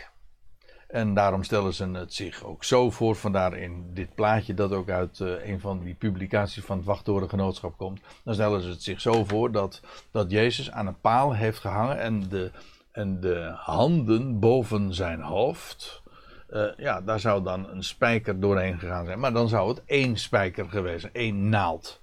En 0.87 1.13
daarom 1.13 1.43
stellen 1.43 1.73
ze 1.73 1.87
het 1.87 2.13
zich 2.13 2.43
ook 2.43 2.63
zo 2.63 2.91
voor. 2.91 3.15
Vandaar 3.15 3.57
in 3.57 3.93
dit 3.93 4.15
plaatje 4.15 4.53
dat 4.53 4.71
ook 4.71 4.89
uit 4.89 5.19
uh, 5.19 5.47
een 5.47 5.59
van 5.59 5.79
die 5.79 5.93
publicaties 5.93 6.63
van 6.63 6.77
het 6.77 6.85
Wachttorengenootschap 6.85 7.77
komt. 7.77 8.01
Dan 8.23 8.33
stellen 8.33 8.61
ze 8.61 8.69
het 8.69 8.83
zich 8.83 9.01
zo 9.01 9.23
voor 9.25 9.51
dat, 9.51 9.81
dat 10.11 10.31
Jezus 10.31 10.71
aan 10.71 10.87
een 10.87 11.01
paal 11.01 11.33
heeft 11.33 11.59
gehangen 11.59 11.99
en 11.99 12.29
de, 12.29 12.51
en 12.91 13.19
de 13.19 13.51
handen 13.55 14.39
boven 14.39 14.93
zijn 14.93 15.21
hoofd 15.21 16.01
uh, 16.49 16.65
ja, 16.77 17.01
daar 17.01 17.19
zou 17.19 17.43
dan 17.43 17.69
een 17.69 17.83
spijker 17.83 18.39
doorheen 18.39 18.79
gegaan 18.79 19.05
zijn. 19.05 19.19
Maar 19.19 19.33
dan 19.33 19.47
zou 19.47 19.69
het 19.69 19.81
één 19.85 20.17
spijker 20.17 20.69
geweest 20.69 21.01
zijn, 21.01 21.13
één 21.13 21.49
naald. 21.49 22.01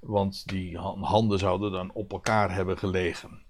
Want 0.00 0.48
die 0.48 0.78
handen 0.78 1.38
zouden 1.38 1.72
dan 1.72 1.90
op 1.92 2.12
elkaar 2.12 2.54
hebben 2.54 2.78
gelegen. 2.78 3.42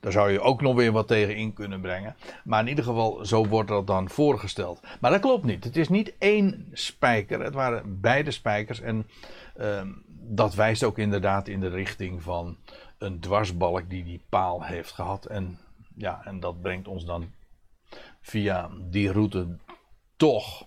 Daar 0.00 0.12
zou 0.12 0.30
je 0.30 0.40
ook 0.40 0.60
nog 0.60 0.74
weer 0.74 0.92
wat 0.92 1.08
tegen 1.08 1.36
in 1.36 1.52
kunnen 1.52 1.80
brengen. 1.80 2.16
Maar 2.44 2.60
in 2.60 2.68
ieder 2.68 2.84
geval, 2.84 3.24
zo 3.24 3.46
wordt 3.46 3.68
dat 3.68 3.86
dan 3.86 4.08
voorgesteld. 4.08 4.80
Maar 5.00 5.10
dat 5.10 5.20
klopt 5.20 5.44
niet. 5.44 5.64
Het 5.64 5.76
is 5.76 5.88
niet 5.88 6.14
één 6.18 6.68
spijker. 6.72 7.40
Het 7.40 7.54
waren 7.54 8.00
beide 8.00 8.30
spijkers. 8.30 8.80
En 8.80 9.06
uh, 9.56 9.82
dat 10.08 10.54
wijst 10.54 10.84
ook 10.84 10.98
inderdaad 10.98 11.48
in 11.48 11.60
de 11.60 11.68
richting 11.68 12.22
van 12.22 12.56
een 12.98 13.20
dwarsbalk 13.20 13.90
die 13.90 14.04
die 14.04 14.20
paal 14.28 14.64
heeft 14.64 14.92
gehad. 14.92 15.24
En, 15.24 15.58
ja, 15.96 16.20
en 16.24 16.40
dat 16.40 16.60
brengt 16.60 16.88
ons 16.88 17.04
dan 17.04 17.30
via 18.20 18.70
die 18.90 19.12
route 19.12 19.56
toch 20.16 20.66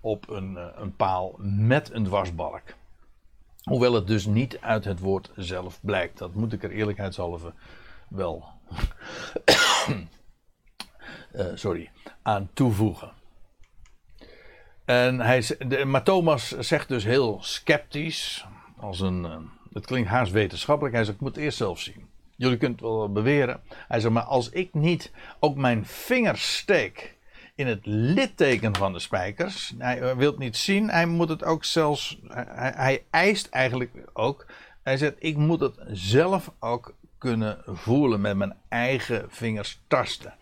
op 0.00 0.30
een, 0.30 0.56
eh, 0.56 0.66
een 0.74 0.96
paal 0.96 1.34
met 1.38 1.92
een 1.92 2.04
dwarsbalk. 2.04 2.62
Hoewel 3.68 3.92
het 3.92 4.06
dus 4.06 4.26
niet 4.26 4.58
uit 4.60 4.84
het 4.84 5.00
woord 5.00 5.30
zelf 5.36 5.78
blijkt. 5.82 6.18
Dat 6.18 6.34
moet 6.34 6.52
ik 6.52 6.62
er 6.62 6.70
eerlijkheidshalve 6.70 7.52
wel 8.08 8.44
uh, 11.32 11.46
sorry, 11.54 11.90
aan 12.22 12.50
toevoegen. 12.52 13.12
En 14.84 15.20
hij, 15.20 15.44
de, 15.68 15.84
maar 15.84 16.02
Thomas 16.02 16.48
zegt 16.48 16.88
dus 16.88 17.04
heel 17.04 17.38
sceptisch, 17.42 18.46
als 18.76 19.00
een, 19.00 19.24
uh, 19.24 19.36
het 19.72 19.86
klinkt 19.86 20.08
haast 20.08 20.32
wetenschappelijk, 20.32 20.94
hij 20.94 21.04
zegt 21.04 21.16
ik 21.16 21.22
moet 21.22 21.34
het 21.34 21.44
eerst 21.44 21.58
zelf 21.58 21.80
zien. 21.80 22.08
Jullie 22.36 22.56
kunt 22.56 22.80
wel 22.80 23.12
beweren. 23.12 23.60
Hij 23.68 24.00
zegt 24.00 24.12
maar 24.12 24.22
als 24.22 24.50
ik 24.50 24.74
niet 24.74 25.12
ook 25.40 25.56
mijn 25.56 25.86
vingers 25.86 26.56
steek 26.56 27.17
in 27.58 27.66
het 27.66 27.86
litteken 27.86 28.76
van 28.76 28.92
de 28.92 28.98
spijkers. 28.98 29.74
Hij 29.78 30.16
wil 30.16 30.30
het 30.30 30.38
niet 30.38 30.56
zien, 30.56 30.90
hij 30.90 31.06
moet 31.06 31.28
het 31.28 31.44
ook 31.44 31.64
zelfs. 31.64 32.18
Hij, 32.28 33.04
eist 33.10 33.48
eigenlijk 33.48 33.92
ook. 34.12 34.46
Hij 34.82 34.96
zegt: 34.96 35.14
Ik 35.18 35.36
moet 35.36 35.60
het 35.60 35.74
zelf 35.90 36.52
ook 36.58 36.94
kunnen 37.18 37.62
voelen 37.66 38.20
met 38.20 38.36
mijn 38.36 38.54
eigen 38.68 39.26
vingers 39.28 39.80
tasten. 39.86 40.34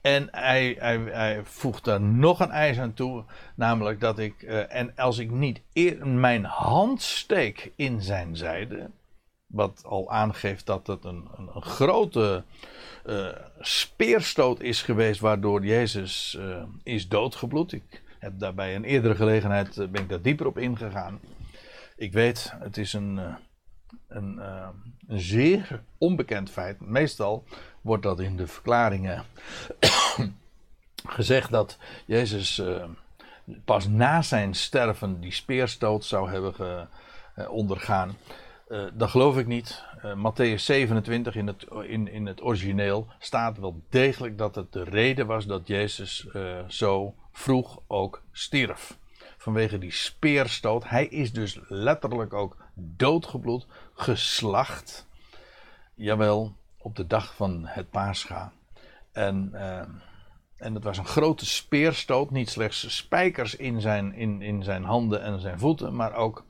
En 0.00 0.28
hij, 0.30 0.76
hij, 0.78 0.98
hij 0.98 1.40
voegt 1.44 1.84
daar 1.84 2.00
nog 2.00 2.40
een 2.40 2.50
eis 2.50 2.78
aan 2.78 2.94
toe, 2.94 3.24
namelijk 3.54 4.00
dat 4.00 4.18
ik, 4.18 4.42
uh, 4.42 4.74
en 4.74 4.92
als 4.96 5.18
ik 5.18 5.30
niet 5.30 5.60
eer, 5.72 6.06
mijn 6.06 6.44
hand 6.44 7.02
steek 7.02 7.72
in 7.76 8.02
zijn 8.02 8.36
zijde, 8.36 8.90
wat 9.48 9.82
al 9.84 10.10
aangeeft 10.10 10.66
dat 10.66 10.86
het 10.86 11.04
een, 11.04 11.28
een, 11.36 11.50
een 11.54 11.62
grote 11.62 12.44
uh, 13.06 13.28
speerstoot 13.60 14.60
is 14.60 14.82
geweest 14.82 15.20
waardoor 15.20 15.64
Jezus 15.64 16.36
uh, 16.38 16.62
is 16.82 17.08
doodgebloed. 17.08 17.72
Ik 17.72 18.02
heb 18.18 18.38
daarbij 18.38 18.74
een 18.74 18.84
eerdere 18.84 19.14
gelegenheid 19.14 19.76
uh, 19.76 19.88
ben 19.88 20.02
ik 20.02 20.08
daar 20.08 20.22
dieper 20.22 20.46
op 20.46 20.58
ingegaan. 20.58 21.20
Ik 21.96 22.12
weet, 22.12 22.52
het 22.58 22.76
is 22.76 22.92
een, 22.92 23.20
een, 24.08 24.40
zeer 25.08 25.82
onbekend 25.98 26.50
feit. 26.50 26.80
Meestal 26.80 27.44
wordt 27.80 28.02
dat 28.02 28.20
in 28.20 28.36
de 28.36 28.46
verklaringen 28.46 29.24
gezegd 31.16 31.50
dat 31.50 31.78
Jezus 32.04 32.62
pas 33.64 33.88
na 33.88 34.22
zijn 34.22 34.54
sterven 34.54 35.20
die 35.20 35.32
speerstoot 35.32 36.04
zou 36.04 36.30
hebben 36.30 36.88
ondergaan. 37.48 38.16
Uh, 38.68 38.84
dat 38.92 39.10
geloof 39.10 39.38
ik 39.38 39.46
niet. 39.46 39.84
Uh, 40.04 40.12
Matthäus 40.14 40.62
27 40.62 41.34
in 41.34 41.46
het, 41.46 41.66
in, 41.82 42.08
in 42.08 42.26
het 42.26 42.42
origineel 42.42 43.06
staat 43.18 43.58
wel 43.58 43.82
degelijk 43.88 44.38
dat 44.38 44.54
het 44.54 44.72
de 44.72 44.82
reden 44.82 45.26
was 45.26 45.46
dat 45.46 45.66
Jezus 45.66 46.26
uh, 46.34 46.58
zo 46.66 47.14
vroeg 47.32 47.80
ook 47.86 48.22
stierf. 48.32 48.98
Vanwege 49.38 49.78
die 49.78 49.92
speerstoot. 49.92 50.88
Hij 50.88 51.06
is 51.06 51.32
dus 51.32 51.60
letterlijk 51.68 52.32
ook 52.32 52.56
doodgebloed, 52.74 53.66
geslacht. 53.94 55.06
Jawel, 55.94 56.54
op 56.78 56.96
de 56.96 57.06
dag 57.06 57.34
van 57.34 57.62
het 57.66 57.90
Pascha. 57.90 58.52
En, 59.12 59.54
en 60.56 60.74
het 60.74 60.84
was 60.84 60.98
een 60.98 61.06
grote 61.06 61.46
speerstoot. 61.46 62.30
Niet 62.30 62.50
slechts 62.50 62.96
spijkers 62.96 63.56
in 63.56 63.80
zijn, 63.80 64.14
in, 64.14 64.42
in 64.42 64.62
zijn 64.62 64.84
handen 64.84 65.22
en 65.22 65.40
zijn 65.40 65.58
voeten, 65.58 65.94
maar 65.94 66.14
ook 66.14 66.44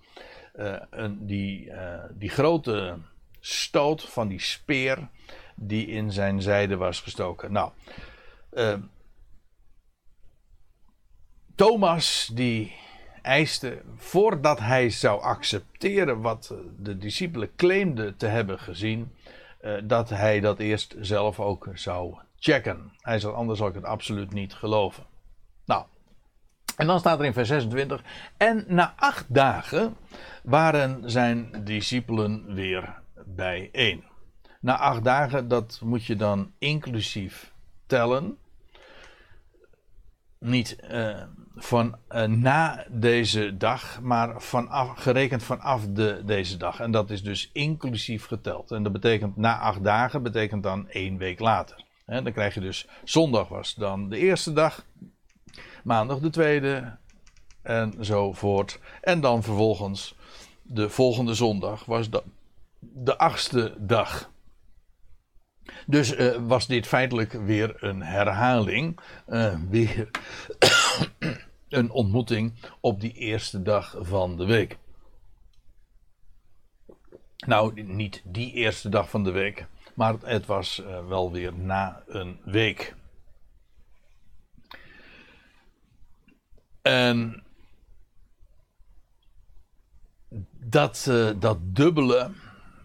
een, 0.90 1.26
die, 1.26 1.66
uh, 1.66 2.02
die 2.10 2.28
grote 2.28 2.96
stoot 3.40 4.02
van 4.02 4.28
die 4.28 4.40
speer 4.40 5.08
die 5.54 5.86
in 5.86 6.12
zijn 6.12 6.42
zijde 6.42 6.76
was 6.76 7.00
gestoken. 7.00 7.52
Nou, 7.52 7.70
uh, 8.52 8.74
Thomas 11.54 12.30
die 12.32 12.74
eiste 13.22 13.82
voordat 13.96 14.58
hij 14.58 14.90
zou 14.90 15.22
accepteren 15.22 16.20
wat 16.20 16.54
de 16.78 16.98
discipelen 16.98 17.54
claimden 17.56 18.16
te 18.16 18.26
hebben 18.26 18.58
gezien, 18.58 19.12
dat 19.84 20.08
hij 20.08 20.40
dat 20.40 20.58
eerst 20.58 20.96
zelf 21.00 21.40
ook 21.40 21.68
zou 21.74 22.16
checken. 22.38 22.92
Hij 23.00 23.18
zei 23.18 23.32
anders 23.34 23.58
zal 23.58 23.68
ik 23.68 23.74
het 23.74 23.84
absoluut 23.84 24.32
niet 24.32 24.54
geloven. 24.54 25.04
Nou, 25.64 25.84
en 26.78 26.86
dan 26.86 26.98
staat 26.98 27.18
er 27.18 27.24
in 27.24 27.32
vers 27.32 27.48
26. 27.48 28.02
En 28.36 28.64
na 28.66 28.94
acht 28.96 29.34
dagen 29.34 29.96
waren 30.42 31.10
zijn 31.10 31.50
discipelen 31.64 32.54
weer 32.54 32.94
bijeen. 33.26 34.04
Na 34.60 34.78
acht 34.78 35.04
dagen, 35.04 35.48
dat 35.48 35.80
moet 35.84 36.04
je 36.04 36.16
dan 36.16 36.52
inclusief 36.58 37.52
tellen. 37.86 38.38
Niet 40.38 40.78
uh, 40.90 41.22
van 41.56 41.98
uh, 42.10 42.24
na 42.24 42.86
deze 42.90 43.56
dag, 43.56 44.00
maar 44.00 44.42
vanaf, 44.42 44.98
gerekend 44.98 45.42
vanaf 45.42 45.86
de, 45.88 46.22
deze 46.24 46.56
dag. 46.56 46.80
En 46.80 46.90
dat 46.90 47.10
is 47.10 47.22
dus 47.22 47.50
inclusief 47.52 48.26
geteld. 48.26 48.70
En 48.70 48.82
dat 48.82 48.92
betekent 48.92 49.36
na 49.36 49.58
acht 49.58 49.84
dagen, 49.84 50.22
betekent 50.22 50.62
dan 50.62 50.88
één 50.88 51.16
week 51.16 51.38
later. 51.38 51.84
En 52.06 52.24
dan 52.24 52.32
krijg 52.32 52.54
je 52.54 52.60
dus 52.60 52.88
zondag 53.04 53.48
was 53.48 53.74
dan 53.74 54.08
de 54.08 54.18
eerste 54.18 54.52
dag, 54.52 54.84
maandag 55.88 56.18
de 56.18 56.30
tweede 56.30 56.96
enzovoort. 57.62 58.78
En 59.00 59.20
dan 59.20 59.42
vervolgens 59.42 60.14
de 60.62 60.90
volgende 60.90 61.34
zondag 61.34 61.84
was 61.84 62.10
de, 62.10 62.22
de 62.78 63.18
achtste 63.18 63.74
dag. 63.78 64.30
Dus 65.86 66.16
uh, 66.16 66.36
was 66.46 66.66
dit 66.66 66.86
feitelijk 66.86 67.32
weer 67.32 67.82
een 67.82 68.02
herhaling, 68.02 69.00
uh, 69.28 69.54
weer 69.68 70.10
een 71.68 71.90
ontmoeting 71.90 72.54
op 72.80 73.00
die 73.00 73.12
eerste 73.12 73.62
dag 73.62 73.96
van 74.00 74.36
de 74.36 74.44
week. 74.44 74.78
Nou, 77.46 77.82
niet 77.82 78.22
die 78.24 78.52
eerste 78.52 78.88
dag 78.88 79.10
van 79.10 79.24
de 79.24 79.30
week, 79.30 79.66
maar 79.94 80.14
het 80.22 80.46
was 80.46 80.82
uh, 80.86 81.06
wel 81.06 81.32
weer 81.32 81.52
na 81.54 82.02
een 82.06 82.40
week. 82.44 82.94
En 86.88 87.42
dat, 90.64 91.06
uh, 91.08 91.30
dat 91.38 91.58
dubbele, 91.60 92.30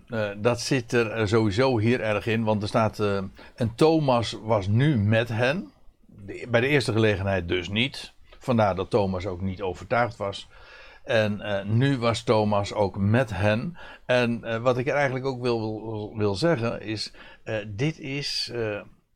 uh, 0.07 0.29
dat 0.37 0.61
zit 0.61 0.91
er 0.91 1.27
sowieso 1.27 1.77
hier 1.77 2.01
erg 2.01 2.25
in. 2.25 2.43
Want 2.43 2.61
er 2.61 2.67
staat, 2.67 2.99
en 3.55 3.75
Thomas 3.75 4.37
was 4.41 4.67
nu 4.67 4.97
met 4.97 5.29
hen. 5.29 5.71
bij 6.49 6.61
de 6.61 6.67
eerste 6.67 6.91
gelegenheid 6.91 7.47
dus 7.47 7.69
niet. 7.69 8.13
Vandaar 8.39 8.75
dat 8.75 8.89
Thomas 8.89 9.25
ook 9.25 9.41
niet 9.41 9.61
overtuigd 9.61 10.17
was. 10.17 10.47
En 11.03 11.63
nu 11.77 11.97
was 11.97 12.23
Thomas 12.23 12.73
ook 12.73 12.97
met 12.97 13.29
hen. 13.29 13.77
En 14.05 14.61
wat 14.61 14.77
ik 14.77 14.87
er 14.87 14.95
eigenlijk 14.95 15.25
ook 15.25 15.41
wil, 15.41 15.59
wil, 15.59 16.13
wil 16.17 16.35
zeggen 16.35 16.81
is: 16.81 17.13
dit 17.67 17.99
is 17.99 18.51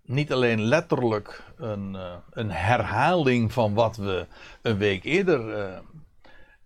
niet 0.08 0.32
alleen 0.32 0.62
letterlijk 0.62 1.43
een, 1.58 1.97
een, 2.32 2.51
herhaling 2.51 3.53
van 3.53 3.74
wat 3.74 3.97
we 3.97 4.28
een 4.62 4.78
week 4.78 5.03
eerder 5.03 5.82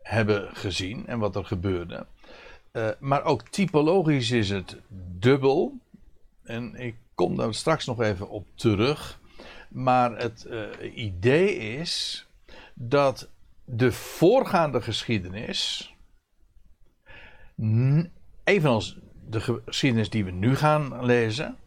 hebben 0.02 0.50
gezien 0.54 1.08
en 1.08 1.20
wat 1.20 1.36
er 1.36 1.46
gebeurde. 1.46 2.06
maar 3.00 3.24
ook 3.24 3.48
typologisch 3.48 4.32
is 4.32 4.50
het 4.50 4.78
dubbel. 5.20 5.74
En 6.44 6.76
ik 6.76 6.96
kom 7.16 7.36
daar 7.36 7.54
straks 7.54 7.86
nog 7.86 8.02
even 8.02 8.30
op 8.30 8.48
terug. 8.56 9.20
Maar 9.70 10.18
het 10.18 10.48
idee 10.94 11.56
is 11.56 12.26
dat 12.74 13.30
de 13.66 13.92
voorgaande 13.92 14.82
geschiedenis, 14.82 15.94
evenals 18.44 18.98
de 19.30 19.42
geschiedenis 19.42 20.10
die 20.10 20.26
we 20.26 20.32
nu 20.32 20.56
gaan 20.56 21.06
lezen, 21.06 21.58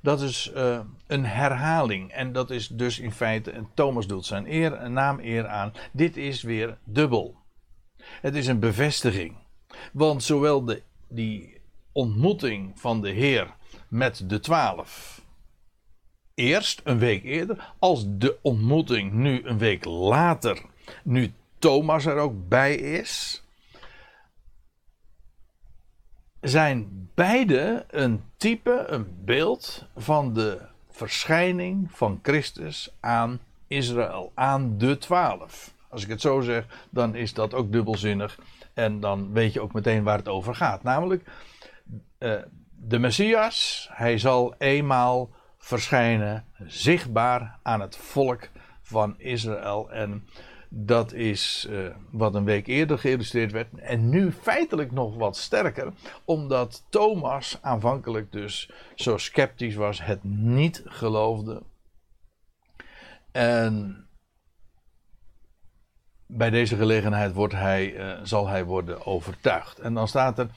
dat 0.00 0.20
is 0.20 0.52
uh, 0.56 0.80
een 1.06 1.24
herhaling. 1.24 2.12
En 2.12 2.32
dat 2.32 2.50
is 2.50 2.68
dus 2.68 2.98
in 2.98 3.12
feite, 3.12 3.50
en 3.50 3.68
Thomas 3.74 4.06
doet 4.06 4.26
zijn 4.26 4.52
eer, 4.52 4.72
een 4.72 4.92
naam 4.92 5.18
eer 5.20 5.46
aan, 5.46 5.72
dit 5.92 6.16
is 6.16 6.42
weer 6.42 6.78
dubbel. 6.84 7.36
Het 7.96 8.34
is 8.34 8.46
een 8.46 8.58
bevestiging. 8.58 9.36
Want 9.92 10.22
zowel 10.22 10.64
de, 10.64 10.82
die 11.08 11.60
ontmoeting 11.92 12.80
van 12.80 13.00
de 13.00 13.10
Heer 13.10 13.54
met 13.88 14.22
de 14.26 14.40
twaalf, 14.40 15.22
eerst 16.34 16.80
een 16.84 16.98
week 16.98 17.24
eerder, 17.24 17.74
als 17.78 18.04
de 18.08 18.36
ontmoeting 18.42 19.12
nu 19.12 19.44
een 19.44 19.58
week 19.58 19.84
later 19.84 20.62
nu 21.02 21.32
Thomas 21.58 22.06
er 22.06 22.16
ook 22.16 22.48
bij 22.48 22.74
is, 22.74 23.42
zijn 26.40 27.03
beide 27.14 27.84
een 27.90 28.22
type, 28.36 28.84
een 28.88 29.06
beeld 29.24 29.86
van 29.96 30.32
de 30.32 30.60
verschijning 30.90 31.90
van 31.92 32.18
Christus 32.22 32.94
aan 33.00 33.40
Israël, 33.66 34.32
aan 34.34 34.78
de 34.78 34.98
twaalf. 34.98 35.74
Als 35.88 36.02
ik 36.02 36.08
het 36.08 36.20
zo 36.20 36.40
zeg, 36.40 36.86
dan 36.90 37.14
is 37.14 37.34
dat 37.34 37.54
ook 37.54 37.72
dubbelzinnig. 37.72 38.38
En 38.74 39.00
dan 39.00 39.32
weet 39.32 39.52
je 39.52 39.60
ook 39.60 39.72
meteen 39.72 40.02
waar 40.02 40.18
het 40.18 40.28
over 40.28 40.54
gaat. 40.54 40.82
Namelijk, 40.82 41.24
uh, 42.18 42.34
de 42.70 42.98
Messias, 42.98 43.88
hij 43.92 44.18
zal 44.18 44.54
eenmaal 44.58 45.30
verschijnen, 45.58 46.44
zichtbaar 46.66 47.58
aan 47.62 47.80
het 47.80 47.96
volk 47.96 48.48
van 48.82 49.14
Israël. 49.18 49.90
En 49.90 50.28
dat 50.76 51.12
is 51.12 51.66
uh, 51.70 51.86
wat 52.10 52.34
een 52.34 52.44
week 52.44 52.66
eerder 52.66 52.98
geïllustreerd 52.98 53.52
werd. 53.52 53.74
En 53.74 54.08
nu 54.08 54.32
feitelijk 54.32 54.92
nog 54.92 55.16
wat 55.16 55.36
sterker. 55.36 55.92
Omdat 56.24 56.84
Thomas 56.88 57.58
aanvankelijk 57.60 58.32
dus 58.32 58.70
zo 58.94 59.16
sceptisch 59.16 59.74
was. 59.74 60.02
Het 60.02 60.24
niet 60.24 60.82
geloofde. 60.84 61.62
En 63.32 64.06
bij 66.26 66.50
deze 66.50 66.76
gelegenheid 66.76 67.32
wordt 67.32 67.54
hij, 67.54 67.92
uh, 67.92 68.20
zal 68.22 68.48
hij 68.48 68.64
worden 68.64 69.06
overtuigd. 69.06 69.78
En 69.78 69.94
dan 69.94 70.08
staat 70.08 70.38
er. 70.38 70.48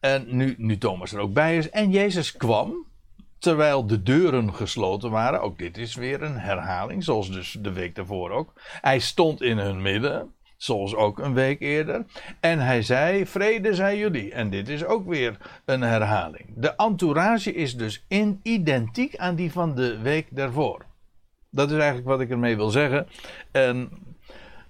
En 0.00 0.36
nu, 0.36 0.54
nu 0.58 0.78
Thomas 0.78 1.12
er 1.12 1.20
ook 1.20 1.32
bij 1.32 1.56
is. 1.56 1.70
En 1.70 1.90
Jezus 1.90 2.36
kwam 2.36 2.89
terwijl 3.40 3.86
de 3.86 4.02
deuren 4.02 4.54
gesloten 4.54 5.10
waren. 5.10 5.40
Ook 5.40 5.58
dit 5.58 5.78
is 5.78 5.94
weer 5.94 6.22
een 6.22 6.38
herhaling, 6.38 7.04
zoals 7.04 7.30
dus 7.30 7.56
de 7.60 7.72
week 7.72 7.94
daarvoor 7.94 8.30
ook. 8.30 8.52
Hij 8.80 8.98
stond 8.98 9.42
in 9.42 9.58
hun 9.58 9.82
midden, 9.82 10.34
zoals 10.56 10.94
ook 10.94 11.18
een 11.18 11.34
week 11.34 11.60
eerder. 11.60 12.04
En 12.40 12.58
hij 12.58 12.82
zei: 12.82 13.26
Vrede 13.26 13.74
zij 13.74 13.98
jullie. 13.98 14.32
En 14.32 14.50
dit 14.50 14.68
is 14.68 14.84
ook 14.84 15.08
weer 15.08 15.36
een 15.64 15.80
herhaling. 15.80 16.46
De 16.56 16.74
entourage 16.76 17.54
is 17.54 17.76
dus 17.76 18.04
in, 18.08 18.40
identiek 18.42 19.16
aan 19.16 19.34
die 19.34 19.52
van 19.52 19.74
de 19.74 19.98
week 19.98 20.26
daarvoor. 20.30 20.84
Dat 21.50 21.70
is 21.70 21.76
eigenlijk 21.76 22.08
wat 22.08 22.20
ik 22.20 22.30
ermee 22.30 22.56
wil 22.56 22.70
zeggen. 22.70 23.06
En 23.50 23.90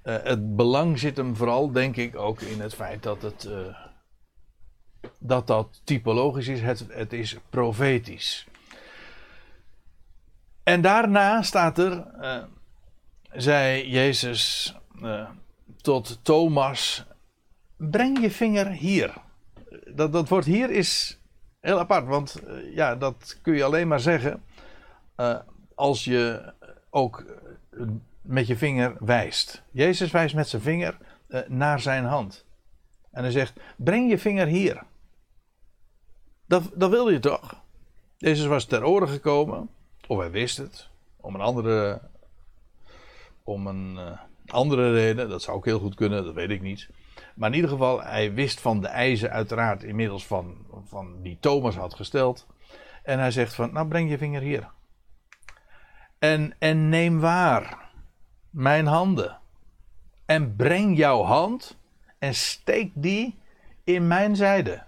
uh, 0.05 0.17
het 0.23 0.57
belang 0.57 0.99
zit 0.99 1.17
hem 1.17 1.37
vooral, 1.37 1.73
denk 1.73 1.97
ik, 1.97 2.17
ook 2.17 2.41
in 2.41 2.61
het 2.61 2.75
feit 2.75 3.03
dat 3.03 3.23
het. 3.23 3.45
Uh, 3.49 3.77
dat 5.19 5.47
dat 5.47 5.81
typologisch 5.85 6.49
is, 6.49 6.61
het, 6.61 6.87
het 6.89 7.13
is 7.13 7.37
profetisch. 7.51 8.47
En 10.71 10.81
daarna 10.81 11.43
staat 11.43 11.79
er, 11.79 12.05
uh, 12.21 12.43
zei 13.33 13.89
Jezus 13.89 14.75
uh, 15.03 15.29
tot 15.77 16.19
Thomas, 16.23 17.05
breng 17.77 18.21
je 18.21 18.31
vinger 18.31 18.67
hier. 18.67 19.15
Dat, 19.95 20.13
dat 20.13 20.29
woord 20.29 20.45
hier 20.45 20.71
is 20.71 21.21
heel 21.61 21.79
apart, 21.79 22.07
want 22.07 22.43
uh, 22.47 22.75
ja, 22.75 22.97
dat 22.97 23.39
kun 23.43 23.55
je 23.55 23.65
alleen 23.65 23.89
maar 23.89 24.01
zeggen 24.01 24.43
als 25.75 26.05
je 26.05 26.53
ook 26.91 27.25
met 28.21 28.47
je 28.47 28.57
vinger 28.57 28.97
wijst. 28.99 29.63
Jezus 29.71 30.11
wijst 30.11 30.35
met 30.35 30.49
zijn 30.49 30.63
vinger 30.63 30.97
naar 31.49 31.81
zijn 31.81 32.05
hand. 32.05 32.45
En 33.11 33.23
hij 33.23 33.33
zegt, 33.33 33.61
breng 33.77 34.11
je 34.11 34.19
vinger 34.19 34.47
hier. 34.47 34.83
Dat, 36.47 36.63
dat 36.75 36.91
wil 36.91 37.09
je 37.09 37.19
toch? 37.19 37.63
Jezus 38.17 38.47
was 38.47 38.65
ter 38.65 38.85
oren 38.85 39.09
gekomen 39.09 39.69
of 40.11 40.19
hij 40.19 40.31
wist 40.31 40.57
het. 40.57 40.89
Om 41.17 41.35
een 41.35 41.41
andere. 41.41 42.01
Om 43.45 43.67
een 43.67 43.95
uh, 43.95 44.19
andere 44.47 44.93
reden. 44.93 45.29
Dat 45.29 45.43
zou 45.43 45.57
ook 45.57 45.65
heel 45.65 45.79
goed 45.79 45.95
kunnen, 45.95 46.25
dat 46.25 46.35
weet 46.35 46.51
ik 46.51 46.61
niet. 46.61 46.89
Maar 47.35 47.49
in 47.49 47.55
ieder 47.55 47.71
geval, 47.71 48.03
hij 48.03 48.33
wist 48.33 48.61
van 48.61 48.81
de 48.81 48.89
eisen 48.89 49.31
uiteraard 49.31 49.83
inmiddels 49.83 50.27
van, 50.27 50.67
van 50.85 51.23
die 51.23 51.39
Thomas 51.41 51.77
had 51.77 51.95
gesteld. 51.95 52.47
En 53.03 53.19
hij 53.19 53.31
zegt 53.31 53.55
van, 53.55 53.73
nou 53.73 53.89
breng 53.89 54.11
je 54.11 54.19
vinger 54.19 54.41
hier. 54.41 54.71
En, 56.19 56.55
en 56.59 56.89
neem 56.89 57.21
waar 57.21 57.91
mijn 58.51 58.87
handen. 58.87 59.39
En 60.27 60.57
breng 60.57 60.97
jouw 60.97 61.23
hand 61.23 61.79
en 62.19 62.35
steek 62.35 62.93
die 62.95 63.39
in 63.85 64.07
mijn 64.07 64.37
zijde. 64.37 64.83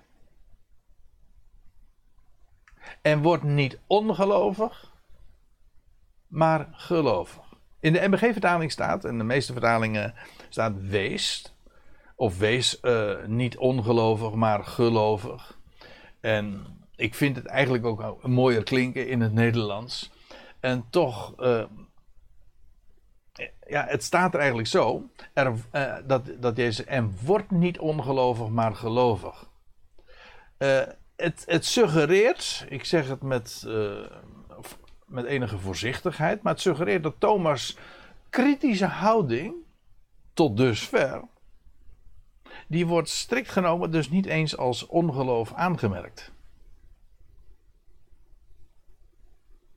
En 3.02 3.22
word 3.22 3.42
niet 3.42 3.78
ongelovig, 3.86 4.91
maar 6.32 6.68
gelovig. 6.72 7.42
In 7.80 7.92
de 7.92 8.08
MBG-vertaling 8.08 8.72
staat, 8.72 9.04
en 9.04 9.18
de 9.18 9.24
meeste 9.24 9.52
vertalingen 9.52 10.14
staat 10.48 10.72
wees. 10.80 11.54
Of 12.16 12.38
wees 12.38 12.78
uh, 12.82 13.24
niet 13.26 13.56
ongelovig, 13.56 14.32
maar 14.32 14.64
gelovig. 14.64 15.58
En 16.20 16.66
ik 16.96 17.14
vind 17.14 17.36
het 17.36 17.46
eigenlijk 17.46 17.84
ook 17.84 18.26
mooier 18.26 18.62
klinken 18.62 19.08
in 19.08 19.20
het 19.20 19.32
Nederlands. 19.32 20.12
En 20.60 20.84
toch, 20.90 21.34
uh, 21.40 21.64
ja, 23.66 23.86
het 23.88 24.02
staat 24.02 24.32
er 24.32 24.38
eigenlijk 24.38 24.68
zo: 24.68 25.10
er, 25.32 25.52
uh, 25.72 25.96
dat, 26.06 26.30
dat 26.40 26.56
Jezus, 26.56 26.84
en 26.84 27.16
wordt 27.24 27.50
niet 27.50 27.78
ongelovig, 27.78 28.48
maar 28.48 28.74
gelovig. 28.74 29.50
het, 31.16 31.42
het 31.46 31.66
suggereert, 31.66 32.66
ik 32.68 32.84
zeg 32.84 33.08
het 33.08 33.22
met 33.22 33.66
met 35.12 35.24
enige 35.24 35.58
voorzichtigheid. 35.58 36.42
Maar 36.42 36.52
het 36.52 36.62
suggereert 36.62 37.02
dat 37.02 37.14
Thomas' 37.18 37.76
kritische 38.30 38.86
houding 38.86 39.54
tot 40.32 40.56
dusver. 40.56 41.22
die 42.66 42.86
wordt 42.86 43.08
strikt 43.08 43.48
genomen 43.48 43.90
dus 43.90 44.10
niet 44.10 44.26
eens 44.26 44.56
als 44.56 44.86
ongeloof 44.86 45.52
aangemerkt. 45.52 46.32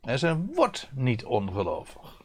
En 0.02 0.20
ze 0.20 0.46
wordt 0.54 0.90
niet 0.94 1.26
ongelovig. 1.26 2.22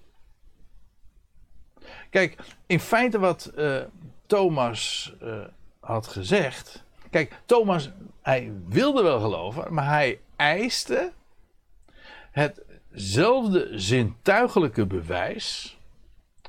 Kijk, 2.11 2.57
in 2.67 2.81
feite 2.81 3.19
wat 3.19 3.53
uh, 3.57 3.83
Thomas 4.27 5.13
uh, 5.23 5.45
had 5.81 6.07
gezegd. 6.07 6.85
Kijk, 7.11 7.41
Thomas, 7.47 7.91
hij 8.23 8.53
wilde 8.67 9.03
wel 9.03 9.21
geloven, 9.21 9.75
maar 9.75 9.89
hij 9.89 10.21
eiste 10.37 11.13
het 12.31 12.63
zelfde 12.93 13.69
zintuigelijke 13.73 14.87
bewijs 14.87 15.79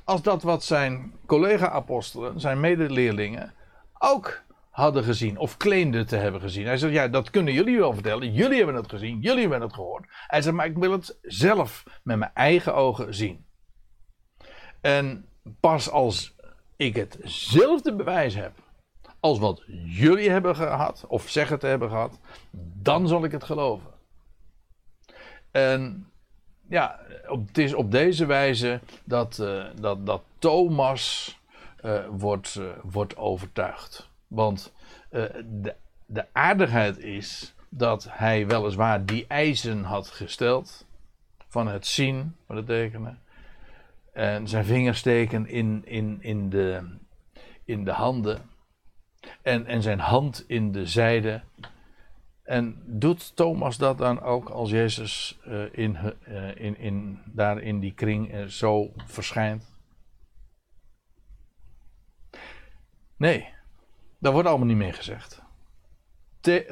als 0.03 0.21
dat 0.21 0.43
wat 0.43 0.63
zijn 0.63 1.13
collega-apostelen, 1.25 2.39
zijn 2.39 2.59
medeleerlingen, 2.59 3.53
ook 3.97 4.41
hadden 4.69 5.03
gezien 5.03 5.37
of 5.37 5.57
claimden 5.57 6.07
te 6.07 6.15
hebben 6.15 6.41
gezien. 6.41 6.65
Hij 6.65 6.77
zegt, 6.77 6.93
ja, 6.93 7.07
dat 7.07 7.29
kunnen 7.29 7.53
jullie 7.53 7.77
wel 7.77 7.93
vertellen. 7.93 8.33
Jullie 8.33 8.57
hebben 8.57 8.75
het 8.75 8.89
gezien, 8.89 9.19
jullie 9.19 9.41
hebben 9.41 9.61
het 9.61 9.73
gehoord. 9.73 10.05
Hij 10.27 10.41
zegt, 10.41 10.55
maar 10.55 10.65
ik 10.65 10.77
wil 10.77 10.91
het 10.91 11.17
zelf 11.21 11.83
met 12.03 12.17
mijn 12.17 12.31
eigen 12.33 12.75
ogen 12.75 13.13
zien. 13.13 13.45
En 14.81 15.25
pas 15.59 15.89
als 15.89 16.35
ik 16.75 16.95
hetzelfde 16.95 17.95
bewijs 17.95 18.35
heb 18.35 18.53
als 19.19 19.39
wat 19.39 19.63
jullie 19.85 20.29
hebben 20.29 20.55
gehad, 20.55 21.05
of 21.07 21.29
zeggen 21.29 21.59
te 21.59 21.67
hebben 21.67 21.89
gehad, 21.89 22.19
dan 22.81 23.07
zal 23.07 23.23
ik 23.23 23.31
het 23.31 23.43
geloven. 23.43 23.89
En 25.51 26.10
ja, 26.71 26.99
het 27.23 27.57
is 27.57 27.73
op 27.73 27.91
deze 27.91 28.25
wijze 28.25 28.79
dat, 29.03 29.37
uh, 29.41 29.65
dat, 29.79 30.05
dat 30.05 30.21
Thomas 30.39 31.37
uh, 31.85 31.99
wordt, 32.09 32.55
uh, 32.59 32.69
wordt 32.83 33.17
overtuigd. 33.17 34.09
Want 34.27 34.73
de, 35.09 35.75
de 36.05 36.25
aardigheid 36.31 36.97
is 36.97 37.53
dat 37.69 38.07
hij 38.09 38.47
weliswaar 38.47 39.05
die 39.05 39.25
eisen 39.27 39.83
had 39.83 40.07
gesteld 40.07 40.85
van 41.47 41.67
het 41.67 41.87
zien 41.87 42.35
van 42.47 42.55
het 42.55 42.65
tekenen. 42.65 43.19
En 44.13 44.47
zijn 44.47 44.65
vingers 44.65 44.99
steken 44.99 45.47
in, 45.47 45.81
in, 45.85 46.17
in, 46.21 46.49
de, 46.49 46.97
in 47.65 47.83
de 47.83 47.91
handen. 47.91 48.49
En, 49.41 49.65
en 49.65 49.81
zijn 49.81 49.99
hand 49.99 50.43
in 50.47 50.71
de 50.71 50.85
zijde. 50.85 51.41
En 52.51 52.81
doet 52.85 53.35
Thomas 53.35 53.77
dat 53.77 53.97
dan 53.97 54.21
ook 54.21 54.49
als 54.49 54.69
Jezus 54.69 55.39
uh, 55.47 55.63
in, 55.71 55.97
uh, 56.27 56.55
in, 56.55 56.77
in, 56.77 57.19
daar 57.25 57.61
in 57.61 57.79
die 57.79 57.93
kring 57.93 58.33
uh, 58.33 58.45
zo 58.45 58.91
verschijnt? 59.05 59.73
Nee, 63.17 63.47
daar 64.19 64.31
wordt 64.31 64.47
allemaal 64.47 64.67
niet 64.67 64.77
meer 64.77 64.93
gezegd. 64.93 65.41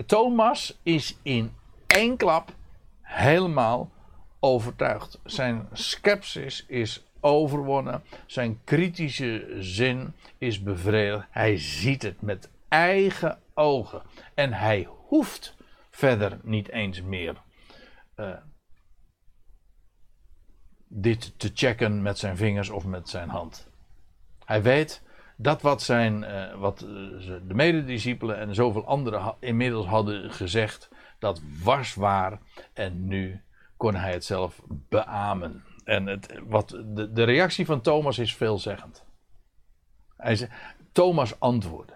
Thomas 0.06 0.80
is 0.84 1.18
in 1.22 1.54
één 1.88 2.18
klap 2.18 2.52
helemaal 3.02 3.92
overtuigd. 4.40 5.20
Zijn 5.24 5.68
scepsis 5.74 6.66
is 6.68 7.04
overwonnen. 7.20 8.04
Zijn 8.26 8.60
kritische 8.64 9.56
zin 9.60 10.14
is 10.38 10.64
bevredigd. 10.64 11.26
Hij 11.30 11.58
ziet 11.58 12.02
het 12.02 12.22
met 12.22 12.50
eigen 12.68 13.40
ogen. 13.54 14.02
En 14.34 14.54
hij 14.54 14.88
hoeft 15.08 15.58
verder 16.00 16.40
niet 16.44 16.70
eens 16.70 17.02
meer 17.02 17.42
uh, 18.16 18.38
dit 20.88 21.40
te 21.40 21.52
checken 21.54 22.02
met 22.02 22.18
zijn 22.18 22.38
vingers 22.38 22.70
of 22.70 22.86
met 22.86 23.10
zijn 23.10 23.30
hand. 23.30 23.70
Hij 24.46 24.62
weet 24.62 25.04
dat 25.38 25.62
wat, 25.62 25.82
zijn, 25.82 26.24
uh, 26.24 26.56
wat 26.56 26.80
de 26.80 27.54
medediscipelen 27.54 28.38
en 28.38 28.56
zoveel 28.56 28.86
anderen 28.86 29.36
inmiddels 29.40 29.86
hadden 29.86 30.32
gezegd, 30.32 30.90
dat 31.20 31.42
was 31.64 31.94
waar. 31.94 32.40
En 32.74 33.08
nu 33.08 33.42
kon 33.78 33.96
hij 33.96 34.12
het 34.12 34.26
zelf 34.26 34.62
beamen. 34.68 35.64
En 35.84 36.06
het, 36.06 36.40
wat, 36.44 36.70
de, 36.70 37.12
de 37.12 37.24
reactie 37.24 37.66
van 37.66 37.82
Thomas 37.82 38.18
is 38.18 38.36
veelzeggend. 38.36 39.06
Hij 40.18 40.36
zei, 40.36 40.50
Thomas 40.92 41.40
antwoordde. 41.40 41.94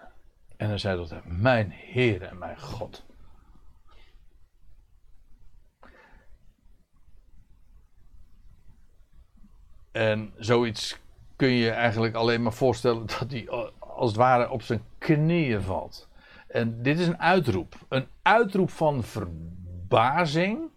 En 0.56 0.68
hij 0.68 0.78
zei 0.78 0.96
tot 0.96 1.10
hem, 1.10 1.22
mijn 1.26 1.70
Heer 1.70 2.22
en 2.22 2.38
mijn 2.38 2.60
God. 2.60 3.04
En 9.94 10.32
zoiets 10.38 10.98
kun 11.36 11.50
je 11.50 11.70
eigenlijk 11.70 12.14
alleen 12.14 12.42
maar 12.42 12.52
voorstellen 12.52 13.06
dat 13.06 13.26
hij 13.28 13.48
als 13.78 14.10
het 14.10 14.16
ware 14.16 14.50
op 14.50 14.62
zijn 14.62 14.82
knieën 14.98 15.62
valt. 15.62 16.08
En 16.48 16.82
dit 16.82 16.98
is 16.98 17.06
een 17.06 17.20
uitroep. 17.20 17.74
Een 17.88 18.06
uitroep 18.22 18.70
van 18.70 19.02
verbazing. 19.02 20.70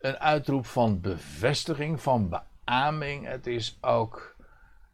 Een 0.00 0.18
uitroep 0.18 0.66
van 0.66 1.00
bevestiging, 1.00 2.00
van 2.00 2.40
beaming. 2.64 3.26
Het 3.26 3.46
is 3.46 3.78
ook 3.80 4.36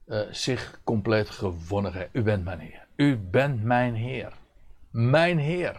uh, 0.06 0.20
zich 0.30 0.80
compleet 0.84 1.30
gewonnen. 1.30 2.08
U 2.12 2.22
bent 2.22 2.44
mijn 2.44 2.60
Heer. 2.60 2.86
U 2.96 3.16
bent 3.16 3.62
mijn 3.62 3.94
Heer. 3.94 4.32
Mijn 4.90 5.38
Heer. 5.38 5.76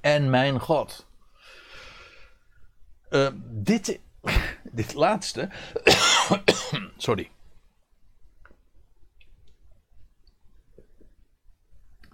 En 0.00 0.30
mijn 0.30 0.60
God. 0.60 1.06
Uh, 3.10 3.28
dit, 3.42 4.00
dit 4.72 4.94
laatste. 4.94 5.48
Sorry. 7.02 7.30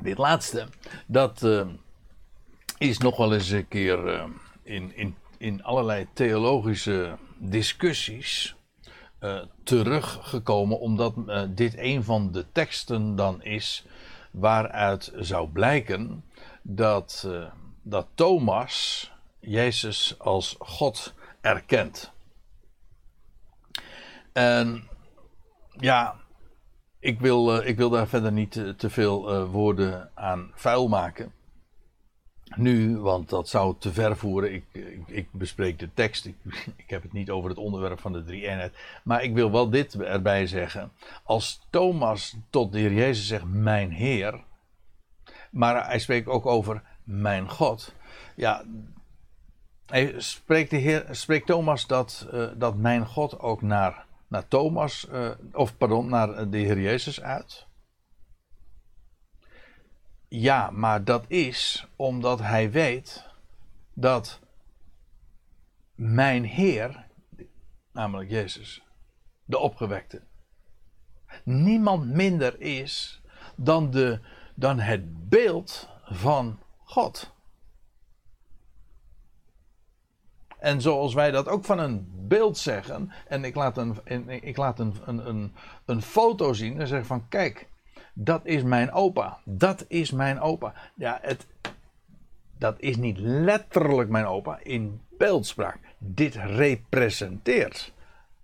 Dit 0.00 0.18
laatste, 0.18 0.66
dat 1.06 1.42
uh, 1.42 1.66
is 2.78 2.98
nog 2.98 3.16
wel 3.16 3.34
eens 3.34 3.50
een 3.50 3.68
keer 3.68 4.14
uh, 4.14 4.24
in, 4.62 4.96
in, 4.96 5.16
in 5.38 5.62
allerlei 5.62 6.06
theologische 6.12 7.18
discussies 7.36 8.56
uh, 9.20 9.42
teruggekomen, 9.62 10.80
omdat 10.80 11.14
dit 11.48 11.74
een 11.76 12.04
van 12.04 12.32
de 12.32 12.44
teksten 12.52 13.16
dan 13.16 13.42
is 13.42 13.86
waaruit 14.30 15.12
zou 15.16 15.48
blijken 15.48 16.24
dat, 16.62 17.28
dat 17.82 18.06
Thomas 18.14 19.10
Jezus 19.40 20.14
als 20.18 20.56
God 20.58 21.14
erkent. 21.40 22.12
En 24.38 24.88
ja, 25.78 26.14
ik 26.98 27.20
wil, 27.20 27.60
uh, 27.60 27.68
ik 27.68 27.76
wil 27.76 27.90
daar 27.90 28.08
verder 28.08 28.32
niet 28.32 28.52
te, 28.76 28.90
veel 28.90 29.34
uh, 29.34 29.50
woorden 29.50 30.10
aan 30.14 30.50
vuil 30.54 30.88
maken. 30.88 31.32
Nu, 32.56 32.98
want 32.98 33.28
dat 33.28 33.48
zou 33.48 33.74
te 33.78 33.92
ver 33.92 34.16
voeren. 34.16 34.54
Ik, 34.54 34.64
ik, 35.06 35.28
bespreek 35.32 35.78
de 35.78 35.94
tekst. 35.94 36.26
Ik, 36.76 36.90
heb 36.90 37.02
het 37.02 37.12
niet 37.12 37.30
over 37.30 37.50
het 37.50 37.58
onderwerp 37.58 38.00
van 38.00 38.12
de 38.12 38.24
drie 38.24 38.48
eenheid. 38.48 38.76
Maar 39.04 39.22
ik 39.22 39.34
wil 39.34 39.50
wel 39.52 39.70
dit 39.70 39.94
erbij 39.94 40.46
zeggen. 40.46 40.92
Als 41.24 41.66
Thomas 41.70 42.36
tot 42.50 42.72
de 42.72 42.78
Heer 42.78 42.92
Jezus 42.92 43.26
zegt: 43.26 43.44
Mijn 43.44 43.90
Heer. 43.90 44.44
Maar 45.50 45.86
hij 45.86 45.98
spreekt 45.98 46.28
ook 46.28 46.46
over 46.46 46.82
mijn 47.04 47.50
God. 47.50 47.94
Ja, 48.36 48.64
hij 49.86 50.14
spreekt, 50.16 50.70
de 50.70 50.76
Heer, 50.76 51.06
spreekt 51.10 51.46
Thomas 51.46 51.86
dat, 51.86 52.28
uh, 52.32 52.46
dat 52.56 52.76
mijn 52.76 53.06
God 53.06 53.38
ook 53.38 53.62
naar 53.62 54.06
naar 54.28 54.48
Thomas, 54.48 55.06
uh, 55.12 55.30
of 55.52 55.76
pardon, 55.76 56.08
naar 56.08 56.50
de 56.50 56.58
Heer 56.58 56.80
Jezus 56.80 57.20
uit? 57.20 57.66
Ja, 60.28 60.70
maar 60.70 61.04
dat 61.04 61.24
is 61.28 61.86
omdat 61.96 62.38
hij 62.38 62.70
weet 62.70 63.26
dat 63.94 64.40
mijn 65.94 66.44
Heer, 66.44 67.06
namelijk 67.92 68.30
Jezus, 68.30 68.82
de 69.44 69.58
opgewekte, 69.58 70.22
niemand 71.44 72.06
minder 72.06 72.60
is 72.60 73.22
dan, 73.56 73.90
de, 73.90 74.20
dan 74.54 74.78
het 74.78 75.28
beeld 75.28 75.88
van 76.04 76.62
God. 76.78 77.36
En 80.58 80.80
zoals 80.80 81.14
wij 81.14 81.30
dat 81.30 81.48
ook 81.48 81.64
van 81.64 81.78
een 81.78 82.08
beeld 82.28 82.58
zeggen, 82.58 83.12
en 83.28 83.44
ik 83.44 83.54
laat 83.54 83.76
een, 83.76 83.96
ik 84.28 84.56
laat 84.56 84.78
een, 84.78 84.94
een, 85.04 85.52
een, 85.84 86.02
foto 86.02 86.52
zien 86.52 86.80
en 86.80 86.86
zeg 86.86 87.06
van 87.06 87.28
kijk, 87.28 87.68
dat 88.12 88.40
is 88.44 88.62
mijn 88.62 88.92
opa. 88.92 89.38
Dat 89.44 89.84
is 89.88 90.10
mijn 90.10 90.40
opa. 90.40 90.74
Ja, 90.94 91.18
het, 91.22 91.46
dat 92.58 92.74
is 92.78 92.96
niet 92.96 93.18
letterlijk 93.18 94.10
mijn 94.10 94.26
opa 94.26 94.58
in 94.62 95.00
beeldspraak. 95.18 95.78
Dit 95.98 96.34
representeert 96.34 97.92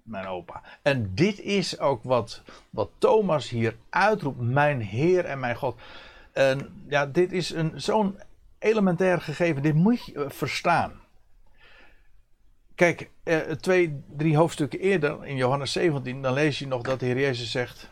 mijn 0.03 0.27
opa. 0.27 0.63
En 0.83 1.15
dit 1.15 1.41
is 1.41 1.79
ook 1.79 2.03
wat, 2.03 2.43
wat 2.71 2.91
Thomas 2.99 3.49
hier 3.49 3.77
uitroept: 3.91 4.41
Mijn 4.41 4.81
Heer 4.81 5.25
en 5.25 5.41
mijn 5.41 5.57
God. 5.57 5.81
En 6.33 6.85
ja, 6.89 7.07
dit 7.07 7.33
is 7.33 7.55
zo'n 7.75 8.19
elementair 8.59 9.21
gegeven. 9.21 9.63
Dit 9.63 9.75
moet 9.75 10.05
je 10.05 10.25
verstaan. 10.29 10.93
Kijk, 12.75 13.11
eh, 13.23 13.39
twee, 13.39 14.03
drie 14.17 14.37
hoofdstukken 14.37 14.81
eerder 14.81 15.27
in 15.27 15.37
Johannes 15.37 15.73
17, 15.73 16.23
dan 16.23 16.33
lees 16.33 16.59
je 16.59 16.67
nog 16.67 16.83
dat 16.83 17.01
de 17.01 17.07
Heer 17.07 17.21
Jezus 17.21 17.51
zegt: 17.51 17.91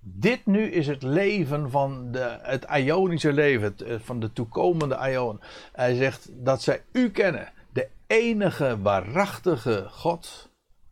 Dit 0.00 0.46
nu 0.46 0.70
is 0.70 0.86
het 0.86 1.02
leven 1.02 1.70
van 1.70 2.12
de, 2.12 2.38
het 2.42 2.66
Ionische 2.74 3.32
leven, 3.32 3.62
het, 3.62 3.82
eh, 3.82 3.96
van 3.98 4.20
de 4.20 4.32
toekomende 4.32 5.10
Ion. 5.10 5.40
Hij 5.72 5.94
zegt 5.94 6.28
dat 6.32 6.62
zij 6.62 6.82
u 6.92 7.10
kennen, 7.10 7.52
de 7.72 7.88
enige 8.06 8.80
waarachtige 8.82 9.86
God, 9.90 10.48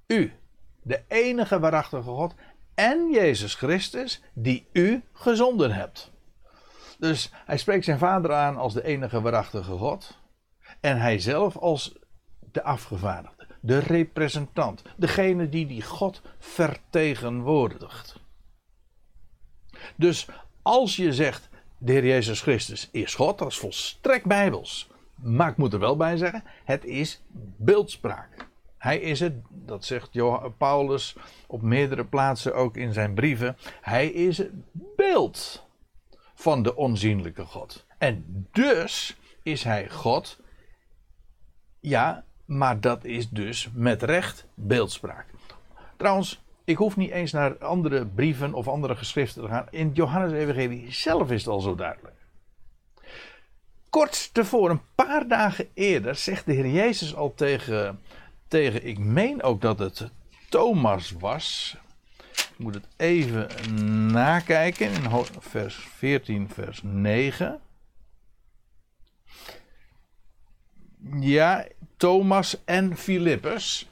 u, 0.07 0.32
de 0.82 1.01
enige 1.09 1.59
waarachtige 1.59 2.03
God 2.03 2.34
en 2.74 3.11
Jezus 3.11 3.55
Christus, 3.55 4.22
die 4.32 4.66
u 4.72 5.03
gezonden 5.12 5.72
hebt. 5.72 6.11
Dus 6.99 7.32
hij 7.47 7.59
spreekt 7.59 7.84
zijn 7.84 7.99
vader 7.99 8.32
aan 8.32 8.57
als 8.57 8.74
de 8.74 8.84
enige 8.84 9.20
waarachtige 9.20 9.76
God. 9.76 10.18
En 10.80 11.01
hij 11.01 11.18
zelf 11.18 11.57
als 11.57 11.95
de 12.57 12.62
afgevaardigde, 12.62 13.46
de 13.61 13.78
representant, 13.78 14.82
degene 14.96 15.48
die 15.48 15.66
die 15.66 15.82
God 15.82 16.22
vertegenwoordigt. 16.38 18.20
Dus 19.96 20.26
als 20.62 20.96
je 20.96 21.12
zegt, 21.12 21.48
de 21.78 21.92
Heer 21.92 22.07
Jezus 22.07 22.40
Christus 22.40 22.88
is 22.92 23.14
God, 23.14 23.38
dat 23.38 23.48
is 23.48 23.59
volstrekt 23.59 24.26
bijbels. 24.26 24.90
Maar 25.14 25.50
ik 25.50 25.57
moet 25.57 25.72
er 25.72 25.78
wel 25.78 25.96
bij 25.96 26.16
zeggen, 26.16 26.44
het 26.64 26.84
is 26.84 27.22
beeldspraak. 27.57 28.48
Hij 28.78 28.98
is 28.98 29.20
het, 29.20 29.34
dat 29.48 29.84
zegt 29.84 30.11
Paulus 30.59 31.16
op 31.46 31.62
meerdere 31.62 32.04
plaatsen 32.04 32.54
ook 32.54 32.76
in 32.76 32.92
zijn 32.92 33.14
brieven. 33.14 33.57
Hij 33.80 34.09
is 34.09 34.38
het 34.38 34.52
beeld 34.96 35.66
van 36.34 36.62
de 36.62 36.76
onzienlijke 36.76 37.44
God. 37.44 37.86
En 37.98 38.46
dus 38.52 39.16
is 39.42 39.64
hij 39.64 39.88
God. 39.88 40.40
Ja, 41.80 42.26
maar 42.47 42.80
dat 42.80 43.05
is 43.05 43.28
dus 43.28 43.68
met 43.72 44.03
recht 44.03 44.47
beeldspraak. 44.55 45.26
Trouwens, 45.97 46.40
ik 46.64 46.76
hoef 46.76 46.97
niet 46.97 47.11
eens 47.11 47.32
naar 47.32 47.59
andere 47.59 48.07
brieven 48.07 48.55
of 48.55 48.68
andere 48.68 48.97
geschriften 48.97 49.42
te 49.42 49.49
gaan. 49.49 49.66
In 49.70 49.90
Johannes 49.92 50.32
Evangelie 50.32 50.92
zelf 50.92 51.30
is 51.30 51.44
het 51.44 51.53
al 51.53 51.61
zo 51.61 51.74
duidelijk. 51.74 52.14
Kort 53.90 54.34
tevoren, 54.34 54.70
een 54.70 55.05
paar 55.07 55.28
dagen 55.28 55.68
eerder, 55.74 56.14
zegt 56.14 56.47
de 56.47 56.53
Heer 56.53 56.70
Jezus 56.70 57.14
al 57.14 57.34
tegen, 57.34 58.01
tegen 58.49 58.86
ik 58.86 58.99
meen 58.99 59.42
ook 59.42 59.61
dat 59.61 59.78
het 59.78 60.11
Thomas 60.49 61.12
was. 61.18 61.76
Ik 62.32 62.59
moet 62.59 62.74
het 62.74 62.86
even 62.97 63.49
nakijken 64.11 64.90
in 64.90 65.11
vers 65.38 65.74
14, 65.74 66.49
vers 66.49 66.80
9. 66.82 67.61
Ja, 71.20 71.66
Thomas 71.97 72.64
en 72.64 72.97
Filippus. 72.97 73.88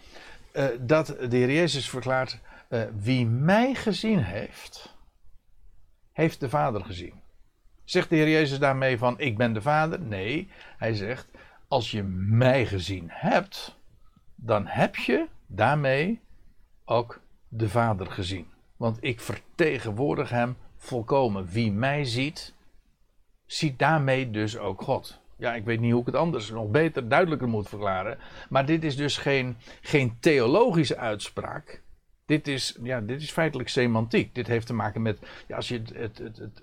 Uh, 0.52 0.66
dat 0.80 1.06
de 1.06 1.36
Heer 1.36 1.52
Jezus 1.52 1.88
verklaart: 1.88 2.38
uh, 2.68 2.82
Wie 2.98 3.26
mij 3.26 3.74
gezien 3.74 4.18
heeft, 4.18 4.96
heeft 6.12 6.40
de 6.40 6.48
Vader 6.48 6.84
gezien. 6.84 7.22
Zegt 7.84 8.08
de 8.08 8.16
Heer 8.16 8.28
Jezus 8.28 8.58
daarmee 8.58 8.98
van: 8.98 9.18
Ik 9.18 9.36
ben 9.36 9.52
de 9.52 9.62
Vader? 9.62 10.00
Nee, 10.00 10.48
hij 10.78 10.94
zegt: 10.94 11.28
Als 11.68 11.90
je 11.90 12.02
mij 12.28 12.66
gezien 12.66 13.06
hebt, 13.08 13.76
dan 14.34 14.66
heb 14.66 14.96
je 14.96 15.26
daarmee 15.46 16.20
ook 16.84 17.20
de 17.48 17.68
Vader 17.68 18.06
gezien. 18.06 18.46
Want 18.76 18.98
ik 19.00 19.20
vertegenwoordig 19.20 20.30
hem 20.30 20.56
volkomen. 20.76 21.46
Wie 21.46 21.72
mij 21.72 22.04
ziet, 22.04 22.54
ziet 23.46 23.78
daarmee 23.78 24.30
dus 24.30 24.58
ook 24.58 24.82
God. 24.82 25.22
Ja, 25.36 25.54
ik 25.54 25.64
weet 25.64 25.80
niet 25.80 25.92
hoe 25.92 26.00
ik 26.00 26.06
het 26.06 26.16
anders 26.16 26.50
nog 26.50 26.70
beter, 26.70 27.08
duidelijker 27.08 27.48
moet 27.48 27.68
verklaren. 27.68 28.18
Maar 28.48 28.66
dit 28.66 28.84
is 28.84 28.96
dus 28.96 29.16
geen, 29.16 29.56
geen 29.80 30.16
theologische 30.20 30.96
uitspraak. 30.96 31.82
Dit 32.26 32.48
is, 32.48 32.78
ja, 32.82 33.00
dit 33.00 33.22
is 33.22 33.30
feitelijk 33.30 33.68
semantiek. 33.68 34.34
Dit 34.34 34.46
heeft 34.46 34.66
te 34.66 34.74
maken 34.74 35.02
met, 35.02 35.18
ja, 35.46 35.56
als 35.56 35.68
je 35.68 35.82
het, 35.92 36.18
het, 36.18 36.38
het, 36.38 36.62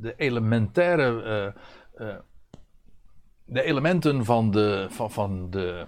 de 0.00 0.14
elementaire, 0.16 1.54
uh, 1.98 2.06
uh, 2.06 2.14
de 3.44 3.62
elementen 3.62 4.24
van 4.24 4.50
de, 4.50 4.86
van, 4.90 5.10
van 5.10 5.50
de, 5.50 5.86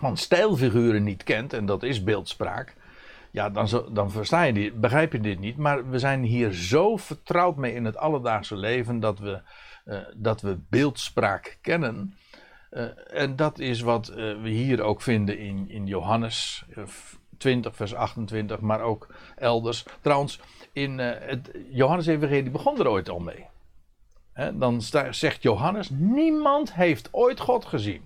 van 0.00 0.16
stijlfiguren 0.16 1.02
niet 1.02 1.22
kent, 1.22 1.52
en 1.52 1.66
dat 1.66 1.82
is 1.82 2.04
beeldspraak, 2.04 2.74
ja, 3.30 3.50
dan, 3.50 3.68
dan 3.92 4.10
versta 4.10 4.42
je 4.42 4.52
dit, 4.52 4.80
begrijp 4.80 5.12
je 5.12 5.20
dit 5.20 5.38
niet. 5.38 5.56
Maar 5.56 5.90
we 5.90 5.98
zijn 5.98 6.22
hier 6.22 6.52
zo 6.52 6.96
vertrouwd 6.96 7.56
mee 7.56 7.74
in 7.74 7.84
het 7.84 7.96
alledaagse 7.96 8.56
leven 8.56 9.00
dat 9.00 9.18
we, 9.18 9.40
uh, 9.88 9.98
dat 10.14 10.40
we 10.40 10.58
beeldspraak 10.68 11.58
kennen. 11.60 12.14
Uh, 12.70 12.86
en 13.22 13.36
dat 13.36 13.58
is 13.58 13.80
wat 13.80 14.10
uh, 14.10 14.16
we 14.16 14.48
hier 14.48 14.82
ook 14.82 15.02
vinden 15.02 15.38
in, 15.38 15.68
in 15.68 15.86
Johannes 15.86 16.64
20, 17.38 17.76
vers 17.76 17.94
28, 17.94 18.60
maar 18.60 18.80
ook 18.80 19.14
elders. 19.36 19.84
Trouwens, 20.00 20.40
in 20.72 20.98
het 20.98 21.50
Johannes-evangelie 21.70 22.50
begon 22.50 22.78
er 22.78 22.88
ooit 22.88 23.08
al 23.08 23.18
mee. 23.18 23.46
Dan 24.54 24.82
zegt 25.10 25.42
Johannes: 25.42 25.90
Niemand 25.90 26.74
heeft 26.74 27.08
ooit 27.12 27.40
God 27.40 27.64
gezien. 27.64 28.02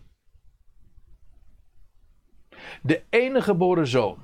De 2.83 3.03
enige 3.11 3.43
geboren 3.43 3.87
zoon 3.87 4.19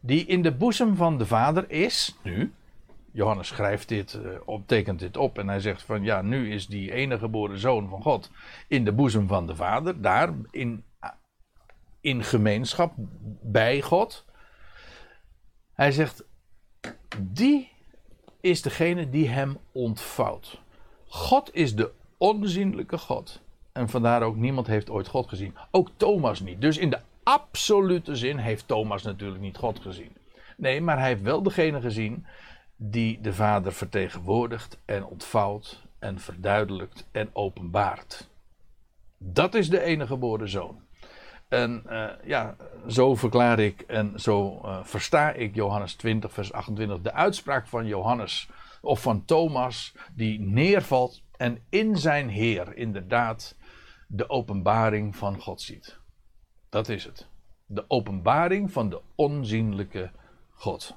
die 0.00 0.26
in 0.26 0.42
de 0.42 0.52
boezem 0.52 0.96
van 0.96 1.18
de 1.18 1.26
Vader 1.26 1.70
is, 1.70 2.16
nu. 2.22 2.52
Johannes 3.14 3.48
schrijft 3.48 3.88
dit, 3.88 4.14
uh, 4.14 4.30
op, 4.44 4.66
tekent 4.66 4.98
dit 4.98 5.16
op 5.16 5.38
en 5.38 5.48
hij 5.48 5.60
zegt 5.60 5.82
van 5.82 6.02
ja, 6.02 6.22
nu 6.22 6.52
is 6.52 6.66
die 6.66 6.92
enige 6.92 7.18
geboren 7.18 7.58
zoon 7.58 7.88
van 7.88 8.02
God 8.02 8.30
in 8.68 8.84
de 8.84 8.92
boezem 8.92 9.26
van 9.26 9.46
de 9.46 9.56
Vader, 9.56 10.00
daar 10.02 10.32
in, 10.50 10.84
in 12.00 12.24
gemeenschap 12.24 12.92
bij 13.42 13.82
God. 13.82 14.24
Hij 15.72 15.92
zegt, 15.92 16.24
die 17.18 17.70
is 18.40 18.62
degene 18.62 19.10
die 19.10 19.28
hem 19.28 19.58
ontvouwt. 19.72 20.60
God 21.06 21.54
is 21.54 21.74
de 21.74 21.90
onzienlijke 22.18 22.98
God. 22.98 23.42
En 23.72 23.88
vandaar 23.88 24.22
ook 24.22 24.36
niemand 24.36 24.66
heeft 24.66 24.90
ooit 24.90 25.08
God 25.08 25.28
gezien. 25.28 25.54
Ook 25.70 25.90
Thomas 25.96 26.40
niet. 26.40 26.60
Dus 26.60 26.78
in 26.78 26.90
de 26.90 27.00
absolute 27.22 28.16
zin 28.16 28.36
heeft 28.36 28.68
Thomas 28.68 29.02
natuurlijk 29.02 29.40
niet 29.40 29.56
God 29.56 29.80
gezien. 29.80 30.12
Nee, 30.56 30.80
maar 30.80 30.98
hij 30.98 31.08
heeft 31.08 31.22
wel 31.22 31.42
degene 31.42 31.80
gezien 31.80 32.26
die 32.76 33.20
de 33.20 33.32
Vader 33.32 33.72
vertegenwoordigt 33.72 34.78
en 34.84 35.04
ontvouwt 35.04 35.82
en 35.98 36.18
verduidelijkt 36.18 37.08
en 37.12 37.30
openbaart. 37.32 38.28
Dat 39.18 39.54
is 39.54 39.70
de 39.70 39.80
enige 39.80 40.06
geboren 40.06 40.48
zoon. 40.48 40.82
En 41.48 41.82
uh, 41.86 42.10
ja, 42.24 42.56
zo 42.88 43.14
verklaar 43.14 43.58
ik 43.58 43.80
en 43.80 44.20
zo 44.20 44.60
uh, 44.64 44.84
versta 44.84 45.32
ik 45.32 45.54
Johannes 45.54 45.94
20, 45.94 46.32
vers 46.32 46.52
28, 46.52 47.00
de 47.00 47.12
uitspraak 47.12 47.66
van 47.66 47.86
Johannes 47.86 48.48
of 48.80 49.02
van 49.02 49.24
Thomas, 49.24 49.94
die 50.14 50.40
neervalt 50.40 51.22
en 51.36 51.58
in 51.68 51.96
zijn 51.96 52.28
Heer 52.28 52.76
inderdaad 52.76 53.56
de 54.08 54.30
openbaring 54.30 55.16
van 55.16 55.40
God 55.40 55.60
ziet. 55.60 55.98
Dat 56.68 56.88
is 56.88 57.04
het. 57.04 57.26
De 57.66 57.84
openbaring 57.88 58.72
van 58.72 58.88
de 58.88 59.00
onzienlijke 59.14 60.10
God. 60.50 60.96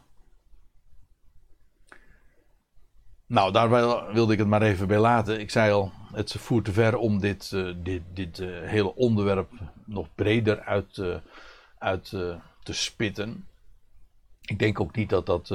Nou, 3.27 3.51
daar 3.51 3.69
wilde 4.13 4.33
ik 4.33 4.39
het 4.39 4.47
maar 4.47 4.61
even 4.61 4.87
bij 4.87 4.99
laten. 4.99 5.39
Ik 5.39 5.51
zei 5.51 5.71
al, 5.71 5.91
het 6.13 6.31
voert 6.31 6.65
te 6.65 6.71
ver 6.71 6.97
om 6.97 7.19
dit, 7.19 7.51
uh, 7.53 7.73
dit, 7.77 8.01
dit 8.13 8.39
uh, 8.39 8.61
hele 8.61 8.95
onderwerp 8.95 9.51
nog 9.85 10.07
breder 10.15 10.61
uit, 10.61 10.97
uh, 10.97 11.15
uit 11.77 12.09
te 12.63 12.73
spitten. 12.73 13.47
Ik 14.41 14.59
denk 14.59 14.79
ook 14.79 14.95
niet 14.95 15.09
dat 15.09 15.25
dat 15.25 15.53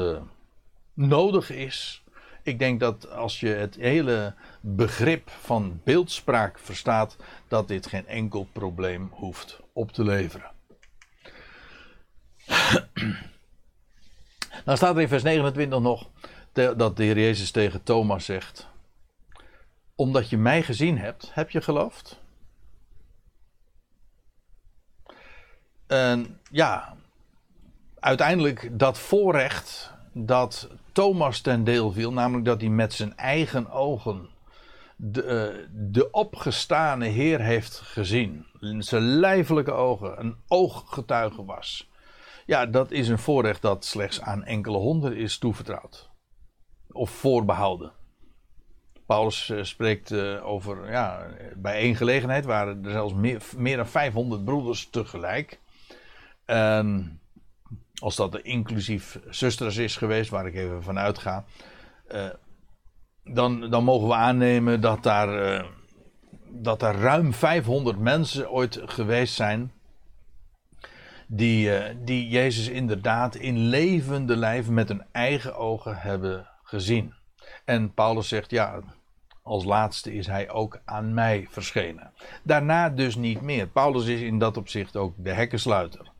nodig 0.94 1.50
is. 1.50 2.02
Ik 2.42 2.58
denk 2.58 2.80
dat 2.80 3.10
als 3.10 3.40
je 3.40 3.48
het 3.48 3.74
hele 3.74 4.34
begrip 4.60 5.30
van 5.30 5.80
beeldspraak 5.84 6.58
verstaat, 6.58 7.16
dat 7.48 7.68
dit 7.68 7.86
geen 7.86 8.06
enkel 8.06 8.48
probleem 8.52 9.08
hoeft 9.12 9.60
op 9.72 9.92
te 9.92 10.04
leveren. 10.04 10.50
Dan 14.64 14.76
staat 14.76 14.94
er 14.94 15.02
in 15.02 15.08
vers 15.08 15.22
29 15.22 15.80
nog 15.80 16.08
dat 16.52 16.96
de 16.96 17.02
Heer 17.04 17.18
Jezus 17.18 17.50
tegen 17.50 17.82
Thomas 17.82 18.24
zegt: 18.24 18.68
Omdat 19.94 20.30
je 20.30 20.38
mij 20.38 20.62
gezien 20.62 20.98
hebt, 20.98 21.30
heb 21.34 21.50
je 21.50 21.60
geloofd? 21.60 22.20
En 25.86 26.40
ja, 26.50 26.96
uiteindelijk 27.98 28.68
dat 28.72 28.98
voorrecht 28.98 29.92
dat 30.12 30.68
Thomas 30.92 31.40
ten 31.40 31.64
deel 31.64 31.92
viel, 31.92 32.12
namelijk 32.12 32.44
dat 32.44 32.60
hij 32.60 32.70
met 32.70 32.92
zijn 32.92 33.16
eigen 33.16 33.70
ogen 33.70 34.28
de, 34.96 35.54
uh, 35.58 35.68
de 35.72 36.10
opgestane 36.10 37.06
Heer 37.06 37.40
heeft 37.40 37.78
gezien. 37.78 38.46
In 38.60 38.82
zijn 38.82 39.02
lijfelijke 39.02 39.72
ogen, 39.72 40.20
een 40.20 40.36
ooggetuige 40.48 41.44
was. 41.44 41.90
Ja, 42.46 42.66
dat 42.66 42.90
is 42.90 43.08
een 43.08 43.18
voorrecht 43.18 43.62
dat 43.62 43.84
slechts 43.84 44.20
aan 44.20 44.44
enkele 44.44 44.78
honden 44.78 45.16
is 45.16 45.38
toevertrouwd. 45.38 46.10
Of 46.92 47.10
voorbehouden. 47.10 47.92
Paulus 49.06 49.48
uh, 49.48 49.62
spreekt 49.62 50.10
uh, 50.10 50.46
over, 50.46 50.90
ja, 50.90 51.26
bij 51.56 51.74
één 51.74 51.96
gelegenheid 51.96 52.44
waren 52.44 52.84
er 52.84 52.90
zelfs 52.90 53.14
meer, 53.14 53.42
meer 53.56 53.76
dan 53.76 53.86
500 53.86 54.44
broeders 54.44 54.88
tegelijk. 54.90 55.58
En 56.44 57.20
als 58.00 58.16
dat 58.16 58.34
er 58.34 58.44
inclusief 58.44 59.18
zusters 59.30 59.76
is 59.76 59.96
geweest, 59.96 60.30
waar 60.30 60.46
ik 60.46 60.54
even 60.54 60.82
van 60.82 60.98
uitga, 60.98 61.44
uh, 62.12 62.28
dan, 63.24 63.70
dan 63.70 63.84
mogen 63.84 64.08
we 64.08 64.14
aannemen 64.14 64.80
dat 64.80 65.02
daar, 65.02 65.64
dat 66.48 66.80
daar 66.80 66.96
ruim 66.96 67.32
500 67.32 67.98
mensen 67.98 68.50
ooit 68.50 68.80
geweest 68.84 69.34
zijn. 69.34 69.72
Die, 71.26 71.70
die 72.04 72.28
Jezus 72.28 72.68
inderdaad 72.68 73.34
in 73.34 73.58
levende 73.58 74.36
lijf 74.36 74.68
met 74.68 74.88
hun 74.88 75.02
eigen 75.12 75.56
ogen 75.56 75.96
hebben 75.96 76.51
gezien. 76.72 77.14
En 77.64 77.94
Paulus 77.94 78.28
zegt, 78.28 78.50
ja, 78.50 78.80
als 79.42 79.64
laatste 79.64 80.14
is 80.14 80.26
hij 80.26 80.50
ook 80.50 80.80
aan 80.84 81.14
mij 81.14 81.46
verschenen. 81.50 82.12
Daarna 82.42 82.88
dus 82.88 83.16
niet 83.16 83.40
meer. 83.40 83.66
Paulus 83.66 84.06
is 84.06 84.20
in 84.20 84.38
dat 84.38 84.56
opzicht 84.56 84.96
ook 84.96 85.14
de 85.16 85.32
hekkensluiter. 85.32 86.10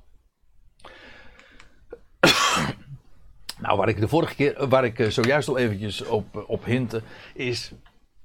Nou, 3.58 3.76
waar 3.76 3.88
ik 3.88 4.00
de 4.00 4.08
vorige 4.08 4.34
keer, 4.34 4.68
waar 4.68 4.84
ik 4.84 5.06
zojuist 5.12 5.48
al 5.48 5.58
eventjes 5.58 6.04
op, 6.04 6.44
op 6.46 6.64
hintte, 6.64 7.02
is 7.34 7.72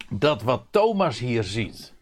dat 0.09 0.41
wat 0.41 0.63
Thomas 0.69 1.19
hier 1.19 1.43
ziet. 1.43 1.93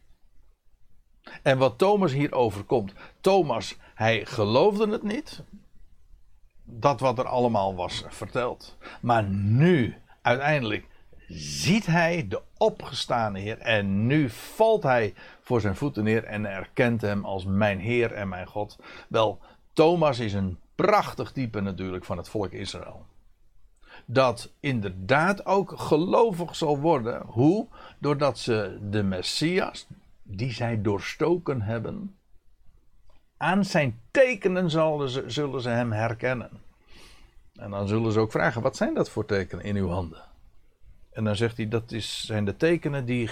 En 1.41 1.57
wat 1.57 1.78
Thomas 1.78 2.11
hier 2.11 2.34
overkomt. 2.34 2.93
Thomas, 3.21 3.78
hij 3.93 4.26
geloofde 4.26 4.91
het 4.91 5.03
niet. 5.03 5.43
Dat 6.63 6.99
wat 6.99 7.19
er 7.19 7.28
allemaal 7.28 7.76
was 7.76 8.03
verteld. 8.07 8.78
Maar 9.01 9.23
nu, 9.30 9.95
uiteindelijk, 10.26 10.88
ziet 11.28 11.86
hij 11.86 12.26
de 12.28 12.41
opgestane 12.57 13.39
Heer. 13.39 13.57
En 13.57 14.07
nu 14.07 14.30
valt 14.30 14.84
hij 14.84 15.13
voor 15.41 15.61
zijn 15.61 15.76
voeten 15.76 16.03
neer 16.03 16.23
en 16.23 16.45
erkent 16.45 17.01
hem 17.01 17.26
als 17.26 17.45
mijn 17.45 17.80
Heer 17.80 18.11
en 18.11 18.30
mijn 18.30 18.47
God. 18.47 18.80
Wel, 19.07 19.39
Thomas 19.73 20.19
is 20.19 20.34
een 20.34 20.59
prachtig 20.76 21.32
type 21.32 21.61
natuurlijk 21.61 22.05
van 22.05 22.17
het 22.17 22.30
volk 22.30 22.51
Israël. 22.51 23.05
Dat 24.05 24.51
inderdaad 24.59 25.45
ook 25.45 25.73
gelovig 25.80 26.55
zal 26.55 26.80
worden. 26.80 27.21
Hoe? 27.26 27.67
Doordat 27.99 28.39
ze 28.39 28.78
de 28.89 29.03
Messias, 29.03 29.88
die 30.23 30.51
zij 30.51 30.82
doorstoken 30.82 31.61
hebben, 31.61 32.15
aan 33.38 33.65
zijn 33.65 33.99
tekenen 34.11 34.69
zullen 34.69 35.09
ze, 35.09 35.23
zullen 35.28 35.61
ze 35.61 35.69
hem 35.69 35.91
herkennen. 35.91 36.64
En 37.56 37.72
dan 37.72 37.88
zullen 37.88 38.12
ze 38.12 38.20
ook 38.20 38.32
vragen: 38.32 38.62
wat 38.62 38.76
zijn 38.76 38.93
dat 38.93 39.10
voor 39.10 39.26
tekenen 39.26 39.66
in 39.66 39.76
uw 39.76 39.89
handen? 39.89 40.24
En 41.12 41.24
dan 41.24 41.36
zegt 41.36 41.58
hij: 41.58 41.68
dat 41.68 41.91
is, 41.91 42.26
zijn 42.26 42.45
de 42.45 42.58
tekenen 42.58 43.06
die, 43.06 43.30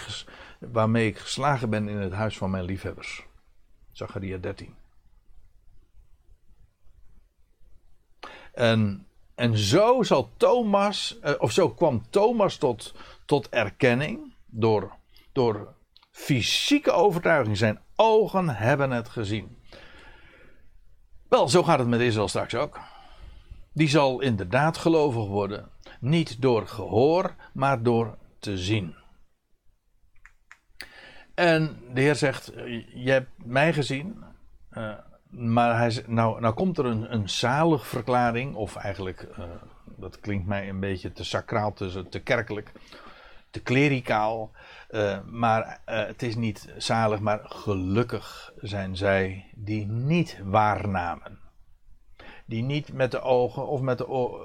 waarmee 0.60 1.08
ik 1.08 1.18
geslagen 1.18 1.70
ben 1.70 1.88
in 1.88 1.98
het 1.98 2.14
huis 2.14 2.38
van 2.38 2.50
mijn 2.50 2.64
liefhebbers. 2.64 3.26
Zachariah 3.92 4.42
13. 4.42 4.76
En, 8.54 9.08
en 9.36 9.58
zo 9.58 10.04
zal 10.04 10.30
Thomas, 10.38 11.20
eh, 11.20 11.34
of 11.38 11.52
zo 11.52 11.70
kwam 11.70 12.10
Thomas 12.10 12.58
tot, 12.58 12.94
tot 13.26 13.50
erkenning 13.50 14.34
door, 14.46 14.92
door 15.32 15.74
fysieke 16.12 16.92
overtuiging. 16.92 17.58
Zijn 17.58 17.80
ogen 17.96 18.50
hebben 18.50 18.92
het 18.92 19.10
gezien. 19.10 19.58
Wel, 21.28 21.50
zo 21.50 21.64
gaat 21.64 21.80
het 21.80 21.88
met 21.88 22.00
Israël 22.00 22.28
straks 22.28 22.56
ook. 22.56 22.80
Die 23.74 23.90
zal 23.90 24.22
inderdaad 24.22 24.78
gelovig 24.78 25.28
worden. 25.28 25.70
Niet 26.00 26.42
door 26.42 26.68
gehoor, 26.68 27.36
maar 27.54 27.84
door 27.84 28.18
te 28.40 28.58
zien. 28.58 28.96
En 31.36 31.78
de 31.94 32.02
Heer 32.02 32.16
zegt: 32.16 32.52
Je 32.94 33.12
hebt 33.12 33.30
mij 33.46 33.74
gezien. 33.74 34.24
Uh, 34.78 34.94
maar 35.30 35.78
hij, 35.78 36.04
nou, 36.08 36.42
nou 36.42 36.54
komt 36.54 36.78
er 36.78 36.86
een, 36.86 37.14
een 37.14 37.30
zalig 37.30 37.88
verklaring, 37.88 38.56
of 38.56 38.76
eigenlijk, 38.76 39.28
uh, 39.40 39.46
dat 39.86 40.20
klinkt 40.20 40.48
mij 40.48 40.70
een 40.70 40.80
beetje 40.80 41.12
te 41.12 41.24
sacraal, 41.24 41.74
te, 41.74 42.06
te 42.10 42.20
kerkelijk, 42.20 42.72
te 43.50 43.62
klericaal. 43.62 44.52
Uh, 44.92 45.18
maar 45.26 45.80
het 45.86 46.24
is 46.24 46.36
niet 46.36 46.74
zalig, 46.78 47.20
maar 47.20 47.40
gelukkig 47.44 48.54
zijn 48.56 48.96
zij 48.96 49.50
die 49.56 49.88
niet 49.88 50.40
waarnamen. 50.44 51.43
Die 52.46 52.64
niet 52.64 52.94
met 52.94 53.12
de 53.12 53.22
ogen 53.22 53.68
of 53.68 53.82
met 53.82 53.98
de, 53.98 54.39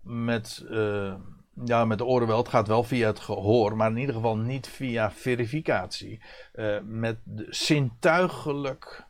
met, 0.00 0.64
uh, 0.70 1.14
ja, 1.64 1.84
met 1.84 1.98
de 1.98 2.04
oren 2.04 2.26
wel. 2.26 2.38
Het 2.38 2.48
gaat 2.48 2.68
wel 2.68 2.82
via 2.82 3.06
het 3.06 3.20
gehoor, 3.20 3.76
maar 3.76 3.90
in 3.90 3.96
ieder 3.96 4.14
geval 4.14 4.36
niet 4.36 4.68
via 4.68 5.10
verificatie. 5.10 6.20
met 6.82 7.18
zintuigelijk 7.48 9.06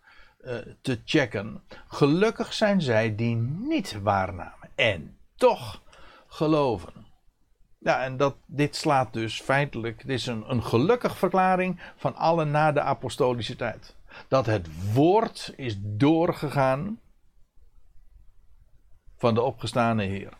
te 0.80 1.00
checken. 1.04 1.62
Gelukkig 1.88 2.52
zijn 2.52 2.80
zij 2.80 3.14
die 3.14 3.36
niet 3.36 4.00
waarnamen 4.02 4.70
en 4.74 5.16
toch 5.36 5.82
geloven. 6.26 7.07
Ja, 7.78 8.02
en 8.02 8.16
dat, 8.16 8.36
dit 8.46 8.76
slaat 8.76 9.12
dus 9.12 9.40
feitelijk, 9.40 10.06
dit 10.06 10.10
is 10.18 10.26
een, 10.26 10.50
een 10.50 10.62
gelukkig 10.62 11.18
verklaring 11.18 11.80
van 11.96 12.14
alle 12.14 12.44
na 12.44 12.72
de 12.72 12.80
apostolische 12.80 13.56
tijd. 13.56 13.96
Dat 14.28 14.46
het 14.46 14.92
woord 14.92 15.52
is 15.56 15.76
doorgegaan 15.80 17.00
van 19.16 19.34
de 19.34 19.42
opgestane 19.42 20.04
Heer. 20.04 20.32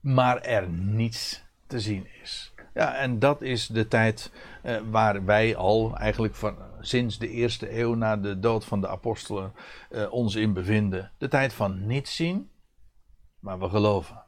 Maar 0.00 0.40
er 0.40 0.68
niets 0.68 1.42
te 1.66 1.80
zien 1.80 2.06
is. 2.22 2.52
Ja, 2.74 2.96
en 2.96 3.18
dat 3.18 3.42
is 3.42 3.66
de 3.66 3.88
tijd 3.88 4.32
eh, 4.62 4.80
waar 4.90 5.24
wij 5.24 5.56
al 5.56 5.96
eigenlijk 5.96 6.34
van, 6.34 6.56
sinds 6.80 7.18
de 7.18 7.28
eerste 7.28 7.78
eeuw 7.78 7.94
na 7.94 8.16
de 8.16 8.38
dood 8.38 8.64
van 8.64 8.80
de 8.80 8.88
apostelen 8.88 9.52
eh, 9.90 10.12
ons 10.12 10.34
in 10.34 10.52
bevinden. 10.52 11.12
De 11.18 11.28
tijd 11.28 11.52
van 11.52 11.86
niet 11.86 12.08
zien, 12.08 12.50
maar 13.38 13.58
we 13.58 13.68
geloven 13.68 14.24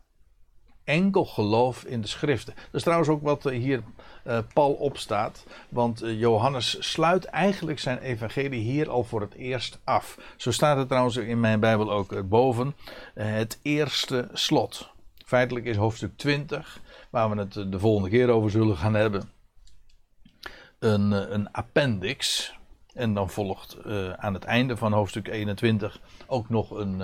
enkel 0.85 1.24
geloof 1.24 1.85
in 1.85 2.01
de 2.01 2.09
schriften. 2.09 2.55
Dat 2.55 2.74
is 2.74 2.83
trouwens 2.83 3.09
ook 3.11 3.22
wat 3.22 3.43
hier 3.43 3.83
uh, 4.26 4.39
Paul 4.53 4.72
opstaat. 4.72 5.47
Want 5.68 6.03
uh, 6.03 6.20
Johannes 6.20 6.76
sluit 6.93 7.24
eigenlijk 7.24 7.78
zijn 7.78 7.99
evangelie 7.99 8.61
hier 8.61 8.91
al 8.91 9.05
voor 9.05 9.20
het 9.20 9.35
eerst 9.35 9.80
af. 9.85 10.18
Zo 10.37 10.51
staat 10.51 10.76
het 10.76 10.89
trouwens 10.89 11.16
in 11.16 11.41
mijn 11.41 11.61
Bijbel 11.61 11.93
ook 11.93 12.28
boven. 12.28 12.74
Het 13.14 13.59
eerste 13.62 14.28
slot. 14.33 14.91
Feitelijk 15.24 15.66
is 15.66 15.76
hoofdstuk 15.76 16.16
20, 16.16 16.80
waar 17.11 17.30
we 17.30 17.39
het 17.39 17.72
de 17.72 17.78
volgende 17.78 18.11
keer 18.11 18.28
over 18.28 18.51
zullen 18.51 18.76
gaan 18.76 18.95
hebben. 18.95 19.30
Een, 20.78 21.11
een 21.35 21.53
appendix. 21.53 22.53
En 22.95 23.14
dan 23.14 23.30
volgt 23.30 23.85
aan 24.16 24.35
het 24.35 24.45
einde 24.45 24.76
van 24.76 24.93
hoofdstuk 24.93 25.28
21 25.28 26.01
ook 26.26 26.49
nog 26.49 26.70
een, 26.70 27.01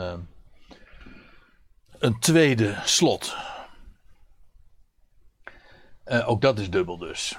een 1.98 2.18
tweede 2.18 2.76
slot. 2.84 3.36
Uh, 6.08 6.28
ook 6.28 6.40
dat 6.40 6.58
is 6.58 6.70
dubbel 6.70 6.98
dus. 6.98 7.38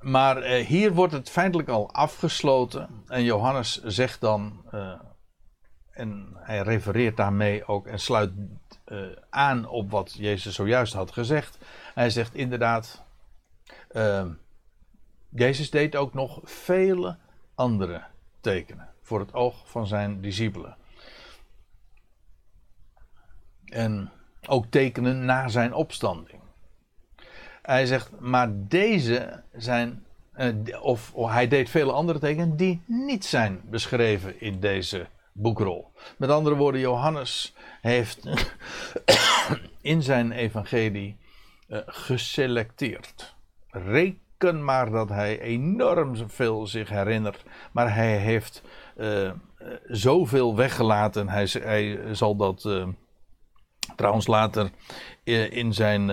Maar 0.00 0.58
uh, 0.58 0.66
hier 0.66 0.92
wordt 0.92 1.12
het 1.12 1.30
feitelijk 1.30 1.68
al 1.68 1.92
afgesloten. 1.92 3.04
En 3.06 3.22
Johannes 3.22 3.82
zegt 3.82 4.20
dan, 4.20 4.64
uh, 4.74 5.00
en 5.90 6.30
hij 6.34 6.58
refereert 6.58 7.16
daarmee 7.16 7.66
ook 7.66 7.86
en 7.86 7.98
sluit 7.98 8.32
aan 9.30 9.68
op 9.68 9.90
wat 9.90 10.12
Jezus 10.12 10.54
zojuist 10.54 10.92
had 10.92 11.12
gezegd. 11.12 11.58
Hij 11.94 12.10
zegt 12.10 12.34
inderdaad, 12.34 13.04
Jezus 15.28 15.70
deed 15.70 15.96
ook 15.96 16.14
nog 16.14 16.40
vele 16.42 17.18
andere 17.54 18.02
tekenen 18.40 18.88
voor 19.02 19.20
het 19.20 19.34
oog 19.34 19.70
van 19.70 19.86
zijn 19.86 20.20
discipelen. 20.20 20.76
En 23.64 24.10
ook 24.46 24.66
tekenen 24.66 25.24
na 25.24 25.48
zijn 25.48 25.74
opstanding. 25.74 26.39
Hij 27.62 27.86
zegt, 27.86 28.10
maar 28.20 28.48
deze 28.52 29.42
zijn, 29.52 30.04
uh, 30.36 30.82
of, 30.82 31.12
hij 31.14 31.48
deed 31.48 31.70
vele 31.70 31.92
andere 31.92 32.18
tekenen 32.18 32.56
die 32.56 32.82
niet 32.86 33.24
zijn 33.24 33.60
beschreven 33.64 34.40
in 34.40 34.60
deze 34.60 35.06
boekrol. 35.32 35.92
Met 36.16 36.30
andere 36.30 36.56
woorden, 36.56 36.80
Johannes 36.80 37.54
heeft 37.80 38.28
in 39.80 40.02
zijn 40.02 40.32
evangelie 40.32 41.16
uh, 41.68 41.78
geselecteerd. 41.86 43.34
Reken 43.68 44.64
maar 44.64 44.90
dat 44.90 45.08
hij 45.08 45.40
enorm 45.40 46.30
veel 46.30 46.66
zich 46.66 46.88
herinnert, 46.88 47.44
maar 47.72 47.94
hij 47.94 48.16
heeft 48.16 48.62
uh, 48.96 49.30
zoveel 49.86 50.56
weggelaten. 50.56 51.28
Hij, 51.28 51.48
hij 51.62 52.14
zal 52.14 52.36
dat 52.36 52.68
trouwens 53.96 54.26
later 54.26 54.70
in 55.50 55.74
zijn 55.74 56.10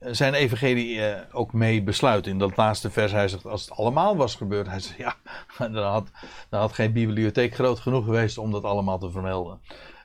zijn 0.00 0.34
evangelie 0.34 0.96
uh, 0.96 1.16
ook 1.32 1.52
mee 1.52 1.82
besluiten. 1.82 2.32
In 2.32 2.38
dat 2.38 2.56
laatste 2.56 2.90
vers, 2.90 3.12
hij 3.12 3.28
zegt, 3.28 3.46
als 3.46 3.60
het 3.60 3.70
allemaal 3.70 4.16
was 4.16 4.34
gebeurd, 4.34 4.66
hij 4.66 4.80
zegt, 4.80 4.96
ja, 5.06 5.16
dan 5.58 5.92
had, 5.92 6.10
dan 6.48 6.60
had 6.60 6.72
geen 6.72 6.92
bibliotheek 6.92 7.54
groot 7.54 7.80
genoeg 7.80 8.04
geweest 8.04 8.38
om 8.38 8.50
dat 8.50 8.64
allemaal 8.64 8.98
te 8.98 9.10
vermelden. 9.10 9.60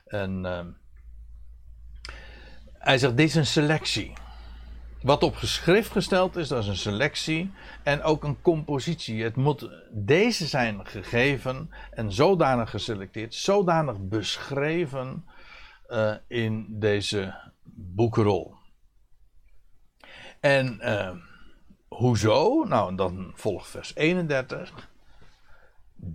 En 0.06 0.44
uh, 0.44 0.60
hij 2.78 2.98
zegt, 2.98 3.16
dit 3.16 3.28
is 3.28 3.34
een 3.34 3.46
selectie. 3.46 4.12
Wat 5.02 5.22
op 5.22 5.36
geschrift 5.36 5.90
gesteld 5.90 6.36
is, 6.36 6.48
dat 6.48 6.62
is 6.62 6.68
een 6.68 6.76
selectie 6.76 7.50
en 7.82 8.02
ook 8.02 8.24
een 8.24 8.40
compositie. 8.42 9.22
Het 9.22 9.36
moet 9.36 9.70
deze 9.90 10.46
zijn 10.46 10.86
gegeven 10.86 11.70
en 11.90 12.12
zodanig 12.12 12.70
geselecteerd, 12.70 13.34
zodanig 13.34 13.96
beschreven 14.00 15.24
uh, 15.88 16.14
in 16.26 16.66
deze 16.68 17.34
boekrol. 17.64 18.60
En 20.42 20.78
uh, 20.80 21.10
hoezo? 21.88 22.64
Nou, 22.64 22.94
dan 22.94 23.32
volgt 23.34 23.68
vers 23.68 23.94
31. 23.94 24.88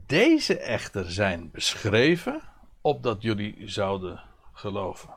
Deze 0.05 0.59
echter 0.59 1.11
zijn 1.11 1.51
beschreven 1.51 2.41
opdat 2.81 3.21
jullie 3.21 3.69
zouden 3.69 4.23
geloven. 4.53 5.09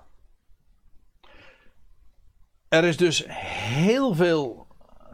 Er 2.69 2.85
is 2.85 2.97
dus 2.97 3.25
heel 3.29 4.15
veel 4.15 4.67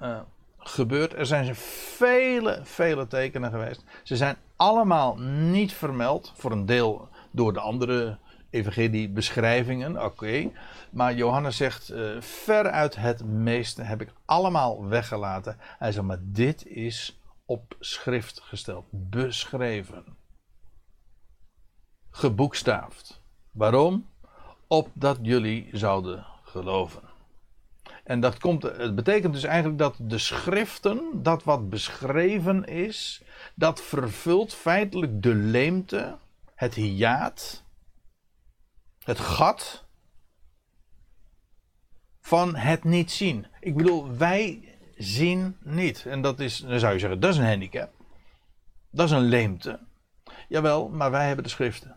uh, 0.03 0.21
gebeurd. 0.59 1.15
Er 1.15 1.27
zijn 1.27 1.55
vele, 1.55 2.61
vele 2.63 3.07
tekenen 3.07 3.51
geweest. 3.51 3.85
Ze 4.03 4.17
zijn 4.17 4.37
allemaal 4.57 5.17
niet 5.21 5.73
vermeld. 5.73 6.33
Voor 6.37 6.51
een 6.51 6.67
deel 6.67 7.09
door 7.31 7.53
de 7.53 7.61
andere 7.61 8.19
evangelie-beschrijvingen, 8.51 10.05
oké. 10.05 10.51
Maar 10.97 11.15
Johannes 11.15 11.57
zegt, 11.57 11.91
uh, 11.91 12.21
veruit 12.21 12.97
het 12.97 13.25
meeste 13.25 13.83
heb 13.83 14.01
ik 14.01 14.13
allemaal 14.25 14.85
weggelaten. 14.87 15.57
Hij 15.59 15.93
zegt, 15.93 16.07
maar 16.07 16.21
dit 16.23 16.67
is 16.67 17.21
op 17.45 17.77
schrift 17.81 18.41
gesteld, 18.41 18.85
beschreven. 18.91 20.05
Geboekstaafd. 22.11 23.21
Waarom? 23.51 24.09
Opdat 24.67 25.19
jullie 25.23 25.69
zouden 25.73 26.27
geloven. 26.43 27.03
En 28.05 28.21
dat 28.21 28.39
komt, 28.39 28.63
het 28.63 28.95
betekent 28.95 29.33
dus 29.33 29.45
eigenlijk 29.45 29.79
dat 29.79 29.95
de 29.99 30.19
schriften, 30.19 31.23
dat 31.23 31.45
wat 31.45 31.69
beschreven 31.69 32.65
is, 32.65 33.23
dat 33.55 33.83
vervult 33.83 34.55
feitelijk 34.55 35.23
de 35.23 35.35
leemte, 35.35 36.17
het 36.55 36.75
hiaat, 36.75 37.65
het 39.05 39.19
gat 39.19 39.86
van 42.27 42.57
het 42.57 42.85
niet 42.85 43.11
zien. 43.11 43.47
Ik 43.61 43.77
bedoel, 43.77 44.17
wij 44.17 44.75
zien 44.97 45.57
niet. 45.63 46.07
En 46.07 46.23
dat 46.23 46.41
is, 46.41 46.59
dan 46.59 46.79
zou 46.79 46.93
je 46.93 46.99
zeggen, 46.99 47.21
dat 47.21 47.31
is 47.31 47.39
een 47.39 47.47
handicap. 47.47 47.93
Dat 48.91 49.07
is 49.07 49.13
een 49.13 49.29
leemte. 49.29 49.79
Jawel, 50.49 50.89
maar 50.89 51.11
wij 51.11 51.27
hebben 51.27 51.45
de 51.45 51.51
schriften. 51.51 51.97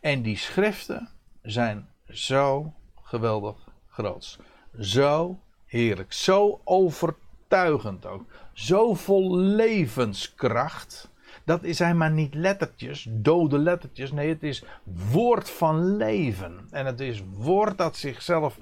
En 0.00 0.22
die 0.22 0.36
schriften 0.36 1.08
zijn 1.42 1.88
zo 2.08 2.74
geweldig 3.02 3.56
groot. 3.88 4.38
Zo 4.80 5.40
heerlijk. 5.66 6.12
Zo 6.12 6.60
overtuigend 6.64 8.06
ook. 8.06 8.24
Zo 8.52 8.94
vol 8.94 9.36
levenskracht. 9.36 11.10
Dat 11.44 11.60
zijn 11.64 11.96
maar 11.96 12.10
niet 12.10 12.34
lettertjes, 12.34 13.06
dode 13.10 13.58
lettertjes. 13.58 14.12
Nee, 14.12 14.28
het 14.28 14.42
is 14.42 14.64
woord 15.10 15.50
van 15.50 15.96
leven. 15.96 16.66
En 16.70 16.86
het 16.86 17.00
is 17.00 17.22
woord 17.36 17.78
dat 17.78 17.96
zichzelf 17.96 18.58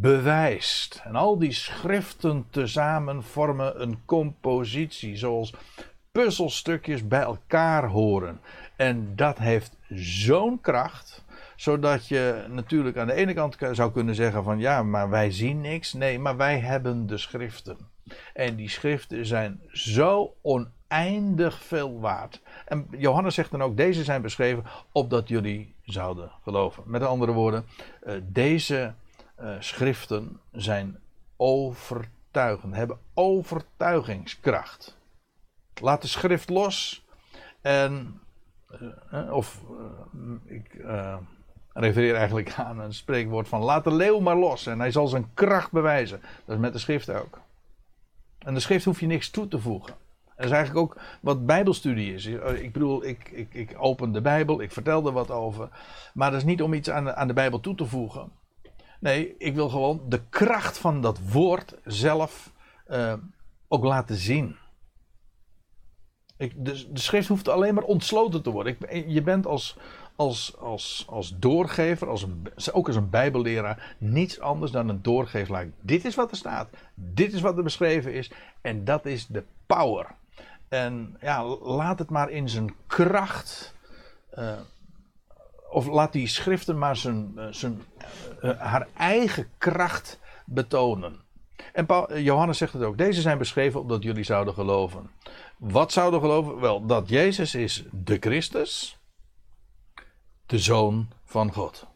bewijst. 0.00 1.02
En 1.04 1.16
al 1.16 1.38
die 1.38 1.52
schriften 1.52 2.46
tezamen 2.50 3.22
vormen 3.22 3.82
een 3.82 3.98
compositie, 4.04 5.16
zoals 5.16 5.54
puzzelstukjes 6.12 7.08
bij 7.08 7.20
elkaar 7.20 7.88
horen. 7.88 8.40
En 8.76 9.16
dat 9.16 9.38
heeft 9.38 9.76
zo'n 9.88 10.60
kracht, 10.60 11.24
zodat 11.56 12.08
je 12.08 12.44
natuurlijk 12.48 12.96
aan 12.96 13.06
de 13.06 13.12
ene 13.12 13.34
kant 13.34 13.56
zou 13.72 13.92
kunnen 13.92 14.14
zeggen 14.14 14.44
van 14.44 14.58
ja, 14.58 14.82
maar 14.82 15.10
wij 15.10 15.30
zien 15.30 15.60
niks. 15.60 15.92
Nee, 15.92 16.18
maar 16.18 16.36
wij 16.36 16.58
hebben 16.58 17.06
de 17.06 17.18
schriften. 17.18 17.76
En 18.34 18.56
die 18.56 18.68
schriften 18.68 19.26
zijn 19.26 19.60
zo 19.72 20.34
oneindig 20.42 21.62
veel 21.62 22.00
waard. 22.00 22.40
En 22.66 22.86
Johannes 22.90 23.34
zegt 23.34 23.50
dan 23.50 23.62
ook, 23.62 23.76
deze 23.76 24.04
zijn 24.04 24.22
beschreven 24.22 24.64
opdat 24.92 25.28
jullie 25.28 25.74
zouden 25.84 26.30
geloven. 26.42 26.82
Met 26.86 27.02
andere 27.02 27.32
woorden, 27.32 27.64
eh, 28.02 28.14
deze 28.22 28.94
uh, 29.42 29.54
schriften 29.58 30.40
zijn 30.52 30.98
overtuigend, 31.36 32.74
hebben 32.74 32.98
overtuigingskracht. 33.14 34.96
Laat 35.80 36.02
de 36.02 36.08
schrift 36.08 36.48
los 36.48 37.06
en, 37.60 38.20
uh, 39.12 39.32
of 39.32 39.60
ik 40.44 40.84
refereer 41.72 42.14
eigenlijk 42.14 42.52
aan 42.58 42.80
een 42.80 42.94
spreekwoord 42.94 43.48
van 43.48 43.60
laat 43.60 43.84
de 43.84 43.94
leeuw 43.94 44.20
maar 44.20 44.36
los 44.36 44.66
en 44.66 44.78
hij 44.78 44.90
zal 44.90 45.06
zijn 45.06 45.30
kracht 45.34 45.70
bewijzen. 45.70 46.20
Dat 46.44 46.54
is 46.54 46.62
met 46.62 46.72
de 46.72 46.78
schrift 46.78 47.10
ook. 47.10 47.40
En 48.38 48.54
de 48.54 48.60
schrift 48.60 48.84
hoef 48.84 49.00
je 49.00 49.06
niks 49.06 49.30
toe 49.30 49.48
te 49.48 49.58
voegen. 49.58 49.94
Dat 50.36 50.44
is 50.44 50.56
eigenlijk 50.56 50.86
ook 50.86 51.00
wat 51.20 51.46
Bijbelstudie 51.46 52.14
is. 52.14 52.26
Ik 52.26 52.72
bedoel, 52.72 53.04
ik, 53.04 53.30
ik, 53.30 53.54
ik 53.54 53.74
open 53.78 54.12
de 54.12 54.20
Bijbel, 54.20 54.60
ik 54.60 54.72
vertel 54.72 55.06
er 55.06 55.12
wat 55.12 55.30
over. 55.30 55.68
Maar 56.14 56.30
dat 56.30 56.40
is 56.40 56.46
niet 56.46 56.62
om 56.62 56.74
iets 56.74 56.90
aan 56.90 57.04
de, 57.04 57.14
aan 57.14 57.26
de 57.26 57.32
Bijbel 57.32 57.60
toe 57.60 57.74
te 57.74 57.86
voegen. 57.86 58.30
Nee, 59.02 59.34
ik 59.38 59.54
wil 59.54 59.68
gewoon 59.68 60.02
de 60.08 60.20
kracht 60.28 60.78
van 60.78 61.00
dat 61.00 61.18
woord 61.30 61.74
zelf 61.84 62.52
uh, 62.88 63.14
ook 63.68 63.84
laten 63.84 64.16
zien. 64.16 64.56
Ik, 66.36 66.64
de, 66.64 66.92
de, 66.92 67.00
schrift 67.00 67.28
hoeft 67.28 67.48
alleen 67.48 67.74
maar 67.74 67.84
ontsloten 67.84 68.42
te 68.42 68.50
worden. 68.50 68.76
Je 69.06 69.22
bent 69.22 69.46
als, 69.46 69.76
als, 70.16 70.56
als, 70.58 71.04
als 71.08 71.34
doorgever, 71.38 72.08
als 72.08 72.26
ook 72.72 72.86
als 72.86 72.96
een 72.96 73.10
bijbelleraar, 73.10 73.96
niets 73.98 74.40
anders 74.40 74.70
dan 74.70 74.88
een 74.88 75.02
doorgever. 75.02 75.70
Dit 75.80 76.04
is 76.04 76.14
wat 76.14 76.30
er 76.30 76.36
staat. 76.36 76.68
Dit 76.94 77.32
is 77.32 77.40
wat 77.40 77.56
er 77.56 77.62
beschreven 77.62 78.12
is. 78.12 78.30
En 78.60 78.84
dat 78.84 79.06
is 79.06 79.26
de 79.26 79.44
power. 79.66 80.06
En 80.68 81.16
ja, 81.20 81.44
laat 81.44 81.98
het 81.98 82.10
maar 82.10 82.30
in 82.30 82.48
zijn 82.48 82.74
kracht 82.86 83.74
uh, 84.38 84.52
of 85.72 85.86
laat 85.86 86.12
die 86.12 86.26
schriften 86.26 86.78
maar 86.78 86.96
zijn, 86.96 87.32
eh, 87.36 87.46
zijn, 87.50 87.82
uh, 88.42 88.60
haar 88.60 88.88
eigen 88.96 89.48
kracht 89.58 90.20
betonen. 90.44 91.20
En 91.72 91.86
Johannes 92.22 92.58
zegt 92.58 92.72
het 92.72 92.82
ook. 92.82 92.98
Deze 92.98 93.20
zijn 93.20 93.38
beschreven 93.38 93.80
opdat 93.80 94.02
jullie 94.02 94.24
zouden 94.24 94.54
geloven. 94.54 95.10
Wat 95.58 95.92
zouden 95.92 96.20
geloven? 96.20 96.60
Wel, 96.60 96.86
dat 96.86 97.08
Jezus 97.08 97.54
is 97.54 97.84
de 97.90 98.16
Christus, 98.20 98.98
de 100.46 100.58
Zoon 100.58 101.08
van 101.24 101.52
God. 101.52 101.86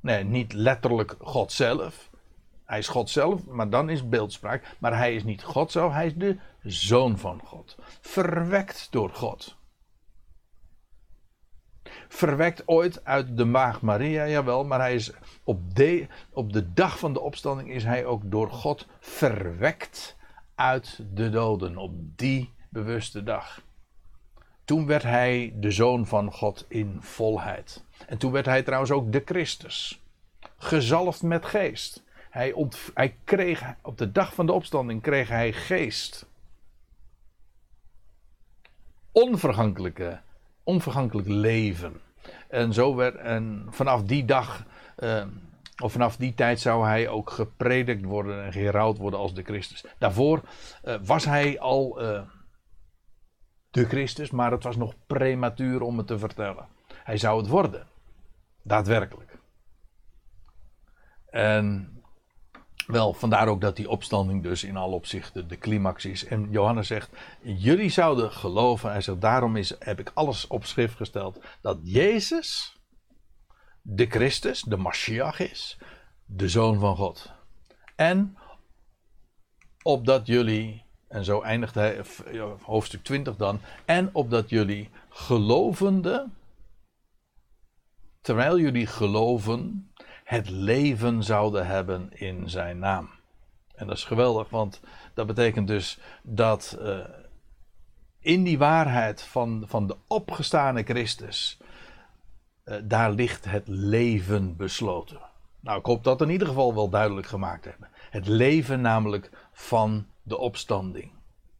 Nee, 0.00 0.24
niet 0.24 0.52
letterlijk 0.52 1.14
God 1.18 1.52
zelf. 1.52 2.10
Hij 2.64 2.78
is 2.78 2.88
God 2.88 3.10
zelf, 3.10 3.46
maar 3.46 3.70
dan 3.70 3.90
is 3.90 4.08
beeldspraak. 4.08 4.76
Maar 4.78 4.96
hij 4.96 5.14
is 5.14 5.24
niet 5.24 5.42
God 5.42 5.72
zelf, 5.72 5.92
hij 5.92 6.06
is 6.06 6.14
de 6.14 6.38
Zoon 6.62 7.18
van 7.18 7.40
God. 7.44 7.76
Verwekt 8.00 8.88
door 8.90 9.10
God 9.10 9.57
verwekt 12.08 12.62
ooit 12.66 13.04
uit 13.04 13.36
de 13.36 13.44
maag 13.44 13.80
Maria, 13.80 14.28
jawel, 14.28 14.64
maar 14.64 14.78
hij 14.78 14.94
is 14.94 15.12
op 15.44 15.74
de, 15.74 16.06
op 16.30 16.52
de 16.52 16.72
dag 16.72 16.98
van 16.98 17.12
de 17.12 17.20
opstanding 17.20 17.70
is 17.70 17.84
hij 17.84 18.04
ook 18.04 18.22
door 18.24 18.50
God 18.50 18.86
verwekt 19.00 20.16
uit 20.54 21.00
de 21.14 21.30
doden, 21.30 21.76
op 21.76 21.92
die 22.16 22.52
bewuste 22.68 23.22
dag. 23.22 23.62
Toen 24.64 24.86
werd 24.86 25.02
hij 25.02 25.52
de 25.56 25.70
zoon 25.70 26.06
van 26.06 26.32
God 26.32 26.64
in 26.68 26.96
volheid. 27.00 27.84
En 28.06 28.18
toen 28.18 28.32
werd 28.32 28.46
hij 28.46 28.62
trouwens 28.62 28.90
ook 28.90 29.12
de 29.12 29.22
Christus, 29.24 30.02
gezalfd 30.56 31.22
met 31.22 31.44
geest. 31.44 32.02
Hij, 32.30 32.54
hij 32.94 33.16
kreeg, 33.24 33.74
op 33.82 33.98
de 33.98 34.12
dag 34.12 34.34
van 34.34 34.46
de 34.46 34.52
opstanding 34.52 35.02
kreeg 35.02 35.28
hij 35.28 35.52
geest. 35.52 36.26
Onvergankelijke 39.12 40.20
onvergankelijk 40.68 41.28
leven. 41.28 42.00
En, 42.48 42.72
zo 42.72 42.94
werd, 42.94 43.16
en 43.16 43.66
vanaf 43.70 44.02
die 44.02 44.24
dag, 44.24 44.64
uh, 44.98 45.24
of 45.82 45.92
vanaf 45.92 46.16
die 46.16 46.34
tijd 46.34 46.60
zou 46.60 46.86
hij 46.86 47.08
ook 47.08 47.30
gepredikt 47.30 48.04
worden 48.04 48.44
en 48.44 48.52
gerouwd 48.52 48.98
worden 48.98 49.20
als 49.20 49.34
de 49.34 49.42
Christus. 49.42 49.84
Daarvoor 49.98 50.42
uh, 50.84 50.94
was 51.02 51.24
hij 51.24 51.60
al 51.60 52.02
uh, 52.02 52.22
de 53.70 53.84
Christus, 53.84 54.30
maar 54.30 54.50
het 54.50 54.62
was 54.62 54.76
nog 54.76 54.94
prematuur 55.06 55.80
om 55.80 55.98
het 55.98 56.06
te 56.06 56.18
vertellen. 56.18 56.66
Hij 56.92 57.16
zou 57.16 57.38
het 57.40 57.48
worden. 57.48 57.86
Daadwerkelijk. 58.62 59.38
En 61.30 61.97
wel, 62.88 63.12
vandaar 63.12 63.48
ook 63.48 63.60
dat 63.60 63.76
die 63.76 63.88
opstanding 63.88 64.42
dus 64.42 64.64
in 64.64 64.76
alle 64.76 64.94
opzichten 64.94 65.48
de 65.48 65.58
climax 65.58 66.04
is. 66.04 66.24
En 66.24 66.50
Johannes 66.50 66.86
zegt, 66.86 67.10
jullie 67.42 67.90
zouden 67.90 68.32
geloven. 68.32 68.90
Hij 68.90 69.00
zegt, 69.00 69.20
daarom 69.20 69.56
is, 69.56 69.74
heb 69.78 70.00
ik 70.00 70.10
alles 70.14 70.46
op 70.46 70.64
schrift 70.64 70.96
gesteld. 70.96 71.40
Dat 71.60 71.78
Jezus 71.82 72.76
de 73.82 74.06
Christus, 74.06 74.62
de 74.62 74.76
Mashiach 74.76 75.40
is. 75.40 75.78
De 76.26 76.48
Zoon 76.48 76.78
van 76.78 76.96
God. 76.96 77.32
En 77.96 78.36
opdat 79.82 80.26
jullie, 80.26 80.84
en 81.08 81.24
zo 81.24 81.40
eindigt 81.40 81.74
hij 81.74 82.02
hoofdstuk 82.62 83.04
20 83.04 83.36
dan. 83.36 83.60
En 83.84 84.10
opdat 84.12 84.50
jullie 84.50 84.90
gelovende, 85.08 86.26
terwijl 88.20 88.58
jullie 88.58 88.86
geloven, 88.86 89.87
het 90.28 90.50
leven 90.50 91.22
zouden 91.22 91.66
hebben 91.66 92.10
in 92.12 92.50
zijn 92.50 92.78
naam. 92.78 93.10
En 93.74 93.86
dat 93.86 93.96
is 93.96 94.04
geweldig, 94.04 94.50
want 94.50 94.80
dat 95.14 95.26
betekent 95.26 95.66
dus 95.66 95.98
dat 96.22 96.78
uh, 96.80 96.98
in 98.20 98.42
die 98.44 98.58
waarheid 98.58 99.22
van, 99.22 99.64
van 99.66 99.86
de 99.86 99.96
opgestane 100.06 100.82
Christus, 100.82 101.58
uh, 102.64 102.76
daar 102.84 103.10
ligt 103.10 103.44
het 103.44 103.68
leven 103.68 104.56
besloten. 104.56 105.20
Nou, 105.60 105.78
ik 105.78 105.86
hoop 105.86 106.04
dat 106.04 106.20
in 106.20 106.30
ieder 106.30 106.48
geval 106.48 106.74
wel 106.74 106.88
duidelijk 106.88 107.26
gemaakt 107.26 107.64
hebben. 107.64 107.88
Het 108.10 108.26
leven 108.26 108.80
namelijk 108.80 109.30
van 109.52 110.06
de 110.22 110.38
opstanding. 110.38 111.10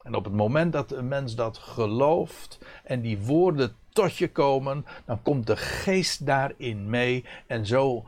En 0.02 0.14
op 0.14 0.24
het 0.24 0.34
moment 0.34 0.72
dat 0.72 0.92
een 0.92 1.08
mens 1.08 1.34
dat 1.34 1.58
gelooft 1.58 2.58
en 2.84 3.00
die 3.00 3.18
woorden 3.18 3.76
tot 3.88 4.16
je 4.16 4.32
komen, 4.32 4.86
dan 5.04 5.22
komt 5.22 5.46
de 5.46 5.56
geest 5.56 6.26
daarin 6.26 6.90
mee 6.90 7.24
en 7.46 7.66
zo 7.66 8.04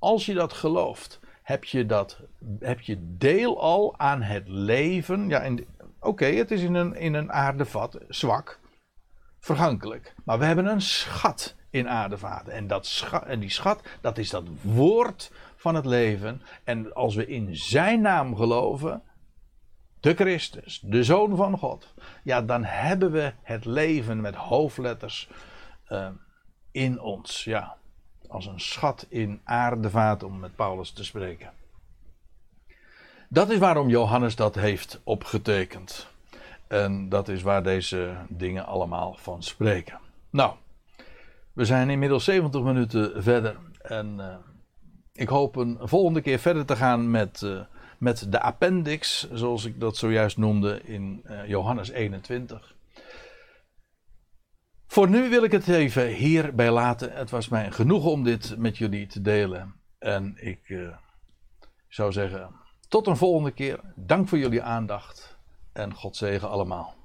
als 0.00 0.26
je 0.26 0.34
dat 0.34 0.52
gelooft, 0.52 1.20
heb 1.42 1.64
je, 1.64 1.86
dat, 1.86 2.20
heb 2.58 2.80
je 2.80 3.16
deel 3.16 3.60
al 3.60 3.98
aan 3.98 4.22
het 4.22 4.48
leven. 4.48 5.28
Ja, 5.28 5.54
oké, 6.00 6.24
het 6.24 6.50
is 6.50 6.62
in 6.62 6.74
een, 6.74 6.94
in 6.94 7.14
een 7.14 7.32
aardevat 7.32 7.98
zwak. 8.08 8.58
vergankelijk. 9.38 10.14
Maar 10.24 10.38
we 10.38 10.44
hebben 10.44 10.66
een 10.66 10.80
schat 10.80 11.56
in 11.70 11.88
aardevaten. 11.88 12.52
En, 12.52 12.66
dat 12.66 12.86
schat, 12.86 13.24
en 13.24 13.40
die 13.40 13.50
schat, 13.50 13.82
dat 14.00 14.18
is 14.18 14.30
dat 14.30 14.44
woord 14.62 15.32
van 15.56 15.74
het 15.74 15.84
leven. 15.84 16.42
En 16.64 16.94
als 16.94 17.14
we 17.14 17.26
in 17.26 17.56
zijn 17.56 18.00
naam 18.00 18.36
geloven, 18.36 19.02
de 20.00 20.14
Christus, 20.14 20.80
de 20.84 21.04
Zoon 21.04 21.36
van 21.36 21.58
God, 21.58 21.94
ja, 22.22 22.42
dan 22.42 22.64
hebben 22.64 23.12
we 23.12 23.32
het 23.42 23.64
leven 23.64 24.20
met 24.20 24.34
hoofdletters 24.34 25.28
uh, 25.88 26.08
in 26.70 27.00
ons. 27.00 27.44
Ja, 27.44 27.76
als 28.30 28.46
een 28.46 28.60
schat 28.60 29.06
in 29.08 29.40
aardevaten, 29.44 30.26
om 30.26 30.38
met 30.38 30.56
Paulus 30.56 30.90
te 30.90 31.04
spreken. 31.04 31.50
Dat 33.28 33.50
is 33.50 33.58
waarom 33.58 33.88
Johannes 33.88 34.36
dat 34.36 34.54
heeft 34.54 35.00
opgetekend. 35.04 36.06
En 36.66 37.08
dat 37.08 37.28
is 37.28 37.42
waar 37.42 37.62
deze 37.62 38.14
dingen 38.28 38.66
allemaal 38.66 39.16
van 39.18 39.42
spreken. 39.42 39.98
Nou, 40.30 40.54
we 41.52 41.64
zijn 41.64 41.90
inmiddels 41.90 42.24
70 42.24 42.62
minuten 42.62 43.22
verder. 43.22 43.56
En 43.82 44.14
uh, 44.18 44.34
ik 45.12 45.28
hoop 45.28 45.56
een 45.56 45.78
volgende 45.80 46.20
keer 46.20 46.38
verder 46.38 46.64
te 46.64 46.76
gaan 46.76 47.10
met, 47.10 47.40
uh, 47.44 47.60
met 47.98 48.32
de 48.32 48.40
appendix, 48.40 49.30
zoals 49.32 49.64
ik 49.64 49.80
dat 49.80 49.96
zojuist 49.96 50.36
noemde 50.36 50.80
in 50.84 51.22
uh, 51.24 51.48
Johannes 51.48 51.90
21. 51.90 52.74
Voor 54.90 55.08
nu 55.08 55.28
wil 55.28 55.44
ik 55.44 55.52
het 55.52 55.68
even 55.68 56.06
hierbij 56.06 56.70
laten. 56.70 57.12
Het 57.12 57.30
was 57.30 57.48
mij 57.48 57.70
genoeg 57.70 58.04
om 58.04 58.24
dit 58.24 58.54
met 58.58 58.78
jullie 58.78 59.06
te 59.06 59.20
delen. 59.20 59.74
En 59.98 60.34
ik 60.36 60.90
zou 61.88 62.12
zeggen, 62.12 62.50
tot 62.88 63.06
een 63.06 63.16
volgende 63.16 63.50
keer. 63.50 63.80
Dank 63.96 64.28
voor 64.28 64.38
jullie 64.38 64.62
aandacht. 64.62 65.38
En 65.72 65.94
God 65.94 66.16
zegen 66.16 66.50
allemaal. 66.50 66.99